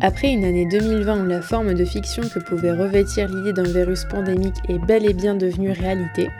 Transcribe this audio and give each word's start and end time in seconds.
Après 0.00 0.28
une 0.28 0.44
année 0.44 0.64
2020 0.64 1.24
où 1.24 1.26
la 1.26 1.42
forme 1.42 1.74
de 1.74 1.84
fiction 1.84 2.22
que 2.22 2.38
pouvait 2.38 2.72
revêtir 2.72 3.28
l'idée 3.28 3.52
d'un 3.52 3.64
virus 3.64 4.04
pandémique 4.04 4.54
est 4.68 4.78
bel 4.78 5.04
et 5.04 5.12
bien 5.12 5.34
devenue 5.34 5.72
réalité, 5.72 6.30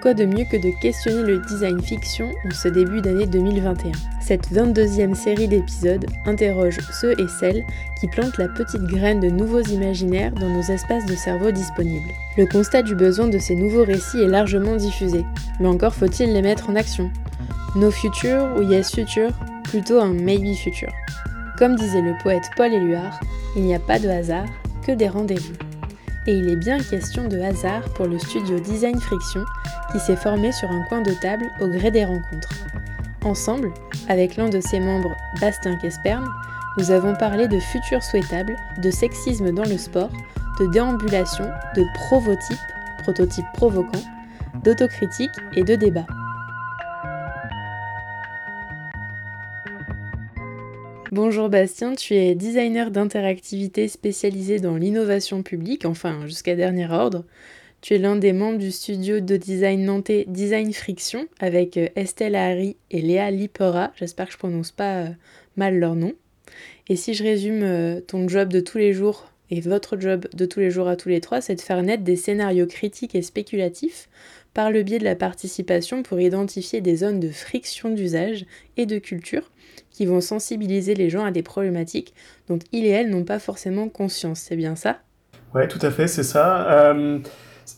quoi 0.00 0.14
de 0.14 0.24
mieux 0.24 0.46
que 0.50 0.56
de 0.56 0.70
questionner 0.80 1.22
le 1.22 1.38
design 1.40 1.82
fiction 1.82 2.30
en 2.46 2.50
ce 2.50 2.68
début 2.68 3.02
d'année 3.02 3.26
2021 3.26 3.92
Cette 4.22 4.50
22e 4.50 5.14
série 5.14 5.46
d'épisodes 5.46 6.06
interroge 6.24 6.78
ceux 6.90 7.12
et 7.20 7.28
celles 7.38 7.62
qui 8.00 8.08
plantent 8.08 8.38
la 8.38 8.48
petite 8.48 8.84
graine 8.84 9.20
de 9.20 9.28
nouveaux 9.28 9.60
imaginaires 9.60 10.32
dans 10.32 10.48
nos 10.48 10.62
espaces 10.62 11.04
de 11.04 11.14
cerveau 11.14 11.50
disponibles. 11.50 12.12
Le 12.38 12.46
constat 12.46 12.82
du 12.82 12.94
besoin 12.94 13.28
de 13.28 13.38
ces 13.38 13.54
nouveaux 13.54 13.84
récits 13.84 14.22
est 14.22 14.28
largement 14.28 14.76
diffusé, 14.76 15.26
mais 15.60 15.68
encore 15.68 15.94
faut-il 15.94 16.32
les 16.32 16.42
mettre 16.42 16.70
en 16.70 16.76
action. 16.76 17.10
No 17.76 17.90
future 17.90 18.56
ou 18.56 18.62
yes 18.62 18.90
future, 18.90 19.32
plutôt 19.64 20.00
un 20.00 20.14
maybe 20.14 20.54
future. 20.54 20.92
Comme 21.58 21.76
disait 21.76 22.00
le 22.00 22.14
poète 22.22 22.50
Paul 22.56 22.72
Éluard, 22.72 23.20
il 23.56 23.62
n'y 23.62 23.74
a 23.74 23.78
pas 23.78 23.98
de 23.98 24.08
hasard, 24.08 24.46
que 24.86 24.92
des 24.92 25.08
rendez-vous. 25.08 25.54
Et 26.26 26.32
il 26.34 26.48
est 26.48 26.56
bien 26.56 26.78
question 26.78 27.28
de 27.28 27.38
hasard 27.40 27.82
pour 27.94 28.06
le 28.06 28.18
studio 28.18 28.58
Design 28.58 28.98
Friction 29.00 29.44
qui 29.90 30.00
s'est 30.00 30.16
formé 30.16 30.52
sur 30.52 30.70
un 30.70 30.82
coin 30.84 31.02
de 31.02 31.12
table 31.20 31.44
au 31.60 31.68
gré 31.68 31.90
des 31.90 32.04
rencontres. 32.04 32.52
Ensemble, 33.24 33.72
avec 34.08 34.36
l'un 34.36 34.48
de 34.48 34.60
ses 34.60 34.80
membres, 34.80 35.14
Bastien 35.40 35.76
Kespern, 35.76 36.28
nous 36.78 36.90
avons 36.90 37.14
parlé 37.14 37.48
de 37.48 37.60
futur 37.60 38.02
souhaitable, 38.02 38.56
de 38.78 38.90
sexisme 38.90 39.52
dans 39.52 39.64
le 39.64 39.76
sport, 39.76 40.10
de 40.58 40.66
déambulation, 40.66 41.44
de 41.76 41.84
provotype, 41.94 42.56
prototype 43.02 43.46
provoquant, 43.54 44.02
d'autocritique 44.64 45.34
et 45.54 45.64
de 45.64 45.74
débat. 45.74 46.06
Bonjour 51.12 51.50
Bastien, 51.50 51.94
tu 51.94 52.14
es 52.14 52.34
designer 52.34 52.90
d'interactivité 52.90 53.86
spécialisé 53.88 54.60
dans 54.60 54.76
l'innovation 54.76 55.42
publique, 55.42 55.84
enfin 55.84 56.26
jusqu'à 56.26 56.56
dernier 56.56 56.90
ordre. 56.90 57.26
Tu 57.82 57.92
es 57.92 57.98
l'un 57.98 58.16
des 58.16 58.32
membres 58.32 58.56
du 58.56 58.72
studio 58.72 59.20
de 59.20 59.36
design 59.36 59.84
nantais 59.84 60.24
Design 60.26 60.72
Friction 60.72 61.26
avec 61.38 61.76
euh, 61.76 61.88
Estelle 61.96 62.34
Harry 62.34 62.78
et 62.90 63.02
Léa 63.02 63.30
Lipera. 63.30 63.92
J'espère 63.96 64.28
que 64.28 64.32
je 64.32 64.38
prononce 64.38 64.70
pas 64.70 65.02
euh, 65.02 65.08
mal 65.56 65.78
leur 65.78 65.96
nom. 65.96 66.14
Et 66.88 66.96
si 66.96 67.12
je 67.12 67.24
résume 67.24 67.62
euh, 67.62 68.00
ton 68.00 68.26
job 68.26 68.48
de 68.48 68.60
tous 68.60 68.78
les 68.78 68.94
jours 68.94 69.28
et 69.50 69.60
votre 69.60 70.00
job 70.00 70.26
de 70.32 70.46
tous 70.46 70.60
les 70.60 70.70
jours 70.70 70.88
à 70.88 70.96
tous 70.96 71.10
les 71.10 71.20
trois, 71.20 71.42
c'est 71.42 71.56
de 71.56 71.60
faire 71.60 71.82
naître 71.82 72.04
des 72.04 72.16
scénarios 72.16 72.66
critiques 72.66 73.14
et 73.14 73.20
spéculatifs 73.20 74.08
par 74.54 74.70
le 74.70 74.82
biais 74.82 74.98
de 74.98 75.04
la 75.04 75.14
participation 75.14 76.02
pour 76.02 76.18
identifier 76.20 76.80
des 76.80 76.96
zones 76.96 77.20
de 77.20 77.28
friction 77.28 77.90
d'usage 77.90 78.46
et 78.78 78.86
de 78.86 78.98
culture 78.98 79.50
qui 79.92 80.06
vont 80.06 80.20
sensibiliser 80.20 80.94
les 80.94 81.10
gens 81.10 81.24
à 81.24 81.30
des 81.30 81.42
problématiques 81.42 82.14
dont 82.48 82.58
ils 82.72 82.84
et 82.84 82.90
elles 82.90 83.10
n'ont 83.10 83.24
pas 83.24 83.38
forcément 83.38 83.88
conscience. 83.88 84.40
C'est 84.40 84.56
bien 84.56 84.76
ça? 84.76 84.98
Ouais, 85.54 85.68
tout 85.68 85.78
à 85.82 85.90
fait, 85.90 86.08
c'est 86.08 86.22
ça. 86.22 86.70
Euh, 86.70 87.18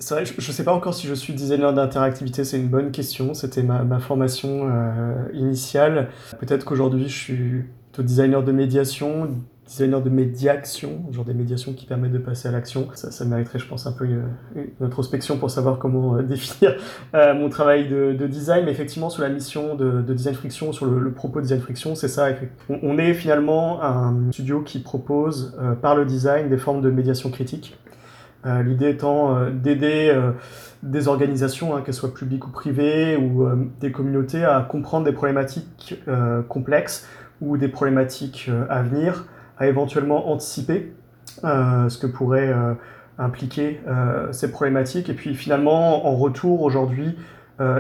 je 0.01 0.15
ne 0.15 0.53
sais 0.53 0.65
pas 0.65 0.73
encore 0.73 0.95
si 0.95 1.07
je 1.07 1.15
suis 1.15 1.33
designer 1.33 1.73
d'interactivité, 1.73 2.45
c'est 2.45 2.59
une 2.59 2.69
bonne 2.69 2.91
question. 2.91 3.35
C'était 3.35 3.63
ma, 3.63 3.83
ma, 3.83 3.99
formation 3.99 4.71
euh, 4.71 5.15
initiale. 5.35 6.11
Peut-être 6.39 6.65
qu'aujourd'hui, 6.65 7.09
je 7.09 7.17
suis 7.17 7.65
plutôt 7.93 8.03
designer 8.03 8.43
de 8.43 8.53
médiation, 8.53 9.29
designer 9.67 10.03
de 10.03 10.11
médiation, 10.11 11.05
genre 11.11 11.25
des 11.25 11.35
médiations 11.35 11.73
qui 11.73 11.87
permettent 11.87 12.13
de 12.13 12.19
passer 12.19 12.49
à 12.49 12.51
l'action. 12.53 12.89
Ça, 12.95 13.11
ça, 13.11 13.25
mériterait, 13.25 13.59
je 13.59 13.67
pense, 13.67 13.87
un 13.87 13.93
peu 13.93 14.05
une, 14.05 14.25
une 14.57 14.87
introspection 14.87 15.39
pour 15.39 15.51
savoir 15.51 15.79
comment 15.79 16.17
euh, 16.17 16.23
définir 16.23 16.77
euh, 17.15 17.35
mon 17.35 17.49
travail 17.49 17.89
de, 17.89 18.13
de, 18.13 18.27
design. 18.27 18.65
Mais 18.65 18.73
effectivement, 18.73 19.11
sur 19.11 19.23
la 19.23 19.29
mission 19.29 19.75
de, 19.75 20.03
de 20.03 20.15
Design 20.15 20.35
Friction, 20.35 20.73
sur 20.73 20.87
le, 20.87 21.13
propos 21.13 21.41
de 21.41 21.45
Design 21.45 21.61
Friction, 21.61 21.95
c'est 21.95 22.09
ça. 22.09 22.29
On, 22.69 22.99
est 22.99 23.15
finalement 23.15 23.83
un 23.83 24.33
studio 24.33 24.61
qui 24.61 24.81
propose, 24.81 25.57
euh, 25.61 25.75
par 25.75 25.97
le 25.97 26.05
design, 26.05 26.49
des 26.49 26.59
formes 26.59 26.81
de 26.81 26.91
médiation 26.91 27.31
critique. 27.31 27.79
Euh, 28.47 28.63
L'idée 28.63 28.91
étant 28.91 29.37
euh, 29.37 29.51
d'aider 29.51 30.11
euh, 30.13 30.33
des 30.83 31.09
organisations, 31.09 31.75
hein, 31.75 31.83
qu'elles 31.83 31.95
soient 31.95 32.13
publiques 32.13 32.47
ou 32.47 32.51
privées, 32.51 33.17
ou 33.17 33.49
des 33.81 33.91
communautés, 33.91 34.45
à 34.45 34.61
comprendre 34.61 35.07
des 35.07 35.13
problématiques 35.13 35.99
complexes 36.49 37.09
ou 37.41 37.57
des 37.57 37.69
problématiques 37.69 38.51
à 38.69 38.83
venir 38.83 39.25
à 39.59 39.67
éventuellement 39.67 40.31
anticiper 40.31 40.93
euh, 41.43 41.89
ce 41.89 41.99
que 41.99 42.07
pourrait 42.07 42.49
euh, 42.49 42.75
impliquer 43.19 43.81
euh, 43.87 44.33
ces 44.33 44.51
problématiques. 44.51 45.09
Et 45.09 45.15
puis 45.15 45.35
finalement 45.35 46.07
en 46.07 46.17
retour 46.17 46.63
aujourd'hui 46.63 47.17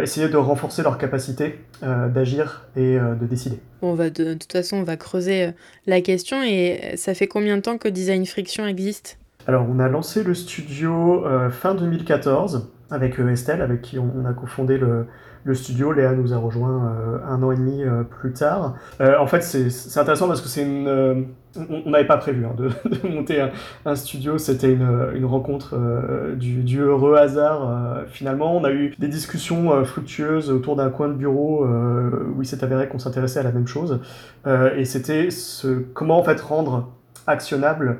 essayer 0.01 0.29
de 0.29 0.37
renforcer 0.37 0.85
leur 0.85 0.99
capacité 0.99 1.59
d'agir 1.83 2.69
et 2.77 2.97
de 2.97 3.27
décider. 3.27 3.59
On 3.83 3.95
va 3.95 4.09
de, 4.09 4.23
de, 4.23 4.35
toute 4.35 4.53
façon 4.53 4.77
on 4.77 4.83
va 4.85 4.97
creuser 4.97 5.51
la 5.89 6.01
question. 6.01 6.45
Et 6.45 6.93
ça 6.97 7.13
fait 7.13 7.27
combien 7.27 7.57
de 7.57 7.63
temps 7.63 7.77
que 7.77 7.89
Design 7.89 8.25
Friction 8.25 8.69
existe? 8.69 9.19
Alors 9.49 9.67
on 9.69 9.81
a 9.81 9.89
lancé 9.89 10.23
le 10.23 10.33
studio 10.33 11.25
fin 11.51 11.75
2014 11.75 12.71
avec 12.93 13.19
Estelle 13.19 13.63
avec 13.63 13.83
qui 13.83 13.99
on, 13.99 14.13
on 14.17 14.25
a 14.27 14.33
cofondé 14.33 14.79
le, 14.79 15.09
le 15.45 15.55
studio. 15.55 15.93
Léa 15.93 16.13
nous 16.13 16.33
a 16.33 16.39
rejoint 16.39 16.87
euh, 16.87 17.19
un 17.29 17.43
an 17.43 17.53
et 17.53 17.57
demi 17.57 17.83
euh, 17.83 18.03
plus 18.03 18.33
tard. 18.33 18.75
Euh, 19.01 19.19
en 19.19 19.27
fait, 19.27 19.43
c'est 19.43 20.01
intéressant 20.01 20.27
parce 20.27 20.41
que 20.41 20.49
c'est 20.49 20.63
une. 20.63 21.27
on 21.57 21.91
n'avait 21.91 22.07
pas 22.07 22.17
prévu 22.17 22.47
hein, 22.47 22.55
de, 22.57 23.09
monter 23.09 23.45
un, 23.85 23.95
studio. 23.95 24.39
C'était 24.39 24.73
une, 24.73 25.25
rencontre 25.25 25.79
du, 26.37 26.81
heureux 26.81 27.17
hasard. 27.17 28.05
finalement, 28.09 28.57
on 28.57 28.65
a 28.65 28.73
eu 28.73 28.95
des 28.99 29.09
discussions 29.09 29.85
fructueuses 29.85 30.51
autour 30.51 30.77
d'un 30.77 30.91
coin 30.91 31.09
de 31.09 31.15
bureau 31.15 31.67
où 31.67 32.43
il 32.43 32.47
s'est 32.47 32.65
avéré 32.65 32.89
qu'on 32.89 32.99
s'intéressait 32.99 33.41
à 33.41 33.45
la 33.45 33.53
même 33.53 33.67
chose. 33.67 34.01
et 34.47 34.85
c'était 34.85 35.29
comment 35.93 36.19
en 36.19 36.25
fait 36.25 36.41
rendre 36.41 36.93
actionnable 37.27 37.99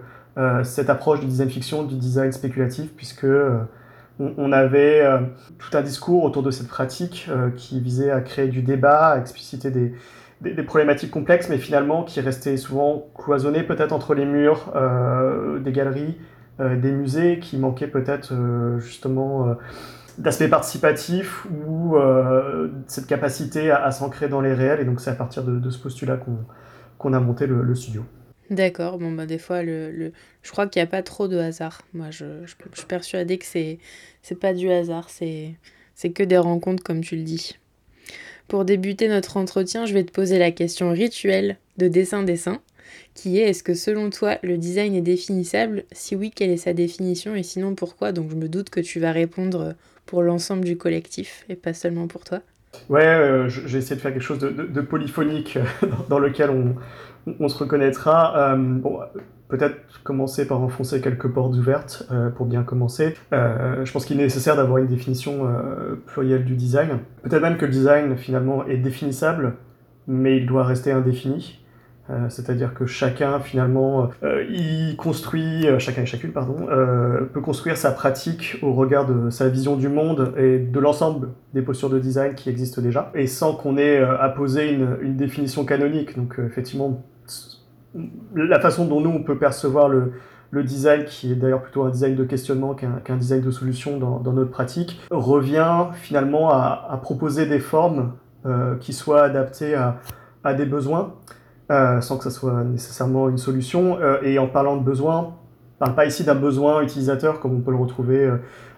cette 0.65 0.91
approche 0.91 1.21
du 1.21 1.27
design 1.27 1.51
fiction, 1.51 1.85
du 1.85 1.97
design 1.97 2.33
spéculatif, 2.33 2.93
puisque 2.97 3.27
on, 4.21 4.53
avait 4.53 5.01
euh, 5.01 5.19
tout 5.59 5.77
un 5.77 5.83
discours 5.83 6.23
autour 6.23 6.43
de 6.43 6.51
cette 6.51 6.69
pratique 6.69 7.27
euh, 7.29 7.51
qui 7.51 7.81
visait 7.81 8.11
à 8.11 8.21
créer 8.21 8.49
du 8.49 8.63
débat, 8.63 9.09
à 9.09 9.19
expliciter 9.19 9.71
des, 9.71 9.93
des, 10.53 10.63
problématiques 10.63 11.11
complexes, 11.11 11.49
mais 11.49 11.59
finalement 11.59 12.05
qui 12.05 12.21
restaient 12.21 12.57
souvent 12.57 13.07
cloisonnées 13.17 13.63
peut-être 13.63 13.93
entre 13.93 14.15
les 14.15 14.25
murs 14.25 14.73
euh, 14.77 15.59
des 15.59 15.73
galeries, 15.73 16.17
euh, 16.61 16.77
des 16.77 16.93
musées, 16.93 17.39
qui 17.39 17.57
manquaient 17.57 17.89
peut-être 17.89 18.33
euh, 18.33 18.79
justement 18.79 19.57
d'aspect 20.19 20.49
participatif 20.49 21.47
ou 21.67 21.97
cette 22.87 23.07
capacité 23.07 23.71
à, 23.71 23.85
à 23.85 23.91
s'ancrer 23.91 24.29
dans 24.29 24.41
les 24.41 24.55
réels. 24.55 24.81
Et 24.81 24.85
donc 24.85 25.01
c'est 25.01 25.11
à 25.11 25.15
partir 25.15 25.43
de, 25.43 25.71
ce 25.71 25.79
postulat 25.79 26.19
qu'on 26.99 27.13
a 27.13 27.21
monté 27.21 27.47
le 27.47 27.75
studio. 27.75 28.05
D'accord, 28.51 28.99
bon 28.99 29.11
bah 29.11 29.27
des 29.27 29.39
fois 29.39 29.63
le, 29.63 29.91
le... 29.91 30.13
je 30.43 30.51
crois 30.51 30.67
qu'il 30.67 30.81
n'y 30.81 30.87
a 30.87 30.91
pas 30.91 31.03
trop 31.03 31.29
de 31.29 31.39
hasard. 31.39 31.83
Moi 31.95 32.11
je, 32.11 32.45
je, 32.45 32.55
suis 32.77 32.87
persuadée 32.87 33.39
que 33.39 33.47
c'est 33.47 33.79
c'est 34.23 34.39
pas 34.39 34.53
du 34.53 34.71
hasard, 34.71 35.09
c'est 35.09 35.55
c'est 35.95 36.11
que 36.11 36.23
des 36.23 36.37
rencontres 36.37 36.83
comme 36.83 37.01
tu 37.01 37.17
le 37.17 37.23
dis. 37.23 37.57
Pour 38.49 38.67
débuter 38.67 39.09
notre 39.09 39.39
entretien, 39.39 39.87
je 39.87 39.95
vais 39.95 40.05
te 40.05 40.13
poser 40.13 40.39
la 40.39 40.51
question 40.51 40.91
rituelle 40.91 41.57
de 41.79 41.89
dessin-dessin, 41.89 42.61
qui 43.15 43.39
est 43.39 43.49
est-ce 43.49 43.63
que 43.63 43.73
selon 43.73 44.11
toi 44.11 44.37
le 44.43 44.59
design 44.59 44.95
est 44.95 45.01
définissable? 45.01 45.85
Si 45.93 46.15
oui, 46.15 46.31
quelle 46.31 46.51
est 46.51 46.59
sa 46.59 46.75
définition? 46.75 47.35
Et 47.35 47.43
sinon 47.43 47.75
pourquoi? 47.75 48.13
Donc 48.13 48.31
je 48.31 48.37
me 48.37 48.49
doute 48.49 48.69
que 48.69 48.81
tu 48.81 49.01
vas 49.01 49.13
répondre 49.13 49.75
pour 50.05 50.23
l'ensemble 50.23 50.65
du 50.65 50.77
collectif 50.77 51.47
et 51.49 51.57
pas 51.57 51.73
seulement 51.73 52.09
pour 52.09 52.25
toi. 52.25 52.41
Ouais, 52.89 53.07
euh, 53.07 53.49
j'ai 53.49 53.79
essayé 53.79 53.97
de 53.97 54.01
faire 54.01 54.13
quelque 54.13 54.23
chose 54.23 54.41
de, 54.41 54.81
polyphonique 54.81 55.59
dans 56.09 56.19
lequel 56.19 56.51
on, 56.51 56.75
on 57.41 57.49
se 57.49 57.59
reconnaîtra. 57.59 58.53
Euh, 58.53 58.57
bon, 58.57 59.01
peut-être 59.49 60.03
commencer 60.03 60.47
par 60.47 60.61
enfoncer 60.61 61.01
quelques 61.01 61.29
portes 61.29 61.55
ouvertes 61.55 62.07
euh, 62.11 62.31
pour 62.31 62.47
bien 62.47 62.63
commencer. 62.63 63.15
Euh, 63.33 63.85
je 63.85 63.93
pense 63.93 64.05
qu'il 64.05 64.19
est 64.19 64.25
nécessaire 64.25 64.57
d'avoir 64.57 64.79
une 64.79 64.87
définition 64.87 65.47
plurielle 66.07 66.45
du 66.45 66.57
design. 66.57 66.99
Peut-être 67.23 67.43
même 67.43 67.57
que 67.57 67.67
le 67.67 67.73
design 67.73 68.17
finalement 68.17 68.67
est 68.67 68.79
définissable, 68.79 69.55
mais 70.07 70.39
il 70.39 70.47
doit 70.47 70.65
rester 70.65 70.93
indéfini. 70.93 71.61
C'est-à-dire 72.29 72.75
que 72.75 72.85
chacun 72.85 73.41
finalement 73.41 74.11
y 74.51 74.95
construit, 74.97 75.67
chacun 75.79 76.03
et 76.03 76.07
chacune 76.07 76.33
pardon, 76.33 76.67
peut 77.33 77.41
construire 77.41 77.79
sa 77.79 77.93
pratique 77.93 78.59
au 78.61 78.75
regard 78.75 79.07
de 79.07 79.31
sa 79.31 79.49
vision 79.49 79.77
du 79.77 79.89
monde 79.89 80.35
et 80.37 80.59
de 80.59 80.81
l'ensemble 80.81 81.29
des 81.55 81.63
postures 81.63 81.89
de 81.89 81.99
design 81.99 82.35
qui 82.35 82.51
existent 82.51 82.83
déjà, 82.83 83.11
et 83.15 83.27
sans 83.27 83.55
qu'on 83.55 83.79
ait 83.79 84.03
à 84.03 84.29
poser 84.29 84.71
une, 84.71 84.99
une, 85.01 85.17
définition 85.17 85.65
canonique. 85.65 86.15
Donc 86.15 86.39
effectivement, 86.47 87.03
la 88.35 88.61
façon 88.61 88.87
dont 88.87 89.01
nous 89.01 89.11
on 89.11 89.23
peut 89.23 89.39
percevoir 89.39 89.89
le, 89.89 90.13
le 90.55 90.63
design, 90.63 91.05
qui 91.05 91.33
est 91.33 91.35
d'ailleurs 91.35 91.63
plutôt 91.63 91.83
un 91.83 91.91
design 91.91 92.15
de 92.15 92.25
questionnement 92.25 92.75
qu'un 92.75 93.17
design 93.17 93.43
de 93.43 93.51
solution 93.51 93.99
dans, 93.99 94.33
notre 94.33 94.51
pratique, 94.51 95.01
revient 95.11 95.87
finalement 95.93 96.51
à, 96.51 96.99
proposer 97.03 97.47
des 97.47 97.59
formes 97.59 98.13
euh, 98.47 98.77
qui 98.77 98.93
soient 98.93 99.23
adaptées 99.23 99.75
à, 99.75 100.55
des 100.55 100.65
besoins, 100.65 101.15
euh, 101.71 102.01
sans 102.01 102.19
que 102.19 102.25
ça 102.25 102.31
soit 102.31 102.63
nécessairement 102.65 103.29
une 103.29 103.39
solution. 103.39 103.99
Euh, 104.01 104.19
et 104.23 104.39
en 104.39 104.47
parlant 104.47 104.77
de 104.77 104.85
besoins, 104.85 105.35
on 105.77 105.85
parle 105.85 105.95
pas 105.97 106.07
ici 106.07 106.25
d'un 106.25 106.35
besoin 106.37 106.83
utilisateur 106.83 107.41
comme 107.41 107.55
on 107.55 107.61
peut 107.61 107.73
le 107.73 107.77
retrouver 107.77 108.31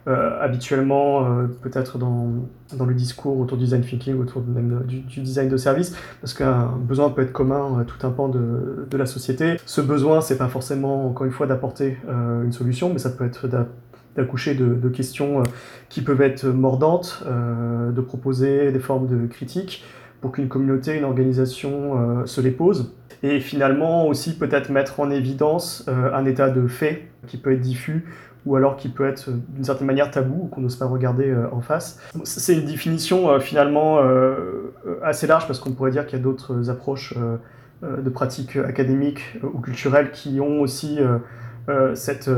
euh, 0.09 0.41
habituellement, 0.41 1.25
euh, 1.25 1.47
peut-être 1.63 1.99
dans, 1.99 2.29
dans, 2.77 2.85
le 2.85 2.95
discours 2.95 3.41
autour 3.41 3.59
du 3.59 3.65
design 3.65 3.83
thinking, 3.83 4.21
autour 4.21 4.41
même 4.47 4.85
du, 4.87 5.01
design 5.01 5.49
de 5.49 5.57
service, 5.57 5.97
parce 6.21 6.33
qu'un 6.33 6.67
besoin 6.79 7.11
peut 7.11 7.23
être 7.23 7.33
commun 7.33 7.81
à 7.81 7.85
tout 7.85 8.07
un 8.07 8.11
pan 8.11 8.29
de, 8.29 8.87
de 8.89 8.97
la 8.97 9.07
société. 9.07 9.57
Ce 9.67 9.81
besoin, 9.81 10.21
c'est 10.21 10.39
pas 10.39 10.47
forcément, 10.47 11.09
encore 11.09 11.27
une 11.27 11.33
fois, 11.33 11.49
d'apporter 11.49 11.97
euh, 12.09 12.45
une 12.45 12.53
solution, 12.53 12.93
mais 12.93 13.01
ça 13.01 13.11
peut 13.11 13.25
être 13.25 13.49
d'accoucher 14.15 14.55
de, 14.55 14.75
de, 14.75 14.89
questions 14.89 15.43
qui 15.89 16.03
peuvent 16.03 16.23
être 16.23 16.47
mordantes, 16.47 17.25
de 17.27 18.01
proposer 18.01 18.71
des 18.71 18.79
formes 18.79 19.09
de 19.09 19.27
critiques 19.27 19.85
pour 20.21 20.31
qu'une 20.31 20.49
communauté, 20.49 20.97
une 20.97 21.05
organisation 21.05 22.25
se 22.25 22.41
les 22.41 22.53
pose. 22.53 22.95
Et 23.23 23.41
finalement 23.41 24.07
aussi 24.07 24.39
peut-être 24.39 24.71
mettre 24.71 25.01
en 25.01 25.11
évidence 25.11 25.87
un 25.89 26.25
état 26.25 26.49
de 26.49 26.67
fait 26.67 27.09
qui 27.27 27.37
peut 27.37 27.53
être 27.53 27.61
diffus 27.61 28.07
ou 28.47 28.55
alors 28.55 28.77
qui 28.77 28.89
peut 28.89 29.07
être 29.07 29.29
euh, 29.29 29.37
d'une 29.49 29.65
certaine 29.65 29.87
manière 29.87 30.11
tabou 30.11 30.45
ou 30.45 30.47
qu'on 30.47 30.61
n'ose 30.61 30.77
pas 30.77 30.87
regarder 30.87 31.29
euh, 31.29 31.49
en 31.53 31.61
face. 31.61 32.01
C'est 32.25 32.55
une 32.55 32.65
définition 32.65 33.29
euh, 33.29 33.41
finalement 33.41 33.99
assez 35.03 35.27
large 35.27 35.47
parce 35.47 35.59
qu'on 35.59 35.73
pourrait 35.73 35.91
dire 35.91 36.07
qu'il 36.07 36.19
y 36.19 36.21
a 36.21 36.25
d'autres 36.25 36.71
approches 36.71 37.15
de 37.83 38.11
pratiques 38.11 38.57
académiques 38.57 39.39
ou 39.43 39.59
culturelles 39.59 40.13
qui 40.13 40.41
ont 40.41 40.61
aussi 40.61 41.01
cette, 41.95 42.31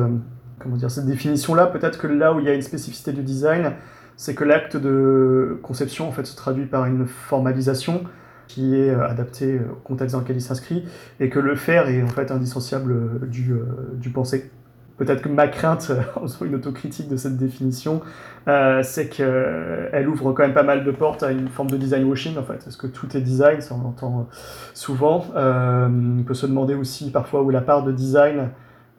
comment 0.59 0.77
dire, 0.77 0.91
cette 0.91 1.07
définition-là. 1.07 1.67
Peut-être 1.67 1.99
que 1.99 2.07
là 2.07 2.33
où 2.33 2.41
il 2.41 2.47
y 2.47 2.49
a 2.49 2.55
une 2.55 2.63
spécificité 2.63 3.13
du 3.13 3.23
design, 3.23 3.73
c'est 4.17 4.35
que 4.35 4.45
l'acte 4.45 4.77
de 4.77 5.59
conception 5.63 6.09
en 6.09 6.13
fait 6.13 6.25
se 6.25 6.37
traduit 6.37 6.67
par 6.67 6.87
une 6.87 7.07
formalisation 7.07 8.05
qui 8.47 8.75
est 8.77 8.91
adaptée 8.91 9.61
au 9.61 9.77
contexte 9.77 10.15
dans 10.15 10.21
lequel 10.21 10.37
il 10.37 10.43
s'inscrit 10.43 10.85
et 11.21 11.29
que 11.29 11.39
le 11.39 11.55
faire 11.55 11.89
est 11.89 12.03
en 12.03 12.09
fait 12.09 12.31
indissociable 12.31 13.29
du, 13.29 13.55
du 13.95 14.11
penser. 14.11 14.51
Peut-être 14.99 15.23
que 15.23 15.29
ma 15.29 15.49
crainte, 15.49 15.93
en 16.17 16.23
faisant 16.23 16.45
une 16.45 16.57
autocritique 16.57 17.09
de 17.09 17.17
cette 17.17 17.37
définition, 17.37 18.03
euh, 18.49 18.83
c'est 18.83 19.09
qu'elle 19.09 20.09
ouvre 20.09 20.33
quand 20.33 20.43
même 20.43 20.55
pas 20.55 20.63
mal 20.63 20.85
de 20.85 20.91
portes 20.91 21.23
à 21.23 21.31
une 21.31 21.49
forme 21.49 21.71
de 21.71 21.77
design 21.77 22.05
washing, 22.05 22.37
en 22.37 22.43
fait. 22.43 22.67
Est-ce 22.67 22.77
que 22.77 22.87
tout 22.87 23.17
est 23.17 23.21
design 23.21 23.61
Ça, 23.61 23.75
on 23.75 23.83
l'entend 23.83 24.29
souvent. 24.75 25.25
Euh, 25.37 25.89
on 25.89 26.23
peut 26.23 26.35
se 26.35 26.47
demander 26.47 26.75
aussi 26.75 27.11
parfois 27.11 27.43
où 27.43 27.51
la 27.51 27.61
part 27.61 27.85
de 27.85 27.93
design, 27.93 28.51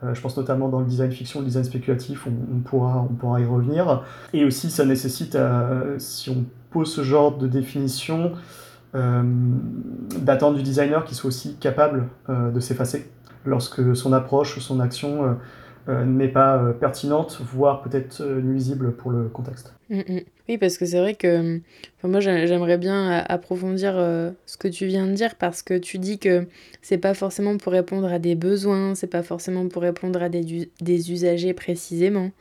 euh, 0.04 0.14
je 0.14 0.22
pense 0.22 0.38
notamment 0.38 0.70
dans 0.70 0.80
le 0.80 0.86
design 0.86 1.12
fiction, 1.12 1.42
le 1.42 1.46
design 1.46 1.66
spéculatif, 1.66 2.28
on, 2.28 2.60
pourra, 2.60 3.06
on 3.10 3.14
pourra 3.14 3.42
y 3.42 3.46
revenir. 3.46 4.04
Et 4.34 4.46
aussi, 4.46 4.72
ça 4.72 4.86
nécessite, 4.86 5.38
si 5.98 6.30
on 6.30 6.46
pose 6.72 6.94
ce 6.94 7.04
genre 7.04 7.38
de 7.38 7.48
définition, 7.48 8.32
d'attendre 8.94 10.58
du 10.58 10.64
designer 10.64 11.04
qu'il 11.04 11.16
soit 11.16 11.28
aussi 11.28 11.58
capable 11.58 12.08
de 12.28 12.60
s'effacer 12.60 13.12
lorsque 13.46 13.96
son 13.96 14.14
approche, 14.14 14.60
son 14.60 14.80
action 14.80 15.24
euh, 15.24 15.34
n'est 15.88 16.28
pas 16.28 16.58
euh, 16.58 16.74
pertinente, 16.74 17.40
voire 17.42 17.82
peut-être 17.82 18.22
euh, 18.22 18.42
nuisible 18.42 18.94
pour 18.94 19.12
le 19.12 19.30
contexte. 19.30 19.74
Mm, 19.90 20.00
mm. 20.00 20.20
Oui, 20.48 20.58
parce 20.58 20.78
que 20.78 20.86
c'est 20.86 21.00
vrai 21.00 21.16
que 21.16 21.62
moi 22.04 22.20
j'aimerais 22.20 22.78
bien 22.78 23.24
approfondir 23.28 23.94
ce 24.46 24.58
que 24.58 24.68
tu 24.68 24.88
viens 24.88 25.06
de 25.06 25.14
dire 25.14 25.36
parce 25.36 25.62
que 25.62 25.78
tu 25.78 26.00
dis 26.00 26.18
que 26.18 26.48
c'est 26.82 26.98
pas 26.98 27.14
forcément 27.14 27.58
pour 27.58 27.72
répondre 27.72 28.12
à 28.12 28.18
des 28.18 28.34
besoins, 28.34 28.96
c'est 28.96 29.08
pas 29.08 29.22
forcément 29.22 29.68
pour 29.68 29.84
répondre 29.84 30.22
à 30.24 30.30
des, 30.30 30.72
des 30.82 31.12
usagers 31.12 31.54
précisément. 31.54 32.32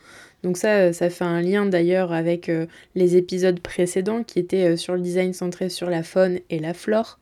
Donc 0.43 0.57
ça, 0.57 0.95
ça 0.95 1.11
fait 1.11 1.25
un 1.25 1.43
lien 1.43 1.67
d'ailleurs 1.67 2.13
avec 2.13 2.51
les 2.95 3.17
épisodes 3.17 3.61
précédents 3.61 4.23
qui 4.23 4.39
étaient 4.39 4.79
sur 4.79 4.95
le 4.95 5.01
design 5.01 5.35
centré 5.35 5.69
sur 5.69 5.91
la 5.91 6.03
faune 6.03 6.39
et 6.49 6.59
la 6.59 6.73
flore. 6.73 7.19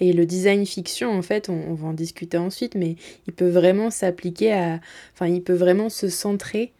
Et 0.00 0.12
le 0.12 0.26
design 0.26 0.66
fiction, 0.66 1.10
en 1.10 1.22
fait, 1.22 1.48
on, 1.48 1.74
va 1.74 1.88
en 1.88 1.92
discuter 1.92 2.36
ensuite, 2.36 2.74
mais 2.74 2.96
il 3.26 3.32
peut 3.32 3.48
vraiment 3.48 3.90
s'appliquer 3.90 4.52
à... 4.52 4.80
Enfin, 5.14 5.26
il 5.26 5.42
peut 5.42 5.54
vraiment 5.54 5.88
se 5.88 6.08
centrer 6.08 6.72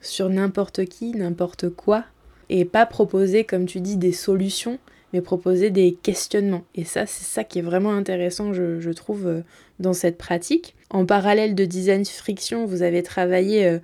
sur 0.00 0.28
n'importe 0.28 0.84
qui, 0.86 1.10
n'importe 1.12 1.68
quoi, 1.68 2.04
et 2.48 2.64
pas 2.64 2.86
proposer, 2.86 3.44
comme 3.44 3.66
tu 3.66 3.80
dis, 3.80 3.96
des 3.96 4.12
solutions, 4.12 4.78
mais 5.12 5.20
proposer 5.20 5.70
des 5.70 5.96
questionnements. 6.00 6.64
Et 6.74 6.84
ça, 6.84 7.06
c'est 7.06 7.24
ça 7.24 7.44
qui 7.44 7.58
est 7.58 7.62
vraiment 7.62 7.92
intéressant, 7.92 8.52
je, 8.52 8.90
trouve, 8.90 9.26
euh, 9.26 9.40
dans 9.78 9.92
cette 9.92 10.18
pratique. 10.18 10.76
En 10.90 11.04
parallèle 11.06 11.54
de 11.54 11.64
design 11.64 12.04
fiction, 12.04 12.66
vous 12.66 12.82
avez 12.82 13.02
travaillé... 13.02 13.66
Euh, 13.66 13.78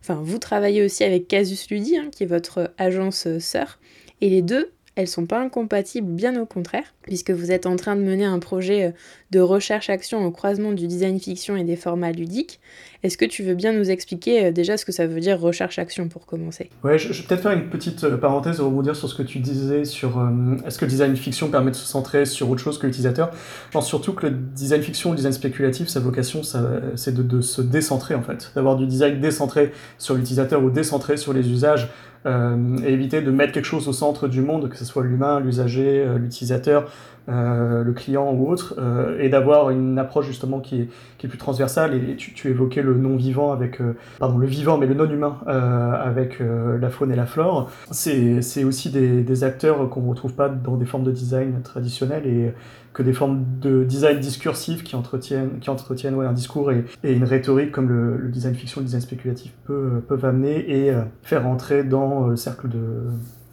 enfin, 0.00 0.20
vous 0.22 0.38
travaillez 0.38 0.82
aussi 0.82 1.04
avec 1.04 1.28
Casus 1.28 1.68
Ludi, 1.70 1.98
hein, 1.98 2.08
qui 2.10 2.24
est 2.24 2.26
votre 2.26 2.72
agence 2.78 3.26
euh, 3.26 3.38
sœur. 3.38 3.78
Et 4.22 4.30
les 4.30 4.42
deux 4.42 4.70
elles 5.00 5.08
sont 5.08 5.26
pas 5.26 5.40
incompatibles, 5.40 6.06
bien 6.06 6.40
au 6.40 6.46
contraire, 6.46 6.84
puisque 7.02 7.30
vous 7.30 7.50
êtes 7.50 7.66
en 7.66 7.76
train 7.76 7.96
de 7.96 8.02
mener 8.02 8.24
un 8.24 8.38
projet 8.38 8.84
euh, 8.84 8.90
de 9.30 9.40
recherche-action 9.40 10.24
au 10.24 10.30
croisement 10.30 10.72
du 10.72 10.86
design 10.86 11.18
fiction 11.18 11.56
et 11.56 11.64
des 11.64 11.76
formats 11.76 12.12
ludiques. 12.12 12.60
Est-ce 13.02 13.16
que 13.16 13.24
tu 13.24 13.42
veux 13.42 13.54
bien 13.54 13.72
nous 13.72 13.90
expliquer 13.90 14.46
euh, 14.46 14.52
déjà 14.52 14.76
ce 14.76 14.84
que 14.84 14.92
ça 14.92 15.06
veut 15.06 15.20
dire 15.20 15.40
recherche-action 15.40 16.08
pour 16.08 16.26
commencer? 16.26 16.68
Ouais, 16.84 16.98
je, 16.98 17.08
vais 17.08 17.26
peut-être 17.26 17.42
faire 17.42 17.52
une 17.52 17.70
petite 17.70 18.04
euh, 18.04 18.18
parenthèse 18.18 18.58
et 18.58 18.62
rebondir 18.62 18.94
sur 18.94 19.08
ce 19.08 19.14
que 19.14 19.22
tu 19.22 19.38
disais 19.38 19.84
sur 19.84 20.22
est-ce 20.66 20.78
que 20.78 20.84
le 20.84 20.90
design 20.90 21.16
fiction 21.16 21.50
permet 21.50 21.70
de 21.70 21.76
se 21.76 21.86
centrer 21.86 22.26
sur 22.26 22.50
autre 22.50 22.60
chose 22.60 22.78
que 22.78 22.86
l'utilisateur? 22.86 23.30
Je 23.66 23.72
pense 23.72 23.88
surtout 23.88 24.12
que 24.12 24.26
le 24.26 24.32
design 24.32 24.82
fiction, 24.82 25.10
le 25.10 25.16
design 25.16 25.32
spéculatif, 25.32 25.88
sa 25.88 26.00
vocation, 26.00 26.42
c'est 26.42 27.14
de, 27.14 27.22
de 27.22 27.40
se 27.40 27.62
décentrer 27.62 28.14
en 28.14 28.22
fait, 28.22 28.52
d'avoir 28.54 28.76
du 28.76 28.86
design 28.86 29.20
décentré 29.20 29.72
sur 29.98 30.14
l'utilisateur 30.14 30.62
ou 30.62 30.70
décentré 30.70 31.16
sur 31.16 31.32
les 31.32 31.48
usages 31.48 31.88
euh, 32.26 32.76
et 32.84 32.92
éviter 32.92 33.22
de 33.22 33.30
mettre 33.30 33.52
quelque 33.52 33.64
chose 33.64 33.88
au 33.88 33.92
centre 33.92 34.28
du 34.28 34.42
monde, 34.42 34.68
que 34.68 34.76
ce 34.76 34.84
soit 34.84 35.02
l'humain, 35.04 35.40
l'usager, 35.40 36.04
euh, 36.04 36.18
l'utilisateur, 36.18 36.90
euh, 37.30 37.82
le 37.82 37.92
client 37.92 38.32
ou 38.32 38.50
autre, 38.50 38.76
et 39.20 39.28
d'avoir 39.28 39.70
une 39.70 39.98
approche 39.98 40.26
justement 40.26 40.58
qui 40.58 40.82
est, 40.82 40.88
qui 41.16 41.26
est 41.26 41.28
plus 41.28 41.38
transversale. 41.38 41.94
Et 41.94 42.16
tu, 42.16 42.34
tu 42.34 42.48
évoquais 42.48 42.82
le 42.82 42.94
non-vivant 42.94 43.52
avec, 43.52 43.80
pardon, 44.18 44.36
le 44.36 44.46
vivant, 44.46 44.78
mais 44.78 44.86
le 44.86 44.94
non-humain 44.94 45.38
avec 45.46 46.40
la 46.40 46.90
faune 46.90 47.12
et 47.12 47.16
la 47.16 47.26
flore. 47.26 47.70
C'est 47.90 48.64
aussi 48.64 48.90
des, 48.90 49.22
des 49.22 49.44
acteurs 49.44 49.88
qu'on 49.90 50.02
ne 50.02 50.08
retrouve 50.08 50.32
pas 50.32 50.48
dans 50.48 50.76
des 50.76 50.86
formes 50.86 51.04
de 51.04 51.12
design 51.12 51.60
traditionnelles 51.62 52.26
et 52.26 52.52
que 52.92 53.02
des 53.02 53.12
formes 53.12 53.44
de 53.60 53.84
design 53.84 54.18
discursif 54.18 54.82
qui 54.82 54.96
entretiennent, 54.96 55.60
qui 55.60 55.70
entretiennent 55.70 56.14
ouais, 56.14 56.26
un 56.26 56.32
discours 56.32 56.72
et, 56.72 56.84
une 57.04 57.24
rhétorique 57.24 57.70
comme 57.70 57.88
le, 57.88 58.28
design 58.28 58.54
fiction, 58.54 58.80
le 58.80 58.86
design 58.86 59.00
spéculatif 59.00 59.52
peut, 59.64 60.02
peuvent 60.08 60.24
amener 60.24 60.68
et 60.68 60.90
euh, 60.90 61.02
faire 61.22 61.46
entrer 61.46 61.84
dans 61.84 62.24
euh, 62.24 62.30
le 62.30 62.36
cercle 62.36 62.68
de, 62.68 63.04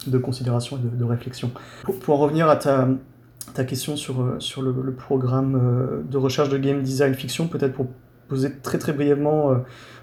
de 0.08 0.18
considération 0.18 0.78
et 0.78 0.98
de, 0.98 1.04
réflexion. 1.04 1.52
Pour, 2.02 2.16
en 2.16 2.18
revenir 2.18 2.50
à 2.50 2.56
ta, 2.56 2.88
ta 3.54 3.64
question 3.64 3.96
sur, 3.96 4.22
euh, 4.22 4.36
sur 4.40 4.64
le, 4.64 4.74
programme 4.94 6.04
de 6.10 6.18
recherche 6.18 6.50
de 6.50 6.58
game 6.58 6.82
design 6.82 7.14
fiction, 7.14 7.48
peut-être 7.48 7.74
pour 7.74 7.88
poser 8.28 8.52
très 8.64 8.80
très 8.80 8.92
brièvement 8.92 9.56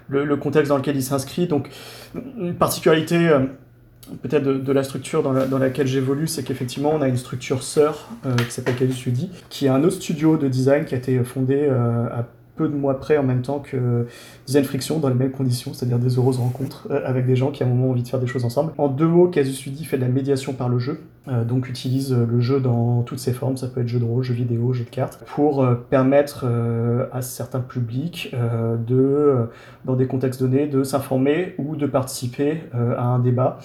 le, 0.07 0.35
contexte 0.37 0.69
dans 0.69 0.77
lequel 0.77 0.95
il 0.95 1.03
s'inscrit. 1.03 1.47
Donc, 1.47 1.69
une 2.15 2.55
particularité 2.55 3.29
peut-être 4.21 4.43
de, 4.43 4.71
la 4.71 4.83
structure 4.83 5.23
dans, 5.23 5.57
laquelle 5.57 5.87
j'évolue, 5.87 6.27
c'est 6.27 6.43
qu'effectivement, 6.43 6.91
on 6.93 7.01
a 7.01 7.07
une 7.07 7.17
structure 7.17 7.63
sœur 7.63 8.09
euh, 8.25 8.35
qui 8.35 8.51
s'appelle 8.51 8.75
Cadus 8.75 9.07
UD, 9.07 9.29
qui 9.49 9.65
est 9.65 9.69
un 9.69 9.83
autre 9.83 9.95
studio 9.95 10.37
de 10.37 10.47
design 10.47 10.85
qui 10.85 10.95
a 10.95 10.97
été 10.97 11.23
fondé 11.23 11.67
euh, 11.69 12.07
à 12.07 12.27
peu 12.55 12.69
de 12.69 12.75
mois 12.75 12.97
près 12.99 13.17
en 13.17 13.23
même 13.23 13.41
temps 13.41 13.59
que 13.59 14.07
Design 14.45 14.63
Friction 14.63 14.99
dans 14.99 15.09
les 15.09 15.15
mêmes 15.15 15.31
conditions, 15.31 15.73
c'est-à-dire 15.73 15.99
des 15.99 16.17
heureuses 16.17 16.37
rencontres 16.37 16.87
euh, 16.89 17.01
avec 17.03 17.25
des 17.25 17.35
gens 17.35 17.51
qui 17.51 17.63
à 17.63 17.65
un 17.65 17.69
moment 17.69 17.87
ont 17.87 17.91
envie 17.91 18.03
de 18.03 18.07
faire 18.07 18.19
des 18.19 18.27
choses 18.27 18.45
ensemble. 18.45 18.71
En 18.77 18.87
deux 18.87 19.07
mots, 19.07 19.27
Casus 19.27 19.65
UD 19.65 19.83
fait 19.83 19.97
de 19.97 20.03
la 20.03 20.07
médiation 20.07 20.53
par 20.53 20.69
le 20.69 20.79
jeu, 20.79 21.01
donc 21.47 21.67
utilise 21.67 22.13
le 22.13 22.39
jeu 22.39 22.59
dans 22.59 23.01
toutes 23.01 23.17
ses 23.17 23.33
formes, 23.33 23.57
ça 23.57 23.67
peut 23.67 23.81
être 23.81 23.87
jeu 23.87 23.99
de 23.99 24.05
rôle, 24.05 24.23
jeu 24.23 24.35
vidéo, 24.35 24.73
jeu 24.73 24.85
de 24.85 24.89
cartes, 24.89 25.23
pour 25.25 25.67
permettre 25.89 26.45
à 27.11 27.23
certains 27.23 27.61
publics 27.61 28.33
de, 28.87 29.47
dans 29.85 29.95
des 29.95 30.05
contextes 30.05 30.39
donnés, 30.39 30.67
de 30.67 30.83
s'informer 30.83 31.55
ou 31.57 31.75
de 31.75 31.87
participer 31.87 32.61
à 32.73 33.05
un 33.05 33.17
débat 33.17 33.57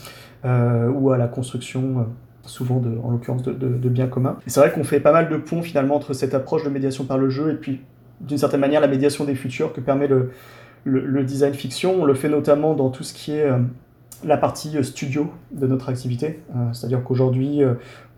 ou 0.44 1.11
à 1.11 1.18
la 1.18 1.28
construction 1.28 2.00
euh, 2.00 2.02
souvent 2.42 2.82
en 3.04 3.11
l'occurrence 3.11 3.42
de, 3.42 3.88
biens 3.88 4.06
communs. 4.06 4.38
C'est 4.47 4.61
vrai 4.61 4.73
qu'on 4.73 4.82
fait 4.82 5.00
pas 5.00 5.12
mal 5.12 5.28
de 5.28 5.37
ponts 5.37 5.62
finalement 5.62 5.94
entre 5.94 6.14
cette 6.14 6.35
approche 6.35 6.64
de 6.64 6.70
médiation 6.70 7.04
par 7.04 7.18
le 7.18 7.28
jeu 7.28 7.52
et 7.52 7.54
puis 7.54 7.80
d'une 8.20 8.38
certaine 8.38 8.61
manière 8.61 8.80
la 8.80 8.88
médiation 8.88 9.25
des 9.25 9.35
futurs 9.35 9.73
que 9.73 9.80
permet 9.80 10.09
le, 10.09 11.23
design 11.25 11.54
fiction. 11.54 12.02
On 12.02 12.04
le 12.04 12.14
fait 12.14 12.28
notamment 12.28 12.75
dans 12.75 12.88
tout 12.88 13.04
ce 13.04 13.12
qui 13.12 13.32
est 13.32 13.44
euh, 13.44 13.59
la 14.25 14.37
partie 14.37 14.82
studio 14.82 15.30
de 15.52 15.66
notre 15.66 15.90
activité. 15.90 16.40
C'est-à-dire 16.73 17.02
qu'aujourd'hui, 17.02 17.61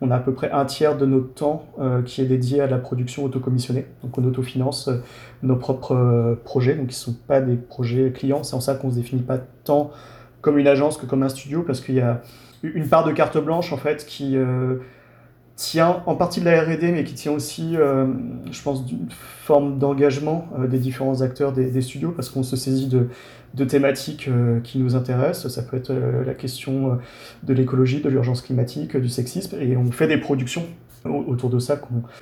on 0.00 0.11
a 0.11 0.17
à 0.17 0.19
peu 0.19 0.33
près 0.33 0.50
un 0.50 0.64
tiers 0.64 0.97
de 0.97 1.07
notre 1.07 1.33
temps 1.33 1.67
qui 2.05 2.23
est 2.23 2.25
dédié 2.25 2.61
à 2.61 2.67
la 2.67 2.79
production 2.79 3.23
autocommissionnée. 3.23 3.87
Donc 4.02 4.19
on 4.19 4.25
autofinance 4.25 4.91
nos 5.45 5.55
propres 5.55 6.41
projets, 6.45 6.75
donc 6.75 6.88
qui 6.88 6.97
ne 6.97 7.12
sont 7.12 7.17
pas 7.29 7.41
des 7.41 7.55
projets 7.55 8.11
clients. 8.11 8.43
C'est 8.43 8.57
en 8.57 8.61
ça 8.61 8.75
qu'on 8.75 8.88
ne 8.88 8.95
se 8.95 8.99
définit 8.99 9.23
pas 9.23 9.38
tant 9.62 9.93
comme 10.43 10.59
une 10.59 10.67
agence 10.67 10.99
que 10.99 11.07
comme 11.07 11.23
un 11.23 11.31
studio, 11.31 11.63
parce 11.63 11.81
qu'il 11.81 11.95
y 11.95 12.01
a 12.01 12.21
une 12.63 12.89
part 12.89 13.05
de 13.05 13.13
carte 13.13 13.39
blanche 13.39 13.73
en 13.73 13.77
fait 13.77 14.05
qui 14.05 14.37
euh, 14.37 14.77
tient 15.57 16.03
en 16.07 16.15
partie 16.17 16.41
de 16.41 16.45
la 16.45 16.63
R&D, 16.63 16.93
mais 16.93 17.05
qui 17.05 17.15
tient 17.15 17.33
aussi, 17.33 17.77
euh, 17.77 18.07
je 18.51 18.63
pense, 18.63 18.85
d'une 18.85 19.09
forme 19.11 19.79
d'engagement 19.79 20.49
euh, 20.59 20.67
des 20.67 20.79
différents 20.79 21.23
acteurs 21.23 21.53
des, 21.53 21.81
studios, 21.81 22.11
parce 22.11 22.29
qu'on 22.29 22.43
se 22.43 22.57
saisit 22.57 22.89
de, 22.89 23.09
de 23.55 23.65
thématiques 23.65 24.29
qui 24.65 24.79
nous 24.79 24.97
intéressent. 24.97 25.53
Ça 25.53 25.63
peut 25.63 25.77
être 25.77 25.93
la 25.93 26.35
question 26.35 26.99
de 27.43 27.55
l'écologie, 27.55 28.01
de 28.01 28.09
l'urgence 28.09 28.43
climatique, 28.43 28.97
du 28.97 29.09
sexisme, 29.09 29.57
et 29.61 29.77
on 29.77 29.93
fait 29.93 30.09
des 30.09 30.19
productions 30.19 30.65
autour 31.05 31.51
de 31.51 31.59
ça 31.59 31.81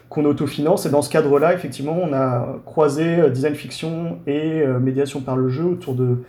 qu'on 0.09 0.25
autofinance. 0.25 0.87
Et 0.87 0.91
dans 0.91 1.03
ce 1.03 1.11
cadre-là, 1.11 1.55
effectivement, 1.55 1.97
on 2.03 2.13
a 2.13 2.61
croisé 2.65 3.31
design 3.31 3.55
fiction 3.55 4.19
et 4.27 4.67
médiation 4.81 5.21
par 5.21 5.37
le 5.37 5.49
jeu 5.49 5.65
autour 5.65 5.95
de 5.95 6.25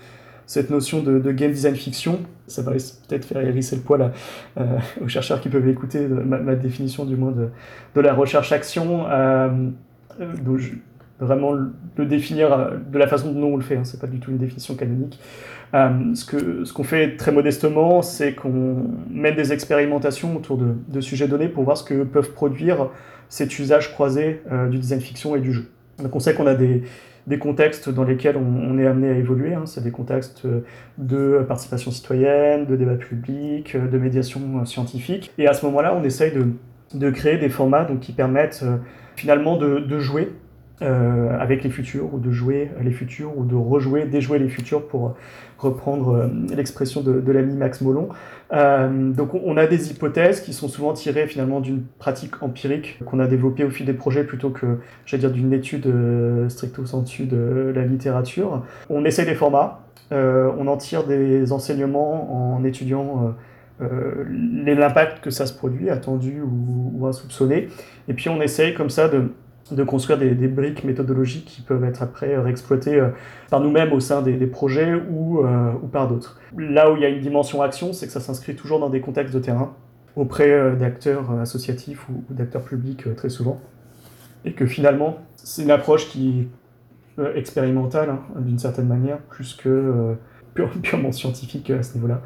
cette 0.52 0.70
notion 0.70 1.02
de, 1.02 1.32
game 1.32 1.52
design 1.52 1.76
fiction. 1.76 2.20
Ça 2.46 2.62
va 2.62 2.72
peut-être 2.74 3.24
faire 3.24 3.42
hérisser 3.42 3.78
le 3.78 3.84
poil 3.84 4.12
euh, 4.58 4.78
aux 5.02 5.08
chercheurs 5.08 5.40
qui 5.40 5.48
peuvent 5.48 5.70
écouter 5.70 6.06
ma, 6.10 6.56
définition 6.56 7.06
du 7.06 7.16
moins 7.16 7.32
de, 7.32 8.02
la 8.02 8.14
recherche-action. 8.14 9.06
Euh, 9.10 9.48
vraiment 11.22 11.54
le 11.54 12.06
définir 12.06 12.72
de 12.92 12.98
la 12.98 13.08
façon 13.08 13.32
dont 13.32 13.54
on 13.54 13.56
le 13.56 13.62
fait, 13.62 13.78
hein. 13.78 13.86
c'est 13.86 14.02
pas 14.02 14.08
du 14.08 14.20
tout 14.20 14.32
une 14.32 14.40
définition 14.40 14.76
canonique. 14.76 15.20
Euh, 15.74 16.14
ce 16.16 16.74
qu'on 16.74 16.84
fait 16.84 17.16
très 17.16 17.32
modestement, 17.32 18.02
c'est 18.02 18.34
qu'on 18.34 18.90
mène 19.10 19.36
des 19.36 19.54
expérimentations 19.54 20.36
autour 20.36 20.58
de, 20.58 21.00
sujets 21.00 21.30
donnés 21.30 21.48
pour 21.48 21.64
voir 21.64 21.78
ce 21.78 21.86
que 21.86 22.04
peuvent 22.04 22.34
produire 22.34 22.90
cet 23.30 23.58
usage 23.58 23.94
croisé 23.94 24.42
du 24.70 24.80
design 24.80 25.00
fiction 25.00 25.34
et 25.38 25.40
du 25.40 25.54
jeu. 25.54 25.72
Donc 26.04 26.14
on 26.14 26.20
sait 26.20 26.34
qu'on 26.34 26.48
a 26.48 26.56
des, 26.56 26.84
des 27.28 27.38
contextes 27.38 27.90
dans 27.90 28.04
lesquels 28.04 28.38
on, 28.38 28.78
est 28.80 28.88
amené 28.88 29.10
à 29.10 29.14
évoluer. 29.14 29.54
Hein. 29.54 29.64
C'est 29.66 29.84
des 29.84 29.92
contextes 29.92 30.48
de 30.98 31.46
participation 31.48 31.92
citoyenne, 31.92 32.66
de 32.66 32.76
débat 32.76 32.96
public, 32.96 33.76
de 33.78 33.98
médiation 33.98 34.66
scientifique. 34.66 35.32
Et 35.38 35.48
à 35.48 35.54
ce 35.54 35.66
moment-là, 35.66 35.96
on 35.96 36.04
essaye 36.04 36.32
de, 36.32 36.48
de, 36.94 37.10
créer 37.10 37.38
des 37.38 37.50
formats 37.50 37.88
qui 38.00 38.12
permettent 38.12 38.62
euh, 38.64 38.78
finalement 39.16 39.58
de, 39.58 39.80
de 39.80 40.00
jouer 40.00 40.32
euh, 40.82 41.38
avec 41.40 41.64
les 41.64 41.70
futurs, 41.70 42.12
ou 42.12 42.18
de 42.18 42.32
jouer 42.32 42.72
les 42.82 42.90
futurs, 42.92 43.38
ou 43.38 43.46
de 43.46 43.54
rejouer, 43.54 44.06
déjouer 44.06 44.40
les 44.40 44.50
futurs 44.50 44.88
pour 44.88 45.16
reprendre 45.60 46.16
euh, 46.16 46.28
l'expression 46.56 47.02
de, 47.02 47.32
l'ami 47.32 47.56
Max 47.56 47.82
Molon. 47.82 48.10
Euh, 48.52 49.12
donc 49.12 49.36
on 49.36 49.58
a 49.58 49.68
des 49.68 49.92
hypothèses 49.92 50.42
qui 50.42 50.54
sont 50.54 50.68
souvent 50.68 50.94
tirées 50.94 51.28
finalement 51.28 51.60
d'une 51.60 51.84
pratique 52.00 52.42
empirique 52.42 53.00
qu'on 53.06 53.20
a 53.20 53.28
développée 53.28 53.64
au 53.64 53.70
fil 53.70 53.86
des 53.86 53.94
projets 53.94 54.24
plutôt 54.24 54.50
que, 54.50 54.80
j'allais 55.06 55.22
dire, 55.22 55.32
d'une 55.32 55.54
étude 55.54 55.88
stricto 56.48 56.84
sensu 56.88 57.26
de 57.26 57.72
la 57.76 57.86
littérature. 57.86 58.64
On 58.90 59.06
essaie 59.06 59.26
des 59.26 59.36
formats, 59.36 59.82
on 60.10 60.66
en 60.66 60.78
tire 60.78 61.04
des 61.06 61.52
enseignements 61.52 62.56
en 62.56 62.64
étudiant 62.64 63.36
l'impact 63.80 65.24
que 65.24 65.30
ça 65.30 65.46
se 65.46 65.54
produit, 65.54 65.92
attendu 65.92 66.42
ou 66.42 67.06
insoupçonné. 67.06 67.68
Et 68.08 68.14
puis 68.14 68.30
on 68.30 68.42
essaye 68.42 68.74
comme 68.74 68.90
ça 68.90 69.08
de 69.08 69.30
de 69.72 69.84
construire 69.84 70.18
des, 70.18 70.48
briques 70.48 70.84
méthodologiques 70.84 71.46
qui 71.46 71.62
peuvent 71.62 71.84
être 71.84 72.02
après 72.02 72.38
réexploitées 72.38 73.00
euh, 73.00 73.10
par 73.50 73.60
nous-mêmes 73.62 73.94
au 73.94 74.00
sein 74.00 74.22
des, 74.22 74.48
projets 74.48 74.94
ou, 74.94 75.46
euh, 75.46 75.72
ou 75.82 75.88
par 75.88 76.08
d'autres. 76.08 76.40
Là 76.58 76.92
où 76.92 76.96
il 76.96 77.02
y 77.02 77.06
a 77.06 77.10
une 77.10 77.22
dimension 77.22 77.62
action, 77.62 77.94
c'est 77.94 78.08
que 78.08 78.12
ça 78.12 78.20
s'inscrit 78.20 78.56
toujours 78.56 78.80
dans 78.80 78.90
des 78.90 79.02
contextes 79.02 79.34
de 79.34 79.40
terrain, 79.40 79.74
auprès 80.16 80.52
euh, 80.52 80.76
d'acteurs 80.76 81.32
associatifs 81.40 82.08
ou, 82.10 82.34
d'acteurs 82.34 82.64
publics 82.64 83.16
très 83.16 83.30
souvent. 83.30 83.62
Et 84.46 84.54
que 84.54 84.66
finalement, 84.66 85.20
c'est 85.36 85.64
une 85.64 85.72
approche 85.72 86.10
qui 86.10 86.48
est 87.20 87.38
expérimentale 87.38 88.10
hein, 88.10 88.20
d'une 88.38 88.58
certaine 88.58 88.88
manière, 88.88 89.20
plus 89.20 89.54
que 89.54 90.16
purement 90.82 91.12
scientifique 91.12 91.70
à 91.70 91.84
ce 91.84 91.94
niveau-là. 91.96 92.22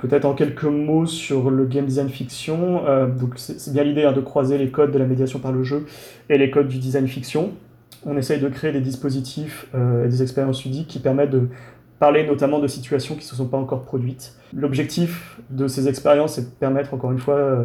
Peut-être 0.00 0.24
en 0.24 0.32
quelques 0.32 0.64
mots 0.64 1.04
sur 1.04 1.50
le 1.50 1.66
game 1.66 1.84
design 1.84 2.08
fiction. 2.08 2.86
Euh, 2.86 3.06
donc 3.06 3.34
c'est 3.36 3.72
bien 3.72 3.84
l'idée 3.84 4.04
hein, 4.04 4.12
de 4.12 4.22
croiser 4.22 4.56
les 4.56 4.70
codes 4.70 4.92
de 4.92 4.98
la 4.98 5.04
médiation 5.04 5.38
par 5.40 5.52
le 5.52 5.62
jeu 5.62 5.84
et 6.30 6.38
les 6.38 6.50
codes 6.50 6.68
du 6.68 6.78
design 6.78 7.06
fiction. 7.06 7.50
On 8.06 8.16
essaye 8.16 8.40
de 8.40 8.48
créer 8.48 8.72
des 8.72 8.80
dispositifs 8.80 9.66
euh, 9.74 10.06
et 10.06 10.08
des 10.08 10.22
expériences 10.22 10.64
ludiques 10.64 10.88
qui 10.88 11.00
permettent 11.00 11.30
de 11.30 11.48
parler 11.98 12.26
notamment 12.26 12.60
de 12.60 12.66
situations 12.66 13.14
qui 13.14 13.20
ne 13.20 13.26
se 13.26 13.36
sont 13.36 13.46
pas 13.46 13.58
encore 13.58 13.82
produites. 13.82 14.34
L'objectif 14.54 15.38
de 15.50 15.68
ces 15.68 15.86
expériences 15.86 16.38
est 16.38 16.44
de 16.44 16.54
permettre 16.58 16.94
encore 16.94 17.12
une 17.12 17.18
fois 17.18 17.34
euh, 17.34 17.64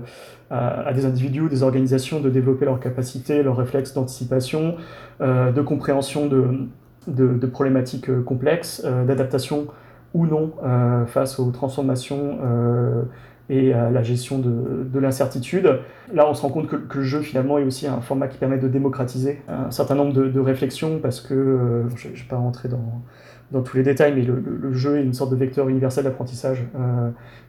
à, 0.50 0.92
des 0.92 1.06
individus 1.06 1.48
des 1.48 1.64
organisations 1.64 2.20
de 2.20 2.30
développer 2.30 2.66
leurs 2.66 2.82
capacités, 2.82 3.44
leurs 3.44 3.56
réflexes 3.56 3.94
d'anticipation, 3.94 4.76
de 5.22 5.62
compréhension 5.62 6.28
de, 6.28 6.68
de 7.08 7.48
problématiques 7.48 8.24
complexes, 8.26 8.86
d'adaptation 9.08 9.68
ou 10.16 10.26
non 10.26 10.54
euh, 10.64 11.06
face 11.06 11.40
aux 11.40 11.52
transformations 11.52 12.40
euh, 12.42 13.04
et 13.50 13.74
à 13.74 13.92
la 13.92 14.02
gestion 14.02 14.40
de, 14.40 14.88
de 14.92 15.00
l'incertitude. 15.00 15.80
Là, 16.14 16.28
on 16.28 16.34
se 16.34 16.42
rend 16.42 16.50
compte 16.50 16.68
que, 16.68 16.98
le 16.98 17.04
jeu, 17.04 17.22
finalement, 17.22 17.60
est 17.60 17.64
aussi 17.64 17.86
un 17.86 18.00
format 18.00 18.28
qui 18.28 18.38
permet 18.38 18.58
de 18.58 18.70
démocratiser 18.70 19.42
un 19.50 19.70
certain 19.72 19.96
nombre 19.96 20.14
de, 20.14 20.40
réflexions, 20.40 21.00
parce 21.00 21.20
que, 21.20 21.34
euh, 21.34 21.90
je 21.96 22.08
ne 22.08 22.14
vais 22.14 22.24
pas 22.30 22.38
rentrer 22.38 22.70
dans, 22.70 23.62
tous 23.62 23.78
les 23.78 23.84
détails, 23.84 24.14
mais 24.16 24.24
le, 24.24 24.74
jeu 24.74 24.98
est 24.98 25.04
une 25.04 25.14
sorte 25.14 25.32
de 25.32 25.36
vecteur 25.36 25.70
universel 25.70 26.06
d'apprentissage 26.06 26.64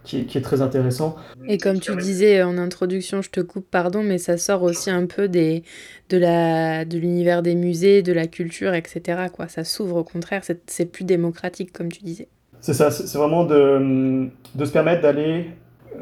qui, 0.04 0.18
est 0.18 0.40
très 0.40 0.60
intéressant. 0.60 1.16
Et 1.48 1.58
comme 1.58 1.80
tu 1.80 1.96
disais 1.96 2.42
en 2.42 2.58
introduction, 2.58 3.22
je 3.22 3.30
te 3.30 3.40
coupe, 3.40 3.66
pardon, 3.68 4.04
mais 4.04 4.18
ça 4.18 4.36
sort 4.36 4.62
aussi 4.62 4.90
un 4.90 5.06
peu 5.06 5.26
des, 5.28 5.64
de, 6.10 6.96
l'univers 6.96 7.42
des 7.42 7.54
musées, 7.54 8.02
de 8.02 8.12
la 8.12 8.26
culture, 8.26 8.74
etc. 8.74 9.22
Ça 9.48 9.64
s'ouvre 9.64 9.96
au 9.96 10.04
contraire, 10.04 10.42
c'est 10.66 10.92
plus 10.92 11.04
démocratique, 11.04 11.72
comme 11.72 11.90
tu 11.90 12.04
disais. 12.04 12.28
C'est 12.60 12.74
ça, 12.74 12.90
c'est 12.90 13.18
vraiment 13.18 13.44
de, 13.44 14.28
de, 14.54 14.64
se 14.64 14.72
permettre 14.72 15.02
d'aller, 15.02 15.50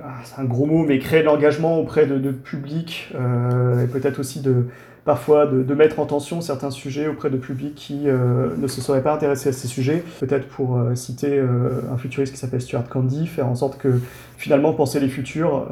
ah, 0.02 0.14
c'est 0.25 0.40
un 0.40 0.44
gros 0.44 0.66
mot, 0.66 0.84
mais 0.84 0.99
créer 0.99 1.20
de 1.20 1.26
l'engagement 1.26 1.78
auprès 1.78 2.06
de, 2.06 2.18
de 2.18 2.30
publics 2.30 3.12
euh, 3.14 3.84
et 3.84 3.87
peut-être 3.87 4.18
aussi 4.18 4.40
de 4.40 4.66
parfois 5.04 5.46
de, 5.46 5.75
mettre 5.75 6.00
en 6.00 6.06
tension 6.06 6.40
certains 6.40 6.70
sujets 6.70 7.06
auprès 7.06 7.28
de 7.28 7.37
publics 7.37 7.75
qui 7.75 8.08
euh, 8.08 8.56
ne 8.56 8.66
se 8.66 8.80
seraient 8.80 9.02
pas 9.02 9.12
intéressés 9.12 9.50
à 9.50 9.52
ces 9.52 9.68
sujets. 9.68 10.02
Peut-être 10.20 10.49
pour 10.49 10.78
euh, 10.78 10.94
citer 10.94 11.38
un 11.38 11.99
futuriste 11.99 12.32
qui 12.32 12.38
s'appelle 12.38 12.62
Stuart 12.62 12.88
Candy, 12.88 13.26
faire 13.26 13.46
en 13.46 13.54
sorte 13.54 13.76
que 13.76 14.00
finalement 14.38 14.73
penser 14.73 15.00
les 15.00 15.08
futurs 15.08 15.68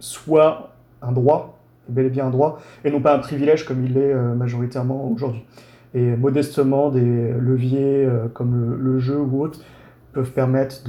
soit 0.00 0.72
un 1.00 1.12
droit, 1.12 1.60
bel 1.88 2.06
et 2.06 2.10
bien 2.10 2.26
un 2.26 2.30
droit, 2.30 2.60
et 2.84 2.90
non 2.90 3.00
pas 3.00 3.14
un 3.14 3.20
privilège 3.20 3.64
comme 3.64 3.84
il 3.84 3.94
l'est 3.94 4.14
majoritairement 4.14 5.08
aujourd'hui 5.08 5.44
et 5.94 6.16
modestement 6.16 6.90
des 6.90 7.32
leviers 7.32 8.08
comme 8.34 8.76
le, 8.80 8.98
jeu 8.98 9.18
ou 9.18 9.42
autre 9.42 9.60
peuvent 10.12 10.32
permettre 10.32 10.82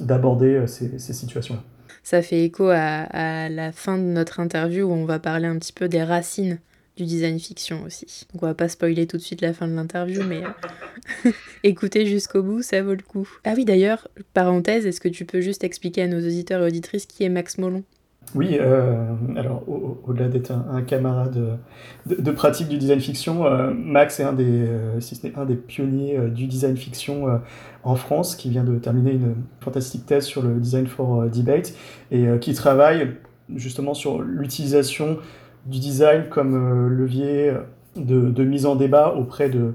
d'aborder 0.00 0.54
euh, 0.54 0.66
ces, 0.66 0.98
ces 0.98 1.12
situations-là. 1.12 1.62
Ça 2.02 2.22
fait 2.22 2.44
écho 2.44 2.68
à, 2.68 3.02
à, 3.10 3.48
la 3.48 3.72
fin 3.72 3.96
de 3.96 4.02
notre 4.02 4.40
interview 4.40 4.86
où 4.86 4.92
on 4.92 5.04
va 5.04 5.18
parler 5.18 5.46
un 5.46 5.58
petit 5.58 5.72
peu 5.72 5.88
des 5.88 6.02
racines 6.02 6.58
du 6.96 7.04
design 7.04 7.38
fiction 7.38 7.84
aussi. 7.84 8.26
Donc 8.32 8.42
on 8.42 8.46
va 8.46 8.54
pas 8.54 8.68
spoiler 8.68 9.06
tout 9.06 9.16
de 9.16 9.22
suite 9.22 9.40
la 9.40 9.52
fin 9.52 9.68
de 9.68 9.74
l'interview, 9.74 10.22
mais 10.24 10.42
euh, 10.44 11.30
écoutez 11.62 12.06
jusqu'au 12.06 12.42
bout, 12.42 12.62
ça 12.62 12.82
vaut 12.82 12.94
le 12.94 13.02
coup. 13.02 13.28
Ah 13.44 13.54
oui 13.56 13.64
d'ailleurs, 13.64 14.08
parenthèse, 14.34 14.84
est-ce 14.84 15.00
que 15.00 15.08
tu 15.08 15.24
peux 15.24 15.40
juste 15.40 15.64
expliquer 15.64 16.02
à 16.02 16.08
nos 16.08 16.18
auditeurs 16.18 16.62
et 16.62 16.66
auditrices 16.66 17.06
qui 17.06 17.24
est 17.24 17.28
Max 17.28 17.58
Molon? 17.58 17.84
Oui, 18.34 18.56
euh, 18.58 19.08
alors 19.36 19.62
au-delà 20.06 20.28
d'être 20.28 20.52
un, 20.52 20.80
camarade 20.82 21.58
de, 22.06 22.30
pratique 22.30 22.68
du 22.68 22.78
design 22.78 23.00
fiction, 23.00 23.44
euh, 23.46 23.72
Max 23.74 24.20
est 24.20 24.24
un 24.24 24.32
des, 24.32 24.64
euh, 24.68 25.56
pionniers 25.66 26.18
du 26.30 26.46
design 26.46 26.76
fiction 26.76 27.40
en 27.84 27.94
France, 27.94 28.34
qui 28.34 28.48
vient 28.48 28.64
de 28.64 28.78
terminer 28.78 29.12
une 29.12 29.34
fantastique 29.60 30.06
thèse 30.06 30.24
sur 30.24 30.42
le 30.42 30.54
design 30.54 30.86
for 30.86 31.24
debate 31.24 31.74
et 32.10 32.26
qui 32.40 32.54
travaille 32.54 33.16
justement 33.54 33.92
sur 33.92 34.22
l'utilisation 34.22 35.18
du 35.66 35.78
design 35.78 36.24
comme 36.30 36.88
levier 36.88 37.52
de, 37.96 38.44
mise 38.44 38.64
en 38.64 38.76
débat 38.76 39.14
auprès 39.14 39.50
de, 39.50 39.74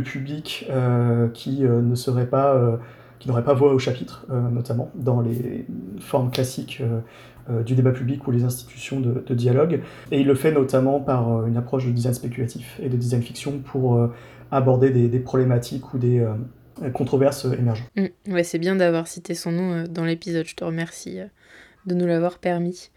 publics 0.00 0.68
qui 1.32 1.60
ne 1.62 1.94
seraient 1.94 2.26
pas 2.28 2.78
qui 3.18 3.28
n'auraient 3.28 3.44
pas 3.44 3.54
voix 3.54 3.72
au 3.72 3.78
chapitre, 3.78 4.26
notamment 4.52 4.90
dans 4.94 5.22
les 5.22 5.64
formes 6.00 6.30
classiques 6.30 6.82
du 7.64 7.74
débat 7.74 7.92
public 7.92 8.26
ou 8.26 8.30
les 8.30 8.44
institutions 8.44 9.00
de, 9.00 9.34
dialogue. 9.34 9.80
Et 10.10 10.20
il 10.20 10.26
le 10.26 10.34
fait 10.34 10.52
notamment 10.52 11.00
par 11.00 11.30
euh, 11.30 11.46
une 11.46 11.56
approche 11.56 11.86
de 11.86 11.92
design 11.92 12.14
spéculatif 12.14 12.78
et 12.82 12.88
de 12.88 12.96
design 12.96 13.22
fiction 13.22 13.58
pour 13.58 13.96
euh, 13.96 14.12
aborder 14.50 14.90
des, 14.90 15.18
problématiques 15.18 15.92
ou 15.94 15.98
des 15.98 16.24
controverses 16.92 17.46
émergentes. 17.46 17.88
Mmh. 17.96 18.32
ouais, 18.32 18.44
c'est 18.44 18.58
bien 18.58 18.76
d'avoir 18.76 19.08
cité 19.08 19.34
son 19.34 19.50
nom 19.50 19.84
dans 19.88 20.04
l'épisode, 20.04 20.46
je 20.46 20.54
te 20.54 20.64
remercie 20.64 21.18
de 21.86 21.94
nous 21.94 22.06
l'avoir 22.06 22.38
permis. 22.38 22.90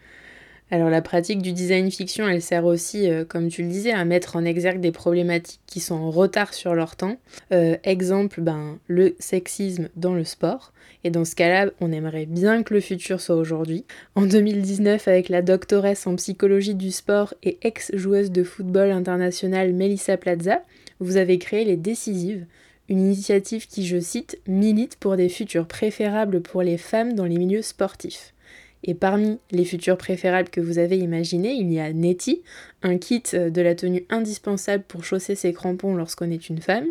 Alors 0.72 0.88
la 0.88 1.02
pratique 1.02 1.42
du 1.42 1.52
design 1.52 1.90
fiction, 1.90 2.28
elle 2.28 2.42
sert 2.42 2.64
aussi, 2.64 3.10
euh, 3.10 3.24
comme 3.24 3.48
tu 3.48 3.62
le 3.62 3.68
disais, 3.68 3.90
à 3.90 4.04
mettre 4.04 4.36
en 4.36 4.44
exergue 4.44 4.80
des 4.80 4.92
problématiques 4.92 5.60
qui 5.66 5.80
sont 5.80 5.96
en 5.96 6.10
retard 6.10 6.54
sur 6.54 6.74
leur 6.74 6.94
temps. 6.94 7.16
Euh, 7.52 7.76
exemple, 7.82 8.40
ben, 8.40 8.78
le 8.86 9.16
sexisme 9.18 9.88
dans 9.96 10.14
le 10.14 10.22
sport. 10.24 10.72
Et 11.02 11.10
dans 11.10 11.24
ce 11.24 11.34
cas-là, 11.34 11.70
on 11.80 11.90
aimerait 11.90 12.26
bien 12.26 12.62
que 12.62 12.74
le 12.74 12.80
futur 12.80 13.20
soit 13.20 13.34
aujourd'hui. 13.34 13.84
En 14.14 14.26
2019, 14.26 15.08
avec 15.08 15.28
la 15.28 15.42
doctoresse 15.42 16.06
en 16.06 16.14
psychologie 16.14 16.74
du 16.74 16.92
sport 16.92 17.34
et 17.42 17.58
ex-joueuse 17.62 18.30
de 18.30 18.44
football 18.44 18.92
international 18.92 19.72
Melissa 19.72 20.16
Plaza, 20.16 20.62
vous 21.00 21.16
avez 21.16 21.38
créé 21.38 21.64
les 21.64 21.78
Décisives, 21.78 22.46
une 22.88 23.00
initiative 23.00 23.66
qui, 23.66 23.86
je 23.86 23.98
cite, 23.98 24.38
milite 24.46 24.96
pour 24.96 25.16
des 25.16 25.28
futurs 25.28 25.66
préférables 25.66 26.42
pour 26.42 26.62
les 26.62 26.76
femmes 26.76 27.14
dans 27.14 27.24
les 27.24 27.38
milieux 27.38 27.62
sportifs. 27.62 28.34
Et 28.82 28.94
parmi 28.94 29.38
les 29.50 29.64
futurs 29.64 29.98
préférables 29.98 30.48
que 30.48 30.60
vous 30.60 30.78
avez 30.78 30.96
imaginés, 30.96 31.52
il 31.52 31.70
y 31.70 31.80
a 31.80 31.92
Netty, 31.92 32.42
un 32.82 32.96
kit 32.96 33.22
euh, 33.34 33.50
de 33.50 33.60
la 33.60 33.74
tenue 33.74 34.06
indispensable 34.08 34.84
pour 34.88 35.04
chausser 35.04 35.34
ses 35.34 35.52
crampons 35.52 35.94
lorsqu'on 35.94 36.30
est 36.30 36.48
une 36.48 36.62
femme. 36.62 36.86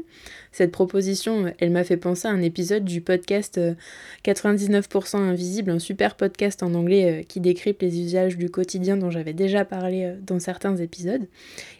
Cette 0.51 0.71
proposition, 0.71 1.47
euh, 1.47 1.51
elle 1.57 1.71
m'a 1.71 1.83
fait 1.83 1.97
penser 1.97 2.27
à 2.27 2.31
un 2.31 2.41
épisode 2.41 2.85
du 2.85 3.01
podcast 3.01 3.59
99% 4.23 5.15
euh, 5.15 5.19
Invisible, 5.19 5.71
un 5.71 5.79
super 5.79 6.15
podcast 6.15 6.61
en 6.61 6.75
anglais 6.75 7.25
qui 7.27 7.39
décrypte 7.39 7.81
les 7.81 7.99
usages 7.99 8.37
du 8.37 8.49
quotidien 8.51 8.95
dont 8.95 9.09
j'avais 9.09 9.33
déjà 9.33 9.65
parlé 9.65 10.13
dans 10.25 10.39
certains 10.39 10.77
épisodes. 10.77 11.27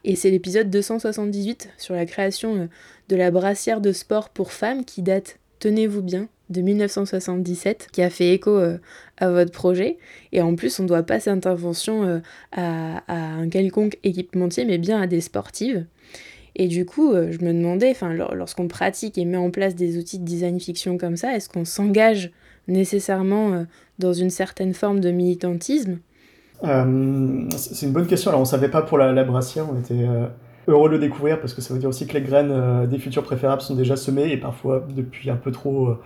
Et 0.04 0.16
c'est 0.16 0.32
l'épisode 0.32 0.72
278 0.72 1.70
sur 1.78 1.94
la 1.94 2.06
création 2.06 2.70
de 3.10 3.16
la 3.16 3.32
brassière 3.32 3.82
de 3.82 3.92
sport 3.92 4.30
pour 4.30 4.52
femmes 4.52 4.86
qui 4.86 5.02
date, 5.02 5.39
tenez-vous 5.60 6.02
bien, 6.02 6.28
de 6.50 6.62
1977 6.62 7.90
qui 7.92 8.02
a 8.02 8.10
fait 8.10 8.34
écho 8.34 8.52
euh, 8.52 8.78
à 9.18 9.30
votre 9.30 9.52
projet. 9.52 9.98
Et 10.32 10.42
en 10.42 10.56
plus, 10.56 10.80
on 10.80 10.84
ne 10.84 10.88
doit 10.88 11.04
pas 11.04 11.20
cette 11.20 11.34
intervention 11.34 12.04
euh, 12.04 12.20
à, 12.52 13.02
un 13.08 13.48
quelconque 13.50 13.98
équipementier, 14.04 14.66
mais 14.66 14.78
bien 14.78 15.02
à 15.02 15.08
des 15.08 15.22
sportives. 15.22 15.86
Et 16.56 16.68
du 16.68 16.86
coup, 16.86 17.14
euh, 17.14 17.32
je 17.32 17.46
me 17.46 17.54
demandais, 17.54 17.96
lorsqu'on 18.34 18.68
pratique 18.68 19.18
et 19.18 19.26
met 19.26 19.38
en 19.38 19.52
place 19.52 19.76
des 19.76 19.98
outils 19.98 20.20
de 20.20 20.26
design 20.26 20.60
fiction 20.60 20.98
comme 20.98 21.16
ça, 21.16 21.36
est-ce 21.36 21.50
qu'on 21.50 21.66
s'engage 21.66 22.32
nécessairement 22.68 23.66
dans 23.98 24.14
une 24.14 24.30
certaine 24.30 24.74
forme 24.74 25.00
de 25.00 25.10
militantisme? 25.10 26.00
C'est 26.62 27.86
une 27.86 27.94
bonne 27.94 28.06
question. 28.06 28.30
Alors, 28.30 28.42
on 28.42 28.44
ne 28.44 28.50
savait 28.50 28.70
pas 28.70 28.82
pour 28.82 28.98
la, 28.98 29.12
la 29.12 29.24
brassière, 29.24 29.66
on 29.72 29.80
était 29.80 30.06
heureux 30.70 30.90
de 30.90 30.94
le 30.94 31.00
découvrir 31.00 31.40
parce 31.40 31.54
que 31.54 31.62
ça 31.62 31.74
veut 31.74 31.80
dire 31.80 31.90
aussi 31.90 32.08
que 32.08 32.14
les 32.14 32.22
graines 32.22 32.88
des 32.88 33.00
futurs 33.00 33.24
préférables 33.24 33.62
sont 33.62 33.76
déjà 33.76 33.96
semées 33.96 34.32
et 34.32 34.38
parfois 34.38 34.86
depuis 34.96 35.30
un 35.30 35.36
peu 35.36 35.52
trop 35.52 35.98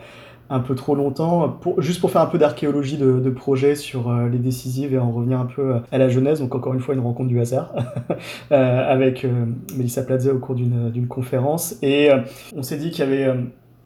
un 0.50 0.60
peu 0.60 0.76
trop 0.76 0.96
longtemps, 0.96 1.50
pour, 1.50 1.82
juste 1.82 2.00
pour 2.00 2.12
faire 2.12 2.22
un 2.22 2.28
peu 2.28 2.38
d'archéologie 2.38 2.98
de, 2.98 3.30
projet 3.30 3.76
sur 3.76 4.10
euh, 4.10 4.30
les 4.30 4.38
décisives 4.38 4.94
et 4.94 5.00
en 5.00 5.12
revenir 5.12 5.40
un 5.40 5.46
peu 5.46 5.76
à 5.92 5.98
la 5.98 6.10
jeunesse, 6.10 6.40
donc 6.40 6.54
encore 6.54 6.74
une 6.74 6.80
fois 6.80 6.94
une 6.94 7.02
rencontre 7.02 7.30
du 7.30 7.40
hasard, 7.40 7.74
euh, 8.52 8.92
avec 8.92 9.26
euh, 9.26 9.46
Melissa 9.76 10.04
Platze 10.04 10.28
au 10.28 10.38
cours 10.38 10.54
d'une 10.54 11.08
conférence. 11.08 11.76
Et 11.82 12.10
on 12.56 12.62
s'est 12.62 12.78
dit 12.78 12.92
qu'il 12.92 13.00
y 13.00 13.08
avait 13.08 13.36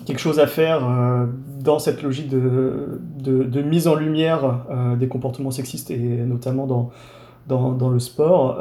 quelque 0.05 0.19
chose 0.19 0.39
à 0.39 0.47
faire 0.47 0.81
dans 1.61 1.79
cette 1.79 2.03
logique 2.03 2.29
de, 2.29 2.99
de, 3.19 3.61
mise 3.61 3.87
en 3.87 3.95
lumière 3.95 4.65
des 4.99 5.07
comportements 5.07 5.51
sexistes 5.51 5.91
et 5.91 5.97
notamment 5.97 6.67
dans, 6.67 6.91
dans, 7.47 7.71
dans 7.71 7.89
le 7.89 7.99
sport. 7.99 8.59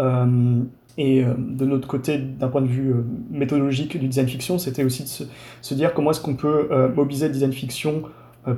Et 0.99 1.23
euh, 1.23 1.35
de 1.37 1.67
notre 1.67 1.87
côté, 1.87 2.19
d'un 2.19 2.49
point 2.49 2.62
de 2.62 2.67
vue 2.67 2.91
euh, 2.91 3.05
méthodologique 3.31 3.99
du 3.99 4.09
design 4.09 4.29
fiction, 4.29 4.59
c'était 4.59 4.85
aussi 4.85 5.03
de 5.03 5.09
se, 5.61 5.75
dire 5.75 5.93
comment 5.93 6.11
est-ce 6.11 6.21
qu'on 6.21 6.37
peut 6.37 6.69
euh, 6.71 6.88
mobiliser 6.88 7.26
le 7.26 7.33
design 7.33 7.53
fiction 7.53 8.03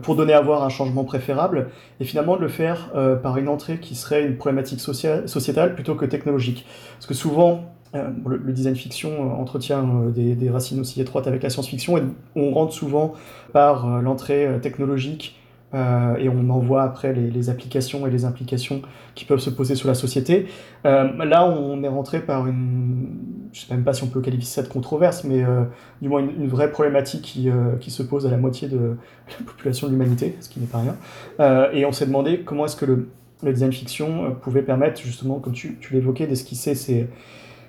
pour 0.02 0.16
donner 0.16 0.34
à 0.34 0.42
voir 0.42 0.64
un 0.64 0.68
changement 0.68 1.02
préférable, 1.02 1.70
et 1.98 2.04
finalement 2.04 2.36
de 2.36 2.42
le 2.42 2.48
faire 2.48 2.92
par 3.22 3.38
une 3.38 3.48
entrée 3.48 3.80
qui 3.80 3.94
serait 3.94 4.26
une 4.26 4.36
problématique 4.36 4.80
sociale 4.80 5.74
plutôt 5.74 5.94
que 5.94 6.04
technologique. 6.04 6.66
Parce 6.96 7.06
que 7.06 7.14
souvent, 7.14 7.64
le, 7.94 8.52
design 8.52 8.76
fiction 8.76 9.40
entretient 9.40 10.10
des, 10.14 10.34
des, 10.34 10.50
racines 10.50 10.78
aussi 10.78 11.00
étroites 11.00 11.26
avec 11.26 11.42
la 11.42 11.48
science-fiction, 11.48 11.96
et 11.96 12.02
on 12.36 12.50
rentre 12.50 12.74
souvent 12.74 13.14
par 13.54 14.02
l'entrée 14.02 14.46
technologique 14.60 15.38
euh, 15.74 16.16
et 16.16 16.28
on 16.28 16.48
en 16.48 16.58
voit 16.58 16.82
après 16.82 17.12
les, 17.12 17.50
applications 17.50 18.06
et 18.06 18.10
les 18.10 18.24
implications 18.24 18.82
qui 19.14 19.24
peuvent 19.24 19.38
se 19.38 19.50
poser 19.50 19.74
sur 19.74 19.88
la 19.88 19.94
société. 19.94 20.46
Euh, 20.86 21.24
là, 21.24 21.46
on 21.46 21.82
est 21.82 21.88
rentré 21.88 22.20
par 22.20 22.46
une, 22.46 23.18
je 23.52 23.60
sais 23.60 23.74
même 23.74 23.84
pas 23.84 23.92
si 23.92 24.02
on 24.02 24.06
peut 24.06 24.20
qualifier 24.20 24.46
ça 24.46 24.62
de 24.62 24.68
controverse, 24.68 25.24
mais 25.24 25.44
euh, 25.44 25.64
du 26.00 26.08
moins 26.08 26.20
une, 26.20 26.48
vraie 26.48 26.70
problématique 26.70 27.22
qui, 27.22 27.50
qui, 27.80 27.90
se 27.90 28.02
pose 28.02 28.26
à 28.26 28.30
la 28.30 28.38
moitié 28.38 28.68
de 28.68 28.78
la 29.38 29.44
population 29.44 29.86
de 29.86 29.92
l'humanité, 29.92 30.36
ce 30.40 30.48
qui 30.48 30.60
n'est 30.60 30.66
pas 30.66 30.80
rien. 30.80 31.70
et 31.72 31.84
on 31.84 31.92
s'est 31.92 32.06
demandé 32.06 32.40
comment 32.40 32.64
est-ce 32.64 32.76
que 32.76 32.86
le, 32.86 33.10
le, 33.42 33.52
design 33.52 33.72
fiction 33.72 34.36
pouvait 34.40 34.62
permettre, 34.62 35.00
justement, 35.00 35.38
comme 35.38 35.52
tu, 35.52 35.76
tu 35.80 35.92
l'évoquais, 35.92 36.26
d'esquisser 36.26 36.74
ces, 36.74 37.08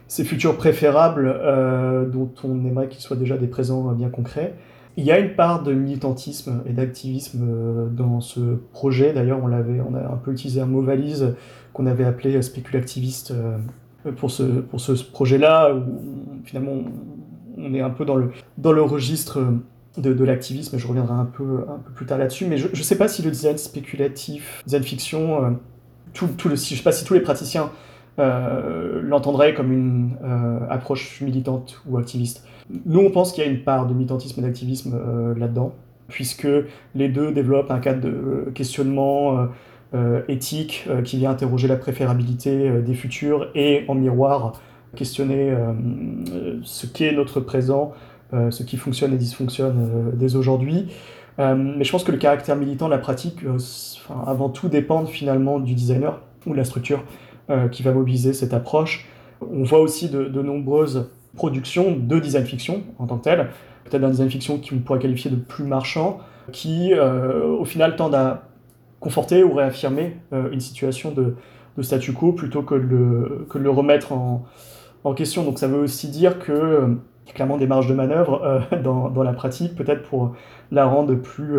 ces 0.07 0.23
futurs 0.23 0.55
préférables 0.55 2.07
dont 2.09 2.31
on 2.45 2.65
aimerait 2.65 2.87
qu'ils 2.87 3.01
soient 3.01 3.17
déjà 3.17 3.37
des 3.37 3.47
présents 3.47 3.91
bien 3.91 4.09
concrets. 4.09 4.53
Il 4.99 5.05
y 5.05 5.13
a 5.13 5.19
une 5.19 5.33
part 5.33 5.63
de 5.63 5.71
militantisme 5.71 6.61
et 6.65 6.73
d'activisme 6.73 7.47
euh, 7.49 7.87
dans 7.87 8.19
ce 8.19 8.57
projet. 8.73 9.13
D'ailleurs, 9.13 9.39
on, 9.41 9.47
l'avait, 9.47 9.79
on 9.79 9.95
a 9.95 9.99
un 9.99 10.17
peu 10.17 10.33
utilisé 10.33 10.59
un 10.59 10.65
mot 10.65 10.81
valise 10.81 11.35
qu'on 11.71 11.85
avait 11.85 12.03
appelé 12.03 12.41
spéculactiviste 12.41 13.31
euh, 13.31 14.11
pour 14.17 14.29
ce, 14.29 14.43
pour 14.43 14.81
ce 14.81 14.91
projet-là, 14.91 15.73
finalement 16.43 16.73
on 17.57 17.73
est 17.73 17.81
un 17.81 17.89
peu 17.89 18.03
dans 18.03 18.17
le, 18.17 18.31
dans 18.57 18.73
le 18.73 18.81
registre 18.81 19.39
de, 19.97 20.13
de 20.13 20.23
l'activisme. 20.25 20.77
Je 20.77 20.85
reviendrai 20.85 21.13
un 21.13 21.25
peu, 21.25 21.63
un 21.69 21.77
peu 21.77 21.91
plus 21.93 22.05
tard 22.05 22.17
là-dessus. 22.17 22.45
Mais 22.45 22.57
je 22.57 22.67
ne 22.67 22.75
sais 22.75 22.97
pas 22.97 23.07
si 23.07 23.21
le 23.21 23.31
design 23.31 23.57
spéculatif, 23.57 24.61
design 24.65 24.83
fiction, 24.83 25.45
euh, 25.45 25.49
tout, 26.13 26.27
tout 26.27 26.49
le, 26.49 26.55
je 26.55 26.75
sais 26.75 26.83
pas 26.83 26.91
si 26.91 27.05
tous 27.05 27.13
les 27.13 27.21
praticiens 27.21 27.71
l'entendraient 28.17 29.53
comme 29.53 29.71
une 29.71 30.17
approche 30.69 31.21
militante 31.21 31.81
ou 31.87 31.97
activiste. 31.97 32.45
Nous, 32.85 32.99
on 32.99 33.09
pense 33.09 33.31
qu'il 33.31 33.43
y 33.43 33.47
a 33.47 33.49
une 33.49 33.63
part 33.63 33.87
de 33.87 33.93
militantisme 33.93 34.39
et 34.39 34.43
d'activisme 34.43 34.93
euh, 34.93 35.33
là-dedans, 35.35 35.73
puisque 36.07 36.47
les 36.95 37.09
deux 37.09 37.31
développent 37.31 37.71
un 37.71 37.79
cadre 37.79 38.01
de 38.01 38.09
euh, 38.09 38.51
questionnement 38.53 39.47
euh, 39.95 40.21
éthique 40.27 40.87
qui 41.03 41.17
vient 41.17 41.31
interroger 41.31 41.67
la 41.67 41.77
préférabilité 41.77 42.69
des 42.81 42.93
futurs 42.93 43.49
et 43.55 43.85
en 43.87 43.95
miroir 43.95 44.61
questionner 44.95 45.55
ce 46.63 46.87
qu'est 46.87 47.11
notre 47.11 47.39
présent, 47.39 47.93
ce 48.31 48.63
qui 48.63 48.77
fonctionne 48.77 49.13
et 49.13 49.17
dysfonctionne 49.17 50.11
dès 50.13 50.35
aujourd'hui. 50.35 50.87
mais 51.37 51.83
je 51.83 51.91
pense 51.91 52.03
que 52.03 52.11
le 52.11 52.17
caractère 52.17 52.55
militant 52.55 52.85
de 52.85 52.91
la 52.91 52.97
pratique, 52.97 53.39
avant 54.25 54.49
tout, 54.49 54.67
dépend 54.67 55.05
finalement 55.05 55.59
du 55.59 55.75
designer 55.75 56.19
ou 56.47 56.53
de 56.53 56.57
la 56.57 56.63
structure 56.63 57.03
qui 57.71 57.83
va 57.83 57.91
mobiliser 57.91 58.33
cette 58.33 58.53
approche. 58.53 59.07
On 59.41 59.63
voit 59.63 59.79
aussi 59.79 60.09
de, 60.09 60.25
de 60.25 60.41
nombreuses 60.41 61.09
production 61.35 61.95
de 61.95 62.19
design 62.19 62.45
fiction 62.45 62.83
en 62.97 63.07
tant 63.07 63.17
que 63.17 63.23
tel, 63.23 63.49
peut-être 63.85 64.03
un 64.03 64.09
design 64.09 64.29
fiction 64.29 64.59
qu'on 64.59 64.79
pourrait 64.79 64.99
qualifier 64.99 65.31
de 65.31 65.35
plus 65.35 65.63
marchand, 65.63 66.19
qui 66.51 66.93
euh, 66.93 67.47
au 67.47 67.65
final 67.65 67.95
tendent 67.95 68.15
à 68.15 68.43
conforter 68.99 69.43
ou 69.43 69.53
réaffirmer 69.53 70.17
euh, 70.33 70.51
une 70.51 70.59
situation 70.59 71.11
de, 71.11 71.35
statu 71.81 72.11
quo 72.11 72.33
plutôt 72.33 72.61
que 72.61 72.75
de 72.75 73.45
le, 73.57 73.69
remettre 73.69 74.11
en, 74.11 74.43
question. 75.15 75.45
Donc 75.45 75.59
ça 75.59 75.67
veut 75.69 75.79
aussi 75.79 76.09
dire 76.09 76.39
que 76.39 76.51
euh, 76.51 76.87
clairement 77.33 77.57
des 77.57 77.67
marges 77.67 77.87
de 77.87 77.93
manœuvre 77.93 78.63
dans, 78.83 79.09
dans, 79.09 79.23
la 79.23 79.31
pratique, 79.31 79.75
peut-être 79.75 80.03
pour 80.03 80.35
la 80.71 80.85
rendre 80.85 81.15
plus 81.15 81.57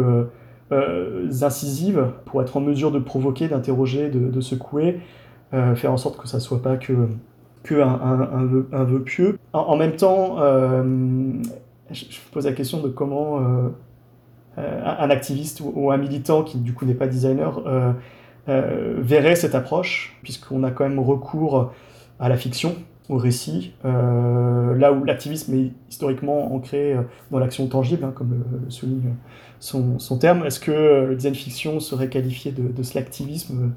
incisive, 1.42 2.06
pour 2.26 2.42
être 2.42 2.56
en 2.56 2.60
mesure 2.60 2.90
de 2.90 2.98
provoquer, 2.98 3.48
d'interroger, 3.48 4.10
de, 4.10 4.40
secouer, 4.40 5.00
faire 5.50 5.92
en 5.92 5.96
sorte 5.96 6.20
que 6.20 6.28
ça 6.28 6.38
soit 6.38 6.62
pas 6.62 6.76
que 6.76 7.08
qu'un 7.62 7.88
un, 7.88 8.20
un, 8.72 8.84
vœu, 8.84 9.02
pieux. 9.02 9.38
En, 9.52 9.76
même 9.76 9.96
temps, 9.96 10.36
euh, 10.40 10.82
je, 11.90 12.04
me 12.04 12.32
pose 12.32 12.46
la 12.46 12.52
question 12.52 12.80
de 12.80 12.88
comment 12.88 13.38
euh, 13.38 13.68
euh, 14.58 14.82
un 14.84 15.10
activiste 15.10 15.60
ou, 15.62 15.90
un 15.90 15.96
militant 15.96 16.42
qui 16.42 16.58
du 16.58 16.72
coup 16.72 16.84
n'est 16.84 16.94
pas 16.94 17.06
designer 17.06 17.60
verrait 18.46 19.36
cette 19.36 19.54
approche, 19.54 20.18
puisqu'on 20.22 20.64
a 20.64 20.72
quand 20.72 20.88
même 20.88 20.98
recours 20.98 21.72
à 22.18 22.28
la 22.28 22.36
fiction, 22.36 22.74
au 23.08 23.16
récit, 23.16 23.74
là 23.84 24.92
où 24.92 25.04
l'activisme 25.04 25.54
est 25.54 25.70
historiquement 25.88 26.52
ancré 26.52 26.96
dans 27.30 27.38
l'action 27.38 27.68
tangible, 27.68 28.04
hein, 28.04 28.12
comme 28.12 28.42
souligne 28.68 29.14
son, 29.60 30.00
son 30.00 30.18
terme. 30.18 30.44
Est-ce 30.46 30.58
que 30.58 31.06
le 31.08 31.14
design 31.14 31.34
fiction 31.36 31.78
serait 31.78 32.08
qualifié 32.08 32.50
de, 32.50 32.62
de 32.62 32.82
l'activisme 32.96 33.72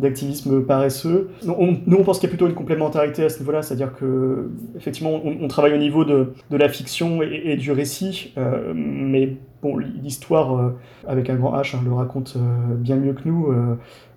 d'activisme 0.00 0.62
paresseux. 0.62 1.30
Nous, 1.44 1.54
on, 1.56 2.02
pense 2.02 2.18
qu'il 2.18 2.28
y 2.28 2.30
a 2.30 2.34
plutôt 2.34 2.48
une 2.48 2.54
complémentarité 2.54 3.24
à 3.24 3.28
ce 3.28 3.38
niveau-là, 3.38 3.62
c'est-à-dire 3.62 3.94
que 3.94 4.50
effectivement, 4.76 5.20
on, 5.24 5.46
travaille 5.48 5.74
au 5.74 5.78
niveau 5.78 6.04
de, 6.04 6.32
de 6.50 6.56
la 6.56 6.68
fiction 6.68 7.22
et, 7.22 7.56
du 7.56 7.70
récit, 7.72 8.32
euh, 8.38 8.72
mais 8.74 9.36
bon, 9.62 9.76
l'histoire 9.76 10.56
euh, 10.56 10.70
avec 11.06 11.28
un 11.28 11.34
grand 11.34 11.54
H 11.56 11.76
hein, 11.76 11.80
le 11.84 11.92
raconte 11.92 12.34
euh, 12.36 12.74
bien 12.74 12.96
mieux 12.96 13.12
que 13.12 13.28
nous. 13.28 13.54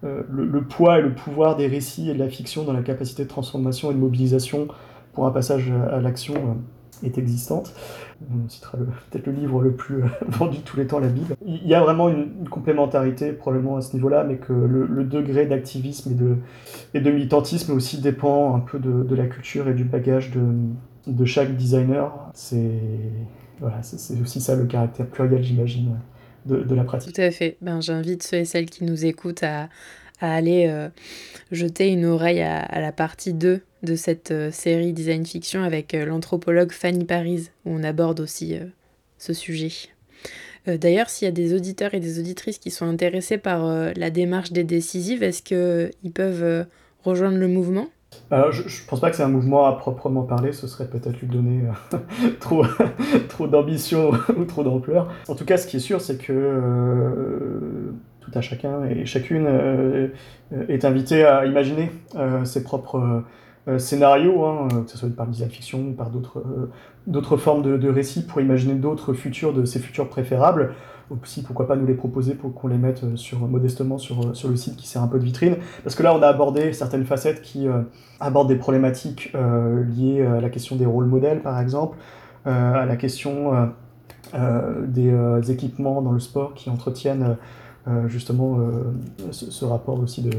Le, 0.01 0.61
poids 0.61 0.99
et 0.99 1.01
le 1.01 1.13
pouvoir 1.13 1.55
des 1.55 1.67
récits 1.67 2.09
et 2.09 2.13
de 2.13 2.19
la 2.19 2.27
fiction 2.27 2.63
dans 2.63 2.73
la 2.73 2.81
capacité 2.81 3.23
de 3.23 3.29
transformation 3.29 3.91
et 3.91 3.93
de 3.93 3.99
mobilisation 3.99 4.67
pour 5.13 5.25
un 5.27 5.31
passage 5.31 5.71
à 5.91 6.01
l'action 6.01 6.57
est 7.03 7.17
existante. 7.17 7.73
On 8.31 8.49
citera 8.49 8.77
peut-être 9.09 9.25
le 9.27 9.33
livre 9.33 9.61
le 9.61 9.71
plus 9.71 10.03
euh, 10.03 10.07
vendu 10.27 10.57
de 10.57 10.63
tous 10.63 10.77
les 10.77 10.87
temps, 10.87 10.99
la 10.99 11.07
Bible. 11.07 11.35
Il 11.45 11.67
y 11.67 11.73
a 11.73 11.81
vraiment 11.81 12.09
une, 12.09 12.47
complémentarité 12.49 13.31
probablement 13.31 13.77
à 13.77 13.81
ce 13.81 13.93
niveau-là, 13.93 14.23
mais 14.23 14.37
que 14.37 14.53
le, 14.53 15.03
degré 15.03 15.45
d'activisme 15.45 16.11
et 16.93 16.99
de, 16.99 17.11
militantisme 17.11 17.73
aussi 17.73 17.99
dépend 17.99 18.55
un 18.55 18.59
peu 18.59 18.79
de, 18.79 19.15
la 19.15 19.25
culture 19.27 19.67
et 19.67 19.73
du 19.73 19.83
bagage 19.83 20.31
de, 20.31 21.25
chaque 21.25 21.55
designer. 21.55 22.11
C'est 22.33 22.79
voilà, 23.59 23.79
aussi 24.21 24.41
ça 24.41 24.55
le 24.55 24.65
caractère 24.65 25.07
pluriel, 25.07 25.43
j'imagine, 25.43 25.99
de, 26.45 26.75
la 26.75 26.83
pratique. 26.83 27.13
Tout 27.13 27.21
à 27.21 27.31
fait. 27.31 27.57
Ben, 27.61 27.81
J'invite 27.81 28.23
ceux 28.23 28.37
et 28.37 28.45
celles 28.45 28.69
qui 28.69 28.83
nous 28.83 29.05
écoutent 29.05 29.43
à, 29.43 29.69
à 30.23 30.33
aller 30.33 30.67
euh, 30.67 30.89
jeter 31.51 31.89
une 31.89 32.05
oreille 32.05 32.41
à, 32.41 32.79
la 32.79 32.91
partie 32.91 33.33
2 33.33 33.61
de 33.83 33.95
cette 33.95 34.31
euh, 34.31 34.51
série 34.51 34.93
design 34.93 35.25
fiction 35.25 35.63
avec 35.63 35.93
euh, 35.93 36.05
l'anthropologue 36.05 36.71
Fanny 36.71 37.05
Paris, 37.05 37.49
où 37.65 37.71
on 37.71 37.83
aborde 37.83 38.19
aussi 38.19 38.57
ce 39.17 39.33
sujet. 39.33 39.71
D'ailleurs, 40.65 41.09
s'il 41.09 41.25
y 41.25 41.29
a 41.29 41.33
des 41.33 41.53
auditeurs 41.53 41.93
et 41.93 41.99
des 41.99 42.19
auditrices 42.19 42.57
qui 42.57 42.71
sont 42.71 42.85
intéressés 42.85 43.37
par 43.37 43.65
la 43.97 44.09
démarche 44.09 44.53
des 44.53 44.63
décisives, 44.63 45.21
est-ce 45.21 45.43
qu'ils 45.43 46.11
peuvent 46.13 46.65
rejoindre 47.03 47.37
le 47.37 47.49
mouvement? 47.49 47.87
Je, 48.31 48.61
ne 48.61 48.87
pense 48.87 49.01
pas 49.01 49.09
que 49.09 49.17
c'est 49.17 49.23
un 49.23 49.27
mouvement 49.27 49.65
à 49.65 49.73
proprement 49.73 50.23
parler, 50.23 50.53
ce 50.53 50.67
serait 50.67 50.87
peut-être 50.87 51.19
lui 51.19 51.27
donner 51.27 51.63
trop, 52.39 52.65
trop 53.27 53.47
d'ambition 53.47 54.11
ou 54.37 54.45
trop 54.45 54.63
d'ampleur. 54.63 55.11
En 55.27 55.35
tout 55.35 55.43
cas, 55.43 55.57
ce 55.57 55.67
qui 55.67 55.77
est 55.77 55.81
sûr, 55.81 55.99
c'est 55.99 56.17
que 56.17 57.91
tout 58.21 58.31
à 58.33 58.39
chacun 58.39 58.85
et 58.85 59.05
chacune 59.05 60.09
est 60.69 60.85
invité 60.85 61.25
à 61.25 61.45
imaginer 61.45 61.91
ses 62.45 62.63
propres 62.63 62.99
euh, 62.99 63.21
scénario, 63.77 64.45
hein, 64.45 64.67
euh, 64.73 64.81
que 64.81 64.91
ce 64.91 64.97
soit 64.97 65.09
par 65.15 65.27
design 65.27 65.49
fiction 65.49 65.79
ou 65.89 65.93
par 65.93 66.09
d'autres 66.09 66.39
euh, 66.39 66.69
d'autres 67.07 67.37
formes 67.37 67.61
de, 67.61 67.77
de, 67.77 67.89
récits 67.89 68.23
pour 68.23 68.41
imaginer 68.41 68.73
d'autres 68.73 69.13
futurs 69.13 69.53
de 69.53 69.65
ces 69.65 69.79
futurs 69.79 70.09
préférables. 70.09 70.73
Aussi, 71.09 71.43
pourquoi 71.43 71.67
pas 71.67 71.75
nous 71.75 71.85
les 71.85 71.93
proposer 71.93 72.33
pour 72.33 72.53
qu'on 72.53 72.69
les 72.69 72.77
mette 72.77 73.17
sur, 73.17 73.39
modestement 73.39 73.97
sur, 73.97 74.35
sur 74.35 74.49
le 74.49 74.55
site 74.55 74.77
qui 74.77 74.87
sert 74.87 75.01
un 75.01 75.07
peu 75.07 75.19
de 75.19 75.25
vitrine. 75.25 75.57
Parce 75.83 75.95
que 75.95 76.01
là, 76.01 76.15
on 76.15 76.21
a 76.21 76.27
abordé 76.27 76.71
certaines 76.71 77.05
facettes 77.05 77.41
qui 77.41 77.67
abordent 78.21 78.47
des 78.47 78.55
problématiques 78.55 79.33
liées 79.95 80.25
à 80.25 80.39
la 80.39 80.49
question 80.49 80.77
des 80.77 80.85
rôles 80.85 81.05
modèles, 81.05 81.41
par 81.41 81.59
exemple, 81.59 81.97
à 82.45 82.85
la 82.85 82.95
question 82.95 83.51
des 84.87 85.51
équipements 85.51 86.01
dans 86.01 86.13
le 86.13 86.21
sport 86.21 86.53
qui 86.53 86.69
entretiennent 86.69 87.35
justement 88.07 88.57
ce, 89.29 89.65
rapport 89.65 89.99
aussi 89.99 90.23
de, 90.23 90.31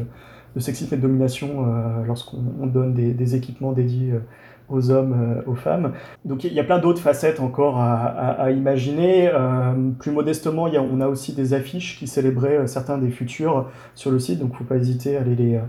de 0.54 0.60
sexisme 0.60 0.94
et 0.94 0.96
de 0.96 1.02
domination 1.02 1.66
euh, 1.66 2.04
lorsqu'on 2.06 2.66
donne 2.66 2.94
des, 2.94 3.34
équipements 3.34 3.72
dédiés 3.72 4.12
euh, 4.12 4.20
aux 4.68 4.90
hommes, 4.90 5.14
euh, 5.18 5.50
aux 5.50 5.54
femmes. 5.54 5.92
Donc 6.24 6.44
il 6.44 6.52
y 6.52 6.60
a 6.60 6.64
plein 6.64 6.78
d'autres 6.78 7.00
facettes 7.00 7.40
encore 7.40 7.80
à, 7.80 8.50
imaginer. 8.50 9.30
plus 9.98 10.12
modestement, 10.12 10.64
on 10.64 11.00
a 11.00 11.08
aussi 11.08 11.34
des 11.34 11.54
affiches 11.54 11.98
qui 11.98 12.06
célébraient 12.06 12.66
certains 12.66 12.98
des 12.98 13.10
futurs 13.10 13.68
sur 13.94 14.10
le 14.10 14.18
site, 14.18 14.38
donc 14.38 14.50
il 14.50 14.52
ne 14.52 14.58
faut 14.58 14.64
pas 14.64 14.76
hésiter 14.76 15.16
à 15.16 15.20
aller 15.20 15.34
les, 15.34 15.60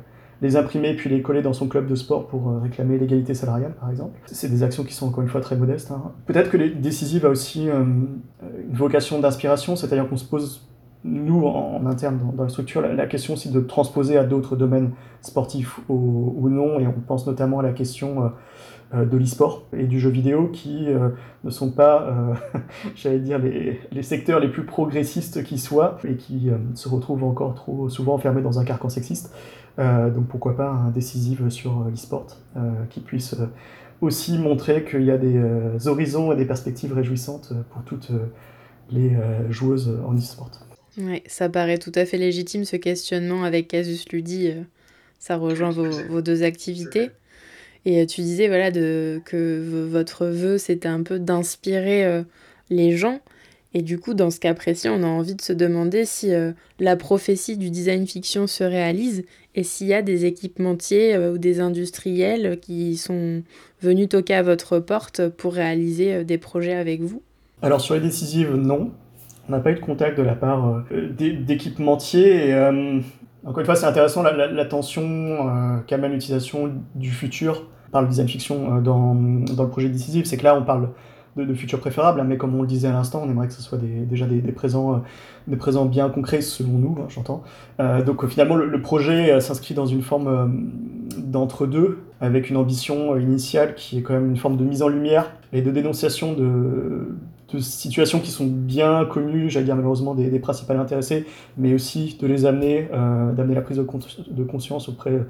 les 0.42 0.56
imprimer 0.56 0.94
puis 0.94 1.10
les 1.10 1.22
coller 1.22 1.42
dans 1.42 1.54
son 1.54 1.68
club 1.68 1.88
de 1.88 1.96
sport 1.96 2.28
pour 2.28 2.62
réclamer 2.62 2.98
l'égalité 2.98 3.34
salariale, 3.34 3.74
par 3.80 3.90
exemple. 3.90 4.18
C'est 4.28 4.50
des 4.50 4.64
actions 4.64 4.84
qui 4.84 4.94
sont 4.94 5.08
encore 5.08 5.24
une 5.24 5.30
fois 5.30 5.42
très 5.42 5.58
modestes. 5.58 5.92
Hein. 5.92 6.12
Peut-être 6.26 6.50
que 6.50 6.58
les 6.58 6.70
Décisive 6.70 7.26
a 7.26 7.30
aussi 7.30 7.68
une 7.68 8.22
vocation 8.72 9.20
d'inspiration, 9.20 9.76
c'est-à-dire 9.76 10.08
qu'on 10.08 10.18
se 10.18 10.26
pose 10.26 10.66
nous, 11.06 11.46
en, 11.46 11.86
interne, 11.86 12.20
dans, 12.36 12.44
la 12.44 12.50
structure, 12.50 12.82
la, 12.82 13.06
question 13.06 13.36
aussi 13.36 13.52
de 13.52 13.60
transposer 13.60 14.18
à 14.18 14.24
d'autres 14.24 14.56
domaines 14.56 14.92
sportifs 15.22 15.80
ou, 15.88 16.50
non, 16.50 16.80
et 16.80 16.88
on 16.88 16.94
pense 16.94 17.28
notamment 17.28 17.60
à 17.60 17.64
la 17.64 17.74
question 17.74 18.24
euh, 18.24 18.30
euh, 18.96 19.06
de 19.06 19.16
l'e-sport 19.16 19.68
et 19.78 19.86
du 19.86 20.00
jeu 20.00 20.10
vidéo 20.10 20.48
qui 20.48 20.88
euh, 20.88 21.10
ne 21.44 21.52
sont 21.52 21.72
pas, 21.72 22.12
j'allais 22.96 23.20
dire, 23.20 23.38
les, 23.38 23.80
les, 23.92 24.04
secteurs 24.04 24.40
les 24.40 24.48
plus 24.48 24.66
progressistes 24.66 25.44
qui 25.44 25.60
soient 25.60 26.00
et 26.08 26.16
qui 26.16 26.50
se 26.74 26.90
retrouvent 26.90 27.24
encore 27.24 27.54
trop 27.54 27.88
souvent 27.88 28.16
enfermés 28.16 28.42
dans 28.42 28.60
un 28.60 28.66
carcan 28.66 28.90
sexiste. 28.90 29.32
donc 29.78 30.26
pourquoi 30.28 30.58
pas 30.58 30.70
un 30.70 30.90
décisif 30.90 31.48
sur 31.50 31.84
l'e-sport 31.88 32.28
qui 32.90 33.00
puisse 33.00 33.36
aussi 34.02 34.40
montrer 34.40 34.84
qu'il 34.84 35.04
y 35.04 35.12
a 35.12 35.18
des 35.18 35.88
horizons 35.88 36.32
et 36.32 36.36
des 36.36 36.46
perspectives 36.46 36.94
réjouissantes 36.94 37.54
pour 37.72 37.84
toutes 37.84 38.12
les 38.90 39.16
joueuses 39.50 40.00
en 40.08 40.16
e-sport. 40.16 40.65
Oui, 40.98 41.22
ça 41.26 41.50
paraît 41.50 41.78
tout 41.78 41.92
à 41.96 42.06
fait 42.06 42.18
légitime 42.18 42.64
ce 42.64 42.76
questionnement 42.76 43.44
avec 43.44 43.68
Casus 43.68 44.08
Ludi. 44.12 44.48
Euh, 44.48 44.62
ça 45.20 45.38
rejoint 45.38 45.72
vos, 45.72 46.22
deux 46.22 46.44
activités. 46.44 47.10
Et 47.86 48.02
euh, 48.02 48.06
tu 48.06 48.22
disais 48.22 48.48
voilà, 48.48 48.72
de, 48.72 49.22
que 49.26 49.88
votre 49.90 50.26
vœu, 50.28 50.58
c'était 50.58 50.88
un 50.88 51.04
peu 51.04 51.20
d'inspirer 51.20 52.06
euh, 52.06 52.24
les 52.70 52.96
gens. 52.96 53.20
Et 53.74 53.82
du 53.82 54.00
coup, 54.00 54.14
dans 54.14 54.32
ce 54.32 54.40
cas 54.40 54.54
précis, 54.54 54.88
on 54.88 55.04
a 55.04 55.08
envie 55.08 55.36
de 55.36 55.42
se 55.42 55.52
demander 55.52 56.06
si 56.06 56.32
la 56.80 56.96
prophétie 56.96 57.58
du 57.58 57.70
design 57.70 58.08
fiction 58.08 58.48
se 58.48 58.64
réalise 58.64 59.26
et 59.54 59.64
s'il 59.64 59.88
y 59.88 59.94
a 59.94 60.02
des 60.02 60.24
équipementiers 60.24 61.18
ou 61.18 61.38
des 61.38 61.60
industriels 61.60 62.58
qui 62.62 62.96
sont 62.96 63.44
venus 63.82 64.08
toquer 64.08 64.36
à 64.36 64.44
votre 64.44 64.80
porte 64.80 65.28
pour 65.28 65.56
réaliser 65.56 66.24
des 66.24 66.38
projets 66.38 66.76
avec 66.76 67.02
vous. 67.02 67.22
Alors 67.62 67.82
sur 67.82 67.96
les 67.96 68.00
décisives, 68.00 68.56
non. 68.56 68.94
On 69.48 69.52
n'a 69.52 69.60
pas 69.60 69.72
eu 69.72 69.76
de 69.76 69.80
contact 69.80 70.18
de 70.18 70.24
la 70.24 70.36
part 70.36 70.82
euh, 70.92 71.10
d'équipementiers. 71.12 72.54
Euh, 72.54 73.00
encore 73.46 73.60
une 73.60 73.66
fois, 73.66 73.76
c'est 73.76 73.86
intéressant 73.86 74.24
la, 74.24 74.66
tension 74.66 75.04
euh, 75.04 76.08
l'utilisation 76.08 76.72
du 76.96 77.12
futur 77.12 77.68
par 77.92 78.02
le 78.02 78.08
design 78.08 78.28
fiction 78.28 78.82
dans, 78.82 79.14
le 79.14 79.68
projet 79.68 79.90
décisif. 79.90 80.26
C'est 80.26 80.38
que 80.38 80.44
là, 80.44 80.58
on 80.58 80.64
parle 80.64 80.90
de, 81.38 81.54
futur 81.54 81.80
préférable, 81.80 82.22
hein, 82.22 82.26
mais 82.28 82.38
comme 82.38 82.56
on 82.56 82.62
le 82.62 82.68
disait 82.68 82.88
à 82.88 82.92
l'instant, 82.92 83.22
on 83.24 83.30
aimerait 83.30 83.48
que 83.48 83.54
ce 83.54 83.62
soit 83.62 83.78
déjà 83.78 84.26
des, 84.26 84.40
présents, 84.52 85.04
des 85.48 85.58
présents 85.58 85.86
bien 85.86 86.10
concrets 86.10 86.42
selon 86.42 86.72
nous, 86.72 86.98
hein, 87.00 87.08
j'entends. 87.10 87.44
donc 88.06 88.26
finalement, 88.28 88.56
le, 88.56 88.82
projet 88.82 89.40
s'inscrit 89.42 89.76
dans 89.76 89.86
une 89.86 90.02
forme 90.02 90.72
d'entre-deux, 91.18 92.00
avec 92.20 92.50
une 92.50 92.58
ambition 92.58 93.18
initiale 93.18 93.76
qui 93.76 94.00
est 94.00 94.02
quand 94.02 94.14
même 94.14 94.30
une 94.30 94.38
forme 94.38 94.58
de 94.58 94.64
mise 94.64 94.82
en 94.82 94.88
lumière 94.88 95.32
et 95.54 95.62
de 95.62 95.72
dénonciation 95.72 96.34
de, 96.34 97.16
de 97.54 97.60
situations 97.60 98.20
qui 98.20 98.32
sont 98.32 98.48
bien 98.48 99.06
connues, 99.06 99.50
j'allais 99.50 99.66
dire 99.66 99.76
malheureusement 99.76 100.16
des, 100.16 100.30
des 100.30 100.40
principaux 100.40 100.74
intéressés, 100.74 101.26
mais 101.58 101.74
aussi 101.74 102.18
de 102.20 102.28
les 102.28 102.46
amener, 102.46 102.90
euh, 102.92 103.32
d'amener 103.34 103.56
la 103.56 103.62
prise 103.62 103.78
de, 103.78 103.84
de 103.84 104.44
conscience 104.44 104.90
auprès 104.90 105.22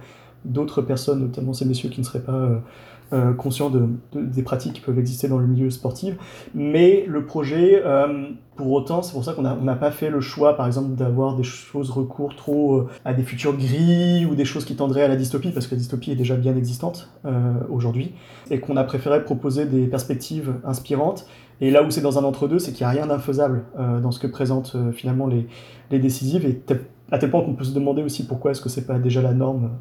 d'autres 0.46 0.82
personnes, 0.82 1.22
notamment 1.22 1.54
ces 1.54 1.66
messieurs 1.66 1.90
qui 1.90 2.00
ne 2.00 2.06
seraient 2.06 2.22
pas 2.22 2.34
euh, 2.34 2.58
euh, 3.14 3.34
conscients 3.34 3.70
de, 3.70 3.88
des 4.14 4.44
pratiques 4.44 4.74
qui 4.74 4.82
peuvent 4.82 4.98
exister 4.98 5.28
dans 5.28 5.40
le 5.40 5.48
milieu 5.48 5.70
sportif. 5.70 6.16
Mais 6.54 7.06
le 7.08 7.26
projet, 7.26 7.84
pour 8.56 8.72
autant, 8.72 9.02
c'est 9.02 9.14
pour 9.14 9.24
ça 9.24 9.34
qu'on 9.34 9.42
n'a 9.42 9.76
pas 9.76 9.92
fait 9.92 10.10
le 10.10 10.22
choix, 10.22 10.56
par 10.56 10.66
exemple, 10.66 10.96
d'avoir 10.96 11.36
des 11.36 11.44
choses 11.44 11.92
recours 11.92 12.36
trop 12.36 12.88
à 13.04 13.14
des 13.14 13.24
futurs 13.24 13.56
gris 13.58 14.26
ou 14.26 14.34
des 14.34 14.46
choses 14.46 14.66
qui 14.66 14.76
tendraient 14.76 15.04
à 15.04 15.08
la 15.08 15.18
dystopie, 15.18 15.52
parce 15.52 15.68
que 15.68 15.76
la 15.76 15.80
dystopie 15.80 16.12
est 16.12 16.16
déjà 16.16 16.36
bien 16.36 16.56
existante 16.56 17.12
aujourd'hui, 17.70 18.14
et 18.50 18.60
qu'on 18.60 18.76
a 18.76 18.84
préféré 18.84 19.24
proposer 19.24 19.66
des 19.66 19.86
perspectives 19.86 20.54
inspirantes. 20.64 21.28
Et 21.62 21.72
là 21.72 21.84
où 21.84 21.90
c'est 21.90 22.02
dans 22.02 22.20
un 22.20 22.24
entre-deux, 22.24 22.60
c'est 22.60 22.72
qu'il 22.72 22.86
n'y 22.86 22.92
a 22.92 22.96
rien 22.96 23.08
d'infaisable 23.08 23.64
dans 23.78 24.12
ce 24.12 24.20
que 24.20 24.28
présentent 24.28 24.76
finalement 24.94 25.26
les, 25.26 25.48
les 25.90 26.00
décisives, 26.00 26.46
et 26.46 26.62
à 27.12 27.18
tel 27.18 27.32
point 27.32 27.42
qu'on 27.42 27.54
peut 27.54 27.64
se 27.64 27.74
demander 27.74 28.04
aussi 28.04 28.28
pourquoi 28.28 28.52
est-ce 28.52 28.62
que 28.62 28.68
c'est 28.68 28.86
pas 28.86 29.00
déjà 29.00 29.22
la 29.22 29.34
norme 29.34 29.72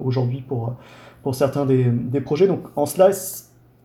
aujourd'hui 0.00 0.42
pour 0.46 0.76
pour 1.24 1.34
certains 1.34 1.66
des, 1.66 1.84
des, 1.84 2.20
projets. 2.20 2.46
Donc 2.46 2.66
en 2.76 2.86
cela, 2.86 3.10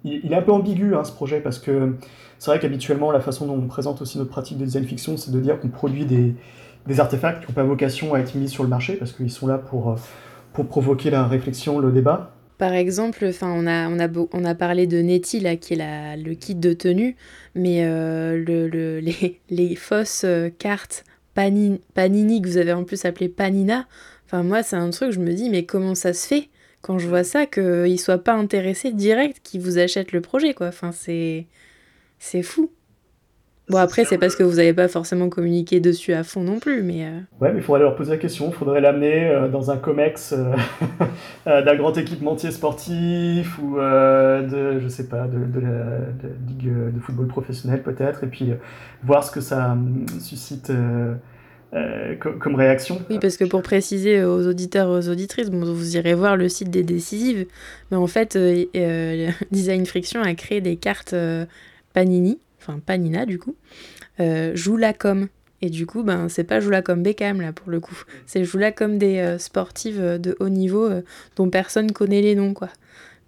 il, 0.03 0.31
est 0.31 0.35
un 0.35 0.41
peu 0.41 0.51
ambigu 0.51 0.93
hein, 0.93 1.03
ce 1.05 1.11
projet 1.11 1.39
parce 1.39 1.57
que 1.57 1.95
c'est 2.37 2.51
vrai 2.51 2.59
qu'habituellement 2.59 3.11
la 3.11 3.21
façon 3.21 3.47
dont 3.47 3.55
on 3.55 3.67
présente 3.67 4.01
aussi 4.01 4.17
notre 4.19 4.29
pratique 4.29 4.57
de 4.57 4.65
design 4.65 4.85
fiction, 4.85 5.17
c'est 5.17 5.31
de 5.31 5.39
dire 5.39 5.59
qu'on 5.59 5.69
produit 5.69 6.05
des, 6.05 6.35
des, 6.85 6.99
artefacts 6.99 7.43
qui 7.43 7.49
n'ont 7.49 7.55
pas 7.55 7.63
vocation 7.63 8.13
à 8.13 8.19
être 8.19 8.35
mis 8.35 8.49
sur 8.49 8.63
le 8.63 8.69
marché 8.69 8.95
parce 8.95 9.13
qu'ils 9.13 9.31
sont 9.31 9.47
là 9.47 9.57
pour, 9.57 9.95
pour 10.53 10.67
provoquer 10.67 11.09
la 11.09 11.25
réflexion, 11.25 11.79
le 11.79 11.91
débat. 11.91 12.33
Par 12.59 12.73
exemple, 12.73 13.25
enfin, 13.25 13.51
on 13.55 13.65
a, 13.65 13.89
on, 13.89 14.29
on 14.33 14.45
a 14.45 14.53
parlé 14.53 14.85
de 14.85 14.99
Netty, 14.99 15.39
là, 15.39 15.55
qui 15.55 15.73
est 15.75 16.17
le 16.17 16.33
kit 16.35 16.55
de 16.55 16.73
tenue, 16.73 17.15
mais 17.55 17.85
euh, 17.85 18.37
le, 18.37 18.67
le, 18.67 18.99
les, 18.99 19.39
les, 19.49 19.75
fausses 19.75 20.23
euh, 20.25 20.49
cartes 20.49 21.05
Panini, 21.33 21.81
Panini, 21.93 22.41
que 22.41 22.47
vous 22.47 22.57
avez 22.57 22.73
en 22.73 22.83
plus 22.83 23.05
appelé 23.05 23.29
Panina, 23.29 23.87
enfin, 24.25 24.43
moi, 24.43 24.61
c'est 24.61 24.75
un 24.75 24.89
truc, 24.91 25.11
je 25.11 25.19
me 25.19 25.33
dis, 25.33 25.49
mais 25.49 25.65
comment 25.65 25.95
ça 25.95 26.13
se 26.13 26.27
fait 26.27 26.49
quand 26.81 26.99
je 26.99 27.07
vois 27.07 27.23
ça, 27.23 27.45
qu'ils 27.45 27.99
soient 27.99 28.23
pas 28.23 28.33
intéressés 28.33 28.91
direct, 28.91 29.39
qu'ils 29.43 29.61
vous 29.61 29.77
achètent 29.79 30.11
le 30.11 30.21
projet, 30.21 30.53
quoi. 30.53 30.67
Enfin, 30.67 30.91
c'est. 30.91 31.45
C'est 32.19 32.43
fou. 32.43 32.71
Bon, 33.69 33.77
après, 33.77 34.05
c'est 34.05 34.17
parce 34.17 34.35
que 34.35 34.43
vous 34.43 34.55
n'avez 34.55 34.73
pas 34.73 34.87
forcément 34.87 35.29
communiqué 35.29 35.79
dessus 35.79 36.13
à 36.13 36.23
fond 36.23 36.41
non 36.41 36.59
plus, 36.59 36.81
mais... 36.81 37.05
Euh. 37.05 37.19
Ouais, 37.39 37.51
mais 37.51 37.59
il 37.59 37.63
faudrait 37.63 37.81
leur 37.81 37.95
poser 37.95 38.11
la 38.11 38.17
question, 38.17 38.49
il 38.49 38.53
faudrait 38.53 38.81
l'amener 38.81 39.27
euh, 39.27 39.47
dans 39.47 39.71
un 39.71 39.77
COMEX 39.77 40.33
euh, 40.33 40.55
d'un 41.63 41.75
grand 41.75 41.97
équipementier 41.97 42.51
sportif 42.51 43.59
ou 43.59 43.77
de, 43.77 44.79
je 44.79 44.87
sais 44.87 45.07
pas, 45.07 45.27
de, 45.27 45.37
de 45.37 45.59
la 45.59 45.99
ligue 46.47 46.93
de 46.93 46.99
football 46.99 47.27
professionnel 47.27 47.83
peut-être, 47.83 48.23
et 48.23 48.27
puis 48.27 48.53
voir 49.03 49.23
ce 49.23 49.31
que 49.31 49.41
ça 49.41 49.77
suscite 50.19 50.71
euh, 51.75 52.15
comme 52.15 52.55
réaction. 52.55 52.99
Oui, 53.11 53.19
parce 53.19 53.37
que 53.37 53.45
pour 53.45 53.61
préciser 53.61 54.23
aux 54.23 54.47
auditeurs 54.47 54.87
et 54.87 54.97
aux 54.97 55.09
auditrices, 55.09 55.51
bon, 55.51 55.63
vous 55.71 55.97
irez 55.97 56.15
voir 56.15 56.35
le 56.35 56.49
site 56.49 56.71
des 56.71 56.81
décisives, 56.81 57.45
mais 57.91 57.97
en 57.97 58.07
fait, 58.07 58.35
euh, 58.35 58.65
euh, 58.75 59.29
Design 59.51 59.85
Friction 59.85 60.21
a 60.21 60.33
créé 60.33 60.61
des 60.61 60.77
cartes 60.77 61.13
Panini, 61.93 62.39
enfin 62.59 62.79
Panina 62.79 63.25
du 63.25 63.39
coup, 63.39 63.55
joue 64.53 64.77
la 64.77 64.93
com. 64.93 65.27
Et 65.61 65.69
du 65.69 65.85
coup, 65.85 66.03
ben, 66.03 66.29
c'est 66.29 66.45
pas 66.45 66.61
joue 66.61 66.69
la 66.69 66.81
comme 66.81 67.03
Beckham 67.03 67.41
là 67.41 67.51
pour 67.51 67.69
le 67.69 67.81
coup, 67.81 67.97
c'est 68.25 68.45
joue 68.45 68.59
la 68.59 68.71
comme 68.71 68.97
des 68.97 69.35
sportives 69.39 70.01
de 70.01 70.37
haut 70.39 70.47
niveau 70.47 70.89
dont 71.35 71.49
personne 71.49 71.91
connaît 71.91 72.21
les 72.21 72.35
noms 72.35 72.53
quoi. 72.53 72.69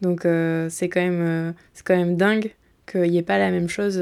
Donc 0.02 0.22
c'est 0.70 0.90
quand, 0.90 1.02
même, 1.02 1.54
quand 1.84 1.96
même 1.98 2.16
dingue 2.16 2.54
qu'il 2.90 3.12
n'y 3.12 3.18
ait 3.18 3.24
pas 3.24 3.38
la 3.38 3.52
même 3.52 3.68
chose 3.68 4.02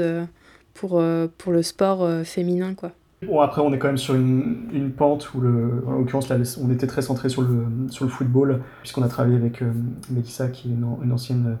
pour, 0.74 1.02
pour 1.38 1.52
le 1.52 1.62
sport 1.62 2.08
féminin 2.24 2.74
quoi. 2.74 2.92
Bon, 3.26 3.40
après, 3.40 3.60
on 3.60 3.70
est 3.72 3.78
quand 3.78 3.88
même 3.88 3.98
sur 3.98 4.14
une, 4.14 4.68
une 4.72 4.92
pente 4.92 5.34
où, 5.34 5.40
le, 5.40 5.84
en 5.86 5.98
l'occurrence, 5.98 6.30
on 6.62 6.70
était 6.70 6.86
très 6.86 7.02
centré 7.02 7.28
sur 7.28 7.42
le, 7.42 7.66
sur 7.90 8.06
le 8.06 8.10
football, 8.10 8.62
puisqu'on 8.80 9.02
a 9.02 9.08
travaillé 9.08 9.36
avec 9.36 9.60
euh, 9.60 9.70
Mélissa, 10.10 10.48
qui 10.48 10.70
est 10.70 10.74
une, 10.74 11.12
ancienne 11.12 11.58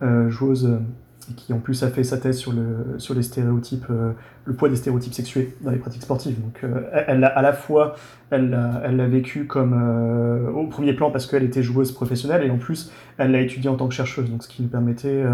euh, 0.00 0.30
joueuse 0.30 0.78
qui 1.34 1.52
en 1.52 1.58
plus 1.58 1.82
a 1.82 1.88
fait 1.88 2.04
sa 2.04 2.18
thèse 2.18 2.38
sur 2.38 2.52
le, 2.52 2.98
sur 2.98 3.14
les 3.14 3.22
stéréotypes, 3.22 3.86
le 4.44 4.54
poids 4.54 4.68
des 4.68 4.76
stéréotypes 4.76 5.14
sexués 5.14 5.54
dans 5.60 5.70
les 5.70 5.78
pratiques 5.78 6.02
sportives. 6.02 6.40
Donc 6.40 6.64
elle, 6.92 7.24
à 7.24 7.42
la 7.42 7.52
fois, 7.52 7.94
elle 8.30 8.50
l'a 8.50 9.06
vécu 9.06 9.46
comme 9.46 9.72
au 10.54 10.66
premier 10.66 10.92
plan 10.92 11.10
parce 11.10 11.26
qu'elle 11.26 11.44
était 11.44 11.62
joueuse 11.62 11.92
professionnelle 11.92 12.44
et 12.44 12.50
en 12.50 12.58
plus 12.58 12.90
elle 13.18 13.32
l'a 13.32 13.40
étudié 13.40 13.68
en 13.70 13.76
tant 13.76 13.88
que 13.88 13.94
chercheuse, 13.94 14.30
donc 14.30 14.42
ce 14.42 14.48
qui 14.48 14.62
nous 14.62 14.68
permettait 14.68 15.24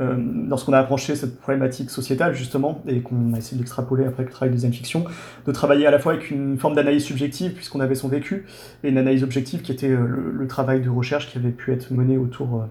euh, 0.00 0.16
lorsqu'on 0.48 0.72
a 0.72 0.78
approché 0.78 1.14
cette 1.14 1.38
problématique 1.38 1.88
sociétale, 1.88 2.34
justement, 2.34 2.82
et 2.86 3.00
qu'on 3.00 3.32
a 3.32 3.38
essayé 3.38 3.58
d'extrapoler 3.58 4.04
après 4.04 4.24
le 4.24 4.28
travail 4.28 4.50
de 4.50 4.54
design 4.56 4.72
fiction, 4.72 5.04
de 5.46 5.52
travailler 5.52 5.86
à 5.86 5.92
la 5.92 6.00
fois 6.00 6.12
avec 6.14 6.30
une 6.30 6.58
forme 6.58 6.74
d'analyse 6.74 7.04
subjective, 7.04 7.52
puisqu'on 7.52 7.80
avait 7.80 7.94
son 7.94 8.08
vécu, 8.08 8.46
et 8.82 8.88
une 8.88 8.98
analyse 8.98 9.22
objective 9.22 9.62
qui 9.62 9.70
était 9.70 9.90
euh, 9.90 10.32
le, 10.32 10.46
travail 10.48 10.80
de 10.80 10.90
recherche 10.90 11.30
qui 11.30 11.38
avait 11.38 11.50
pu 11.50 11.72
être 11.72 11.92
mené 11.92 12.18
autour, 12.18 12.62
euh, 12.62 12.66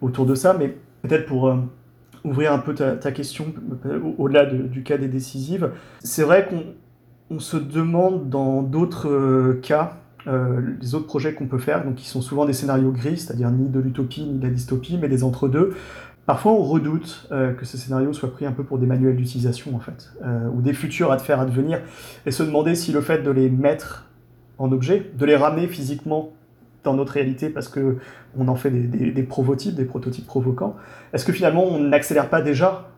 autour 0.00 0.26
de 0.26 0.34
ça. 0.34 0.56
Mais 0.58 0.74
peut-être 1.02 1.26
pour 1.26 1.54
ouvrir 2.28 2.52
un 2.52 2.58
peu 2.58 2.74
ta, 2.74 3.12
question, 3.12 3.46
au-delà 4.18 4.46
du 4.46 4.82
cas 4.82 4.98
des 4.98 5.08
décisives, 5.08 5.70
c'est 6.00 6.22
vrai 6.22 6.48
qu'on 6.48 7.40
se 7.40 7.56
demande 7.56 8.28
dans 8.28 8.62
d'autres 8.62 9.58
cas, 9.62 9.96
les 10.26 10.94
autres 10.94 11.06
projets 11.06 11.34
qu'on 11.34 11.46
peut 11.46 11.58
faire, 11.58 11.84
donc 11.84 11.96
qui 11.96 12.06
sont 12.06 12.20
souvent 12.20 12.44
des 12.44 12.52
scénarios 12.52 12.92
gris, 12.92 13.18
c'est-à-dire 13.18 13.50
ni 13.50 13.68
de 13.68 13.80
l'utopie 13.80 14.24
ni 14.24 14.38
de 14.38 14.44
la 14.44 14.50
dystopie, 14.50 14.98
mais 15.00 15.08
des 15.08 15.24
entre-deux, 15.24 15.74
Parfois, 16.28 16.52
on 16.52 16.62
redoute 16.62 17.26
euh, 17.32 17.54
que 17.54 17.64
ces 17.64 17.78
scénarios 17.78 18.12
soient 18.12 18.30
pris 18.30 18.44
un 18.44 18.52
peu 18.52 18.62
pour 18.62 18.76
des 18.76 18.84
manuels 18.84 19.16
d'utilisation, 19.16 19.74
en 19.74 19.78
fait, 19.78 20.12
euh, 20.22 20.46
ou 20.52 20.60
des 20.60 20.74
futurs 20.74 21.10
à 21.10 21.16
te 21.16 21.22
faire 21.22 21.40
advenir, 21.40 21.80
et 22.26 22.32
se 22.32 22.42
demander 22.42 22.74
si 22.74 22.92
le 22.92 23.00
fait 23.00 23.22
de 23.22 23.30
les 23.30 23.48
mettre 23.48 24.04
en 24.58 24.70
objet, 24.70 25.10
de 25.16 25.24
les 25.24 25.36
ramener 25.36 25.68
physiquement 25.68 26.34
dans 26.84 26.94
notre 26.94 27.12
réalité, 27.12 27.50
parce 27.50 27.68
que 27.68 27.96
on 28.36 28.48
en 28.48 28.54
fait 28.54 28.70
des, 28.70 29.10
des, 29.10 29.22
prototypes, 29.22 29.74
des 29.74 29.84
prototypes 29.84 30.26
provocants, 30.26 30.76
est-ce 31.12 31.24
que 31.24 31.32
finalement 31.32 31.64
on 31.64 31.80
n'accélère 31.80 32.28
pas 32.28 32.40
déjà 32.40 32.88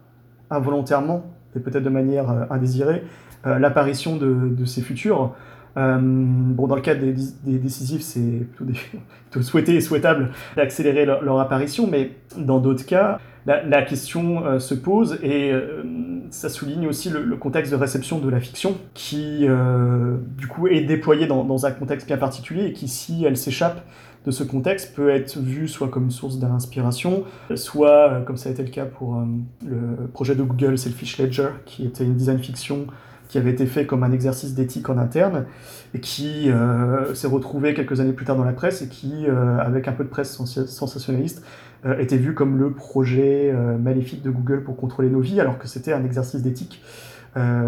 involontairement, 0.50 1.24
et 1.56 1.60
peut-être 1.60 1.84
de 1.84 1.90
manière 1.90 2.30
euh, 2.30 2.44
indésirée, 2.50 3.02
l'apparition 3.44 4.16
de, 4.16 4.64
ces 4.66 4.82
futurs 4.82 5.34
bon, 5.76 6.66
dans 6.66 6.74
le 6.74 6.80
cadre 6.80 7.00
des, 7.00 7.58
décisifs, 7.58 8.02
c'est 8.02 8.20
plutôt, 8.56 9.42
souhaité 9.42 9.74
et 9.74 9.80
souhaitable 9.80 10.30
d'accélérer 10.56 11.04
leur, 11.06 11.40
apparition, 11.40 11.86
mais 11.86 12.12
dans 12.36 12.58
d'autres 12.58 12.84
cas, 12.84 13.18
la, 13.46 13.82
question 13.82 14.44
euh, 14.44 14.58
se 14.58 14.74
pose 14.74 15.18
et 15.22 15.52
euh, 15.52 15.82
ça 16.30 16.48
souligne 16.48 16.86
aussi 16.86 17.10
le, 17.10 17.36
contexte 17.36 17.72
de 17.72 17.76
réception 17.76 18.18
de 18.18 18.28
la 18.28 18.40
fiction 18.40 18.76
qui, 18.94 19.46
euh, 19.48 20.16
du 20.36 20.46
coup, 20.46 20.68
est 20.68 20.82
déployée 20.82 21.26
dans, 21.26 21.66
un 21.66 21.70
contexte 21.70 22.06
bien 22.06 22.18
particulier 22.18 22.66
et 22.66 22.72
qui, 22.72 22.88
si 22.88 23.24
elle 23.24 23.36
s'échappe 23.36 23.84
de 24.26 24.30
ce 24.30 24.44
contexte, 24.44 24.94
peut 24.94 25.08
être 25.08 25.38
vue 25.38 25.66
soit 25.66 25.88
comme 25.88 26.04
une 26.04 26.10
source 26.10 26.38
d'inspiration, 26.38 27.24
soit, 27.54 28.22
comme 28.26 28.36
ça 28.36 28.50
a 28.50 28.52
été 28.52 28.62
le 28.62 28.68
cas 28.68 28.84
pour 28.84 29.18
le 29.66 30.06
projet 30.08 30.34
de 30.34 30.42
Google 30.42 30.76
Selfish 30.76 31.18
Ledger, 31.18 31.48
qui 31.64 31.86
était 31.86 32.04
une 32.04 32.16
design 32.16 32.38
fiction 32.38 32.86
qui 33.30 33.38
avait 33.38 33.52
été 33.52 33.64
fait 33.64 33.86
comme 33.86 34.02
un 34.02 34.10
exercice 34.10 34.54
d'éthique 34.54 34.90
en 34.90 34.98
interne 34.98 35.46
et 35.94 36.00
qui 36.00 36.50
euh, 36.50 37.14
s'est 37.14 37.28
retrouvé 37.28 37.74
quelques 37.74 38.00
années 38.00 38.12
plus 38.12 38.26
tard 38.26 38.36
dans 38.36 38.44
la 38.44 38.52
presse 38.52 38.82
et 38.82 38.88
qui, 38.88 39.26
euh, 39.26 39.58
avec 39.58 39.86
un 39.86 39.92
peu 39.92 40.02
de 40.02 40.08
presse 40.08 40.32
sensationnaliste, 40.32 41.44
euh, 41.86 41.96
était 41.98 42.16
vu 42.16 42.34
comme 42.34 42.58
le 42.58 42.72
projet 42.72 43.54
maléfique 43.78 44.22
de 44.22 44.30
Google 44.30 44.64
pour 44.64 44.76
contrôler 44.76 45.08
nos 45.08 45.20
vies, 45.20 45.40
alors 45.40 45.58
que 45.58 45.68
c'était 45.68 45.92
un 45.92 46.04
exercice 46.04 46.42
d'éthique. 46.42 46.82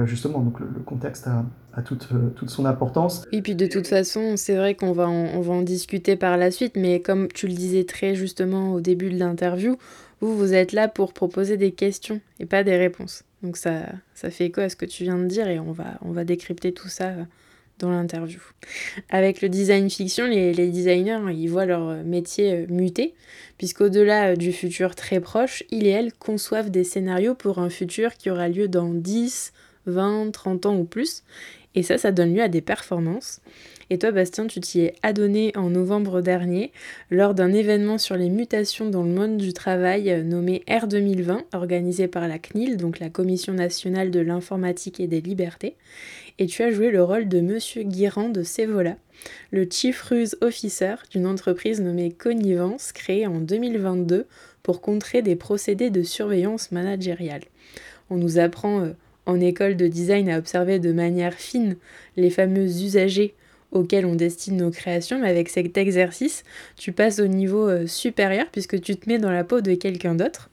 justement, 0.04 0.40
donc 0.40 0.58
le, 0.58 0.66
contexte 0.84 1.28
a, 1.28 1.82
toute, 1.82 2.08
toute, 2.34 2.50
son 2.50 2.66
importance. 2.66 3.24
Et 3.30 3.40
puis 3.40 3.54
de 3.54 3.66
toute 3.68 3.86
façon, 3.86 4.36
c'est 4.36 4.56
vrai 4.56 4.74
qu'on 4.74 4.92
va, 4.92 5.06
va 5.06 5.52
en 5.52 5.62
discuter 5.62 6.16
par 6.16 6.36
la 6.36 6.50
suite, 6.50 6.76
mais 6.76 7.00
comme 7.00 7.28
tu 7.28 7.46
le 7.46 7.54
disais 7.54 7.84
très 7.84 8.16
justement 8.16 8.72
au 8.72 8.80
début 8.80 9.10
de 9.10 9.18
l'interview, 9.18 9.76
vous, 10.20 10.36
vous 10.36 10.52
êtes 10.54 10.72
là 10.72 10.88
pour 10.88 11.12
proposer 11.12 11.56
des 11.56 11.70
questions 11.70 12.20
et 12.40 12.46
pas 12.46 12.64
des 12.64 12.76
réponses. 12.76 13.24
Donc 13.42 13.56
ça, 13.56 13.86
ça 14.14 14.30
fait 14.30 14.46
écho 14.46 14.60
à 14.60 14.68
ce 14.68 14.76
que 14.76 14.86
tu 14.86 15.02
viens 15.02 15.18
de 15.18 15.26
dire 15.26 15.48
et 15.48 15.58
on 15.58 15.72
va, 15.72 15.98
on 16.02 16.12
va 16.12 16.24
décrypter 16.24 16.72
tout 16.72 16.88
ça 16.88 17.08
euh, 17.08 17.24
dans 17.78 17.90
l'interview. 17.90 18.40
Avec 19.10 19.42
le 19.42 19.48
design 19.48 19.90
fiction, 19.90 20.26
les, 20.26 20.52
designers, 20.52 21.20
ils 21.32 21.48
voient 21.48 21.66
leur 21.66 22.04
métier 22.04 22.52
euh, 22.52 22.66
muter, 22.68 23.14
puisqu'au-delà 23.58 24.30
euh, 24.30 24.36
du 24.36 24.52
futur 24.52 24.94
très 24.94 25.20
proche, 25.20 25.64
ils 25.70 25.86
et 25.86 25.90
elles 25.90 26.12
conçoivent 26.12 26.70
des 26.70 26.84
scénarios 26.84 27.34
pour 27.34 27.58
un 27.58 27.70
futur 27.70 28.14
qui 28.16 28.30
aura 28.30 28.48
lieu 28.48 28.68
dans 28.68 28.94
10, 28.94 29.52
20, 29.86 30.30
30 30.30 30.66
ans 30.66 30.76
ou 30.76 30.84
plus. 30.84 31.24
Et 31.74 31.82
ça, 31.82 31.98
ça 31.98 32.12
donne 32.12 32.34
lieu 32.34 32.42
à 32.42 32.48
des 32.48 32.60
performances. 32.60 33.40
Et 33.92 33.98
toi, 33.98 34.10
Bastien, 34.10 34.46
tu 34.46 34.58
t'y 34.58 34.80
es 34.80 34.94
adonné 35.02 35.52
en 35.54 35.68
novembre 35.68 36.22
dernier 36.22 36.72
lors 37.10 37.34
d'un 37.34 37.52
événement 37.52 37.98
sur 37.98 38.16
les 38.16 38.30
mutations 38.30 38.88
dans 38.88 39.02
le 39.02 39.10
monde 39.10 39.36
du 39.36 39.52
travail 39.52 40.10
euh, 40.10 40.22
nommé 40.22 40.62
R 40.66 40.86
2020, 40.86 41.44
organisé 41.52 42.08
par 42.08 42.26
la 42.26 42.38
CNIL, 42.38 42.78
donc 42.78 43.00
la 43.00 43.10
Commission 43.10 43.52
nationale 43.52 44.10
de 44.10 44.20
l'informatique 44.20 44.98
et 44.98 45.08
des 45.08 45.20
libertés. 45.20 45.76
Et 46.38 46.46
tu 46.46 46.62
as 46.62 46.70
joué 46.70 46.90
le 46.90 47.04
rôle 47.04 47.28
de 47.28 47.42
Monsieur 47.42 47.82
Guirand 47.82 48.30
de 48.30 48.42
Cevola, 48.42 48.96
le 49.50 49.68
Chief 49.70 50.00
Ruse 50.04 50.38
Officer 50.40 50.94
d'une 51.10 51.26
entreprise 51.26 51.82
nommée 51.82 52.12
Connivence, 52.12 52.92
créée 52.92 53.26
en 53.26 53.40
2022 53.40 54.24
pour 54.62 54.80
contrer 54.80 55.20
des 55.20 55.36
procédés 55.36 55.90
de 55.90 56.02
surveillance 56.02 56.72
managériale. 56.72 57.42
On 58.08 58.16
nous 58.16 58.38
apprend 58.38 58.84
euh, 58.84 58.92
en 59.26 59.38
école 59.38 59.76
de 59.76 59.86
design 59.86 60.30
à 60.30 60.38
observer 60.38 60.78
de 60.78 60.92
manière 60.92 61.34
fine 61.34 61.76
les 62.16 62.30
fameux 62.30 62.64
usagers 62.64 63.34
auquel 63.72 64.06
on 64.06 64.14
destine 64.14 64.58
nos 64.58 64.70
créations, 64.70 65.18
mais 65.18 65.28
avec 65.28 65.48
cet 65.48 65.76
exercice, 65.76 66.44
tu 66.76 66.92
passes 66.92 67.18
au 67.18 67.26
niveau 67.26 67.68
euh, 67.68 67.86
supérieur 67.86 68.46
puisque 68.52 68.80
tu 68.80 68.96
te 68.96 69.08
mets 69.08 69.18
dans 69.18 69.30
la 69.30 69.44
peau 69.44 69.60
de 69.60 69.74
quelqu'un 69.74 70.14
d'autre. 70.14 70.50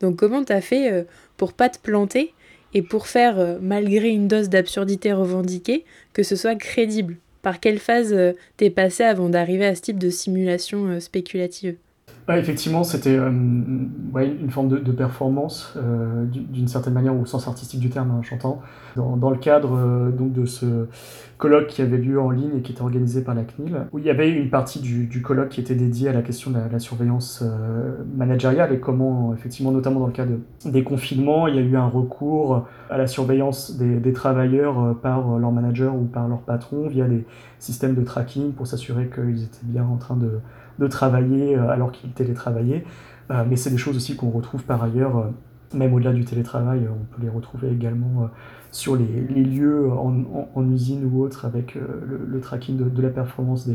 Donc 0.00 0.16
comment 0.16 0.42
tu 0.42 0.52
as 0.52 0.60
fait 0.60 0.90
euh, 0.90 1.04
pour 1.36 1.52
pas 1.52 1.68
te 1.68 1.78
planter 1.78 2.32
et 2.74 2.82
pour 2.82 3.06
faire, 3.06 3.38
euh, 3.38 3.58
malgré 3.60 4.08
une 4.08 4.26
dose 4.26 4.48
d'absurdité 4.48 5.12
revendiquée, 5.12 5.84
que 6.12 6.22
ce 6.22 6.34
soit 6.34 6.56
crédible? 6.56 7.16
Par 7.42 7.60
quelle 7.60 7.78
phase 7.78 8.14
t'es 8.56 8.70
passé 8.70 9.02
avant 9.02 9.28
d'arriver 9.28 9.66
à 9.66 9.74
ce 9.74 9.82
type 9.82 9.98
de 9.98 10.10
simulation 10.10 11.00
spéculative? 11.00 11.74
Effectivement, 12.28 12.84
c'était 12.84 13.16
une 13.16 14.50
forme 14.50 14.68
de, 14.68 14.92
performance, 14.92 15.76
d'une 16.24 16.68
certaine 16.68 16.94
manière, 16.94 17.14
au 17.16 17.26
sens 17.26 17.48
artistique 17.48 17.80
du 17.80 17.90
terme, 17.90 18.10
hein, 18.10 18.20
j'entends. 18.22 18.60
Dans, 18.96 19.30
le 19.30 19.38
cadre 19.38 20.10
donc 20.10 20.32
de 20.32 20.44
ce 20.44 20.86
colloque 21.42 21.66
qui 21.66 21.82
avait 21.82 21.96
lieu 21.96 22.20
en 22.20 22.30
ligne 22.30 22.58
et 22.58 22.62
qui 22.62 22.70
était 22.70 22.82
organisé 22.82 23.20
par 23.20 23.34
la 23.34 23.42
CNIL, 23.42 23.86
où 23.90 23.98
il 23.98 24.04
y 24.04 24.10
avait 24.10 24.30
une 24.30 24.48
partie 24.48 24.78
du, 24.78 25.22
colloque 25.22 25.48
qui 25.48 25.60
était 25.60 25.74
dédiée 25.74 26.08
à 26.08 26.12
la 26.12 26.22
question 26.22 26.52
de 26.52 26.58
la, 26.70 26.78
surveillance 26.78 27.42
euh, 27.42 27.96
managériale 28.16 28.72
et 28.72 28.78
comment, 28.78 29.34
effectivement, 29.34 29.72
notamment 29.72 29.98
dans 29.98 30.06
le 30.06 30.12
cas 30.12 30.24
de, 30.24 30.38
des 30.70 30.84
confinements, 30.84 31.48
il 31.48 31.56
y 31.56 31.58
a 31.58 31.62
eu 31.62 31.76
un 31.76 31.88
recours 31.88 32.68
à 32.90 32.96
la 32.96 33.08
surveillance 33.08 33.76
des, 33.76 34.12
travailleurs 34.12 34.78
euh, 34.80 34.94
par 34.94 35.36
leur 35.36 35.50
manager 35.50 35.96
ou 35.96 36.04
par 36.04 36.28
leur 36.28 36.42
patron 36.42 36.86
via 36.86 37.08
des 37.08 37.24
systèmes 37.58 37.96
de 37.96 38.02
tracking 38.02 38.52
pour 38.52 38.68
s'assurer 38.68 39.10
qu'ils 39.12 39.42
étaient 39.42 39.64
bien 39.64 39.84
en 39.84 39.96
train 39.96 40.14
de, 40.14 40.38
de 40.78 40.86
travailler 40.86 41.56
euh, 41.56 41.68
alors 41.68 41.92
qu'ils 41.92 42.12
télétravaillaient. 42.12 42.84
mais 43.48 43.56
c'est 43.56 43.70
des 43.70 43.78
choses 43.78 43.96
aussi 43.96 44.16
qu'on 44.16 44.30
retrouve 44.30 44.64
par 44.64 44.82
ailleurs, 44.82 45.30
même 45.72 45.94
au-delà 45.94 46.12
du 46.12 46.24
télétravail, 46.24 46.86
on 46.90 47.04
peut 47.14 47.22
les 47.22 47.30
retrouver 47.30 47.70
également 47.70 48.28
sur 48.72 48.96
les, 48.96 49.04
lieux 49.04 49.90
en, 49.92 50.70
usine 50.70 51.04
ou 51.04 51.22
autre 51.22 51.44
avec 51.44 51.76
euh, 51.76 52.26
le, 52.26 52.40
tracking 52.40 52.78
de, 52.78 53.02
la 53.02 53.10
performance 53.10 53.68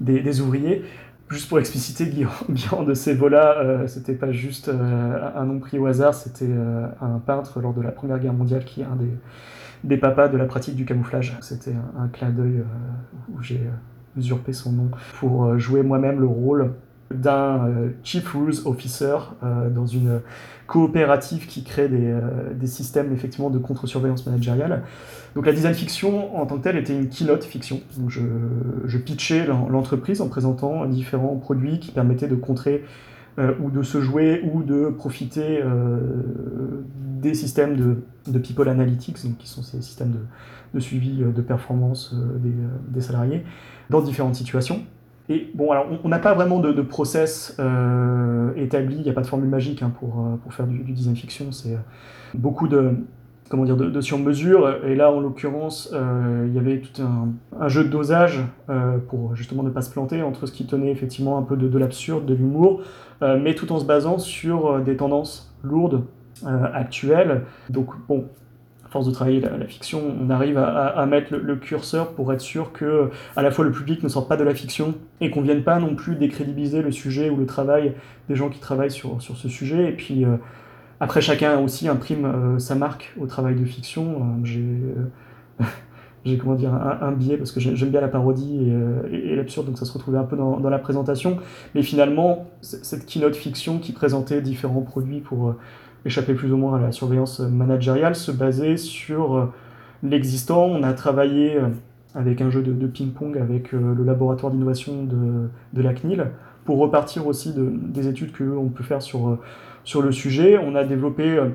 des, 0.00 0.40
ouvriers. 0.40 0.82
Juste 1.28 1.48
pour 1.48 1.58
expliciter, 1.58 2.06
Guillaume 2.06 2.86
de 2.86 2.94
Cévola, 2.94 3.58
euh, 3.58 3.86
c'était 3.86 4.14
pas 4.14 4.32
juste 4.32 4.68
euh, 4.68 5.30
un 5.36 5.44
nom 5.44 5.58
pris 5.58 5.78
au 5.78 5.86
hasard, 5.86 6.14
c'était 6.14 6.50
un 7.00 7.18
peintre 7.18 7.60
lors 7.60 7.74
de 7.74 7.82
la 7.82 7.92
Première 7.92 8.18
Guerre 8.18 8.32
mondiale 8.32 8.64
qui 8.64 8.80
est 8.80 8.84
un 8.84 8.96
des, 8.96 9.12
des 9.84 9.98
papas 9.98 10.28
de 10.28 10.38
la 10.38 10.46
pratique 10.46 10.74
du 10.74 10.86
camouflage. 10.86 11.36
C'était 11.42 11.74
un, 11.98 12.08
clin 12.08 12.30
d'œil 12.30 12.64
où 13.34 13.42
j'ai 13.42 13.60
usurpé 14.16 14.52
son 14.52 14.72
nom 14.72 14.90
pour 15.18 15.58
jouer 15.58 15.82
moi-même 15.82 16.20
le 16.20 16.26
rôle 16.26 16.72
d'un 17.12 17.68
Chief 18.02 18.26
Rules 18.32 18.54
Officer 18.64 19.16
dans 19.42 19.86
une 19.86 20.20
coopérative 20.66 21.46
qui 21.46 21.62
crée 21.62 21.88
des, 21.88 22.10
euh, 22.10 22.20
des 22.54 22.66
systèmes 22.66 23.12
effectivement 23.12 23.50
de 23.50 23.58
contre-surveillance 23.58 24.26
managériale. 24.26 24.82
Donc 25.34 25.46
la 25.46 25.52
design 25.52 25.74
fiction 25.74 26.36
en 26.36 26.46
tant 26.46 26.56
que 26.56 26.62
telle 26.62 26.76
était 26.76 26.94
une 26.94 27.08
keynote 27.08 27.44
fiction. 27.44 27.80
Donc 27.98 28.10
je, 28.10 28.22
je 28.86 28.98
pitchais 28.98 29.46
l'entreprise 29.46 30.20
en 30.20 30.28
présentant 30.28 30.86
différents 30.86 31.36
produits 31.36 31.80
qui 31.80 31.90
permettaient 31.90 32.28
de 32.28 32.36
contrer 32.36 32.74
euh, 32.74 32.88
ou 33.38 33.70
de 33.70 33.82
se 33.82 34.00
jouer 34.00 34.42
ou 34.52 34.62
de 34.62 34.90
profiter 34.90 35.60
euh, 35.62 35.98
des 36.94 37.34
systèmes 37.34 37.76
de, 37.76 37.96
de, 38.30 38.38
people 38.38 38.68
analytics, 38.68 39.24
donc 39.24 39.38
qui 39.38 39.48
sont 39.48 39.62
ces 39.62 39.82
systèmes 39.82 40.12
de, 40.12 40.20
de 40.74 40.80
suivi 40.80 41.24
de 41.24 41.42
performance 41.42 42.14
des, 42.36 42.52
des, 42.88 43.00
salariés, 43.00 43.44
dans 43.90 44.00
différentes 44.00 44.36
situations. 44.36 44.82
Et 45.28 45.50
bon, 45.54 45.70
alors 45.70 45.86
on 46.04 46.08
n'a 46.08 46.18
pas 46.18 46.34
vraiment 46.34 46.60
de, 46.60 46.82
process 46.82 47.56
euh, 47.58 48.52
établi, 48.56 48.96
il 48.96 49.02
n'y 49.02 49.10
a 49.10 49.14
pas 49.14 49.22
de 49.22 49.26
formule 49.26 49.48
magique 49.48 49.82
hein, 49.82 49.90
pour, 49.98 50.20
euh, 50.20 50.36
pour 50.36 50.52
faire 50.52 50.66
du, 50.66 50.78
design 50.80 51.16
fiction. 51.16 51.50
C'est 51.50 51.74
euh, 51.74 51.78
beaucoup 52.34 52.68
de, 52.68 52.92
comment 53.48 53.64
dire, 53.64 53.76
de, 53.76 54.00
sur-mesure. 54.00 54.84
Et 54.84 54.94
là, 54.94 55.10
en 55.10 55.20
l'occurrence, 55.20 55.90
euh, 55.92 56.46
il 56.48 56.54
y 56.54 56.58
avait 56.58 56.80
tout 56.80 57.02
un, 57.02 57.68
jeu 57.68 57.84
de 57.84 57.88
dosage 57.88 58.40
euh, 58.70 58.98
pour 58.98 59.34
justement 59.36 59.62
ne 59.62 59.70
pas 59.70 59.82
se 59.82 59.90
planter 59.90 60.22
entre 60.22 60.46
ce 60.46 60.52
qui 60.52 60.66
tenait 60.66 60.90
effectivement 60.90 61.38
un 61.38 61.42
peu 61.42 61.56
de, 61.56 61.78
l'absurde, 61.78 62.26
de 62.26 62.34
l'humour, 62.34 62.82
euh, 63.22 63.38
mais 63.40 63.54
tout 63.54 63.70
en 63.72 63.78
se 63.78 63.84
basant 63.84 64.18
sur 64.18 64.80
des 64.80 64.96
tendances 64.96 65.54
lourdes 65.62 66.04
actuelles. 66.44 67.42
Donc, 67.70 67.90
bon, 68.08 68.26
force 68.90 69.06
de 69.06 69.12
travailler 69.12 69.40
la, 69.40 69.66
fiction, 69.66 70.02
on 70.20 70.30
arrive 70.30 70.58
à, 70.58 71.04
mettre 71.06 71.34
le, 71.34 71.56
curseur 71.56 72.12
pour 72.12 72.32
être 72.32 72.40
sûr 72.40 72.72
que 72.72 73.10
à 73.34 73.42
la 73.42 73.50
fois 73.50 73.64
le 73.64 73.72
public 73.72 74.02
ne 74.02 74.08
sorte 74.08 74.28
pas 74.28 74.36
de 74.36 74.44
la 74.44 74.54
fiction 74.54 74.94
et 75.20 75.30
qu'on 75.30 75.42
vienne 75.42 75.62
pas 75.62 75.78
non 75.78 75.94
plus 75.94 76.16
décrédibiliser 76.16 76.82
le 76.82 76.92
sujet 76.92 77.30
ou 77.30 77.36
le 77.36 77.46
travail 77.46 77.94
des 78.28 78.36
gens 78.36 78.50
qui 78.50 78.60
travaillent 78.60 78.90
sur, 78.90 79.22
sur 79.22 79.36
ce 79.36 79.48
sujet. 79.48 79.88
Et 79.88 79.92
puis 79.92 80.24
après, 81.04 81.20
chacun 81.20 81.58
aussi 81.58 81.86
imprime 81.86 82.24
euh, 82.24 82.58
sa 82.58 82.74
marque 82.74 83.12
au 83.20 83.26
travail 83.26 83.56
de 83.56 83.64
fiction. 83.66 84.04
Euh, 84.04 84.44
j'ai, 84.44 84.64
euh, 85.60 85.64
j'ai 86.24 86.38
comment 86.38 86.54
dire, 86.54 86.72
un, 86.72 87.12
biais 87.12 87.36
parce 87.36 87.52
que 87.52 87.60
j'aime 87.60 87.90
bien 87.90 88.00
la 88.00 88.08
parodie 88.08 88.72
et, 89.12 89.36
l'absurde, 89.36 89.66
donc 89.66 89.76
ça 89.76 89.84
se 89.84 89.92
retrouvait 89.92 90.16
un 90.16 90.24
peu 90.24 90.34
dans, 90.34 90.58
la 90.58 90.78
présentation. 90.78 91.36
Mais 91.74 91.82
finalement, 91.82 92.46
cette 92.62 93.04
keynote 93.04 93.36
fiction 93.36 93.78
qui 93.80 93.92
présentait 93.92 94.40
différents 94.40 94.80
produits 94.80 95.20
pour 95.20 95.54
échapper 96.06 96.32
plus 96.32 96.50
ou 96.54 96.56
moins 96.56 96.78
à 96.78 96.80
la 96.80 96.90
surveillance 96.90 97.40
managériale 97.40 98.14
se 98.14 98.32
basait 98.32 98.78
sur 98.78 99.52
l'existant. 100.02 100.64
On 100.64 100.84
a 100.84 100.94
travaillé 100.94 101.60
avec 102.14 102.40
un 102.40 102.48
jeu 102.48 102.62
de, 102.62 102.86
ping-pong 102.86 103.36
avec 103.36 103.72
le 103.72 104.02
laboratoire 104.02 104.50
d'innovation 104.50 105.04
de, 105.04 105.82
la 105.82 105.92
CNIL 105.92 106.30
pour 106.64 106.78
repartir 106.78 107.26
aussi 107.26 107.52
de, 107.52 107.70
des 107.70 108.08
études 108.08 108.34
qu'on 108.34 108.70
peut 108.70 108.84
faire 108.84 109.02
sur 109.02 109.38
sur 109.84 110.02
le 110.02 110.12
sujet. 110.12 110.58
On 110.58 110.74
a 110.74 110.84
développé 110.84 111.24
euh, 111.24 111.50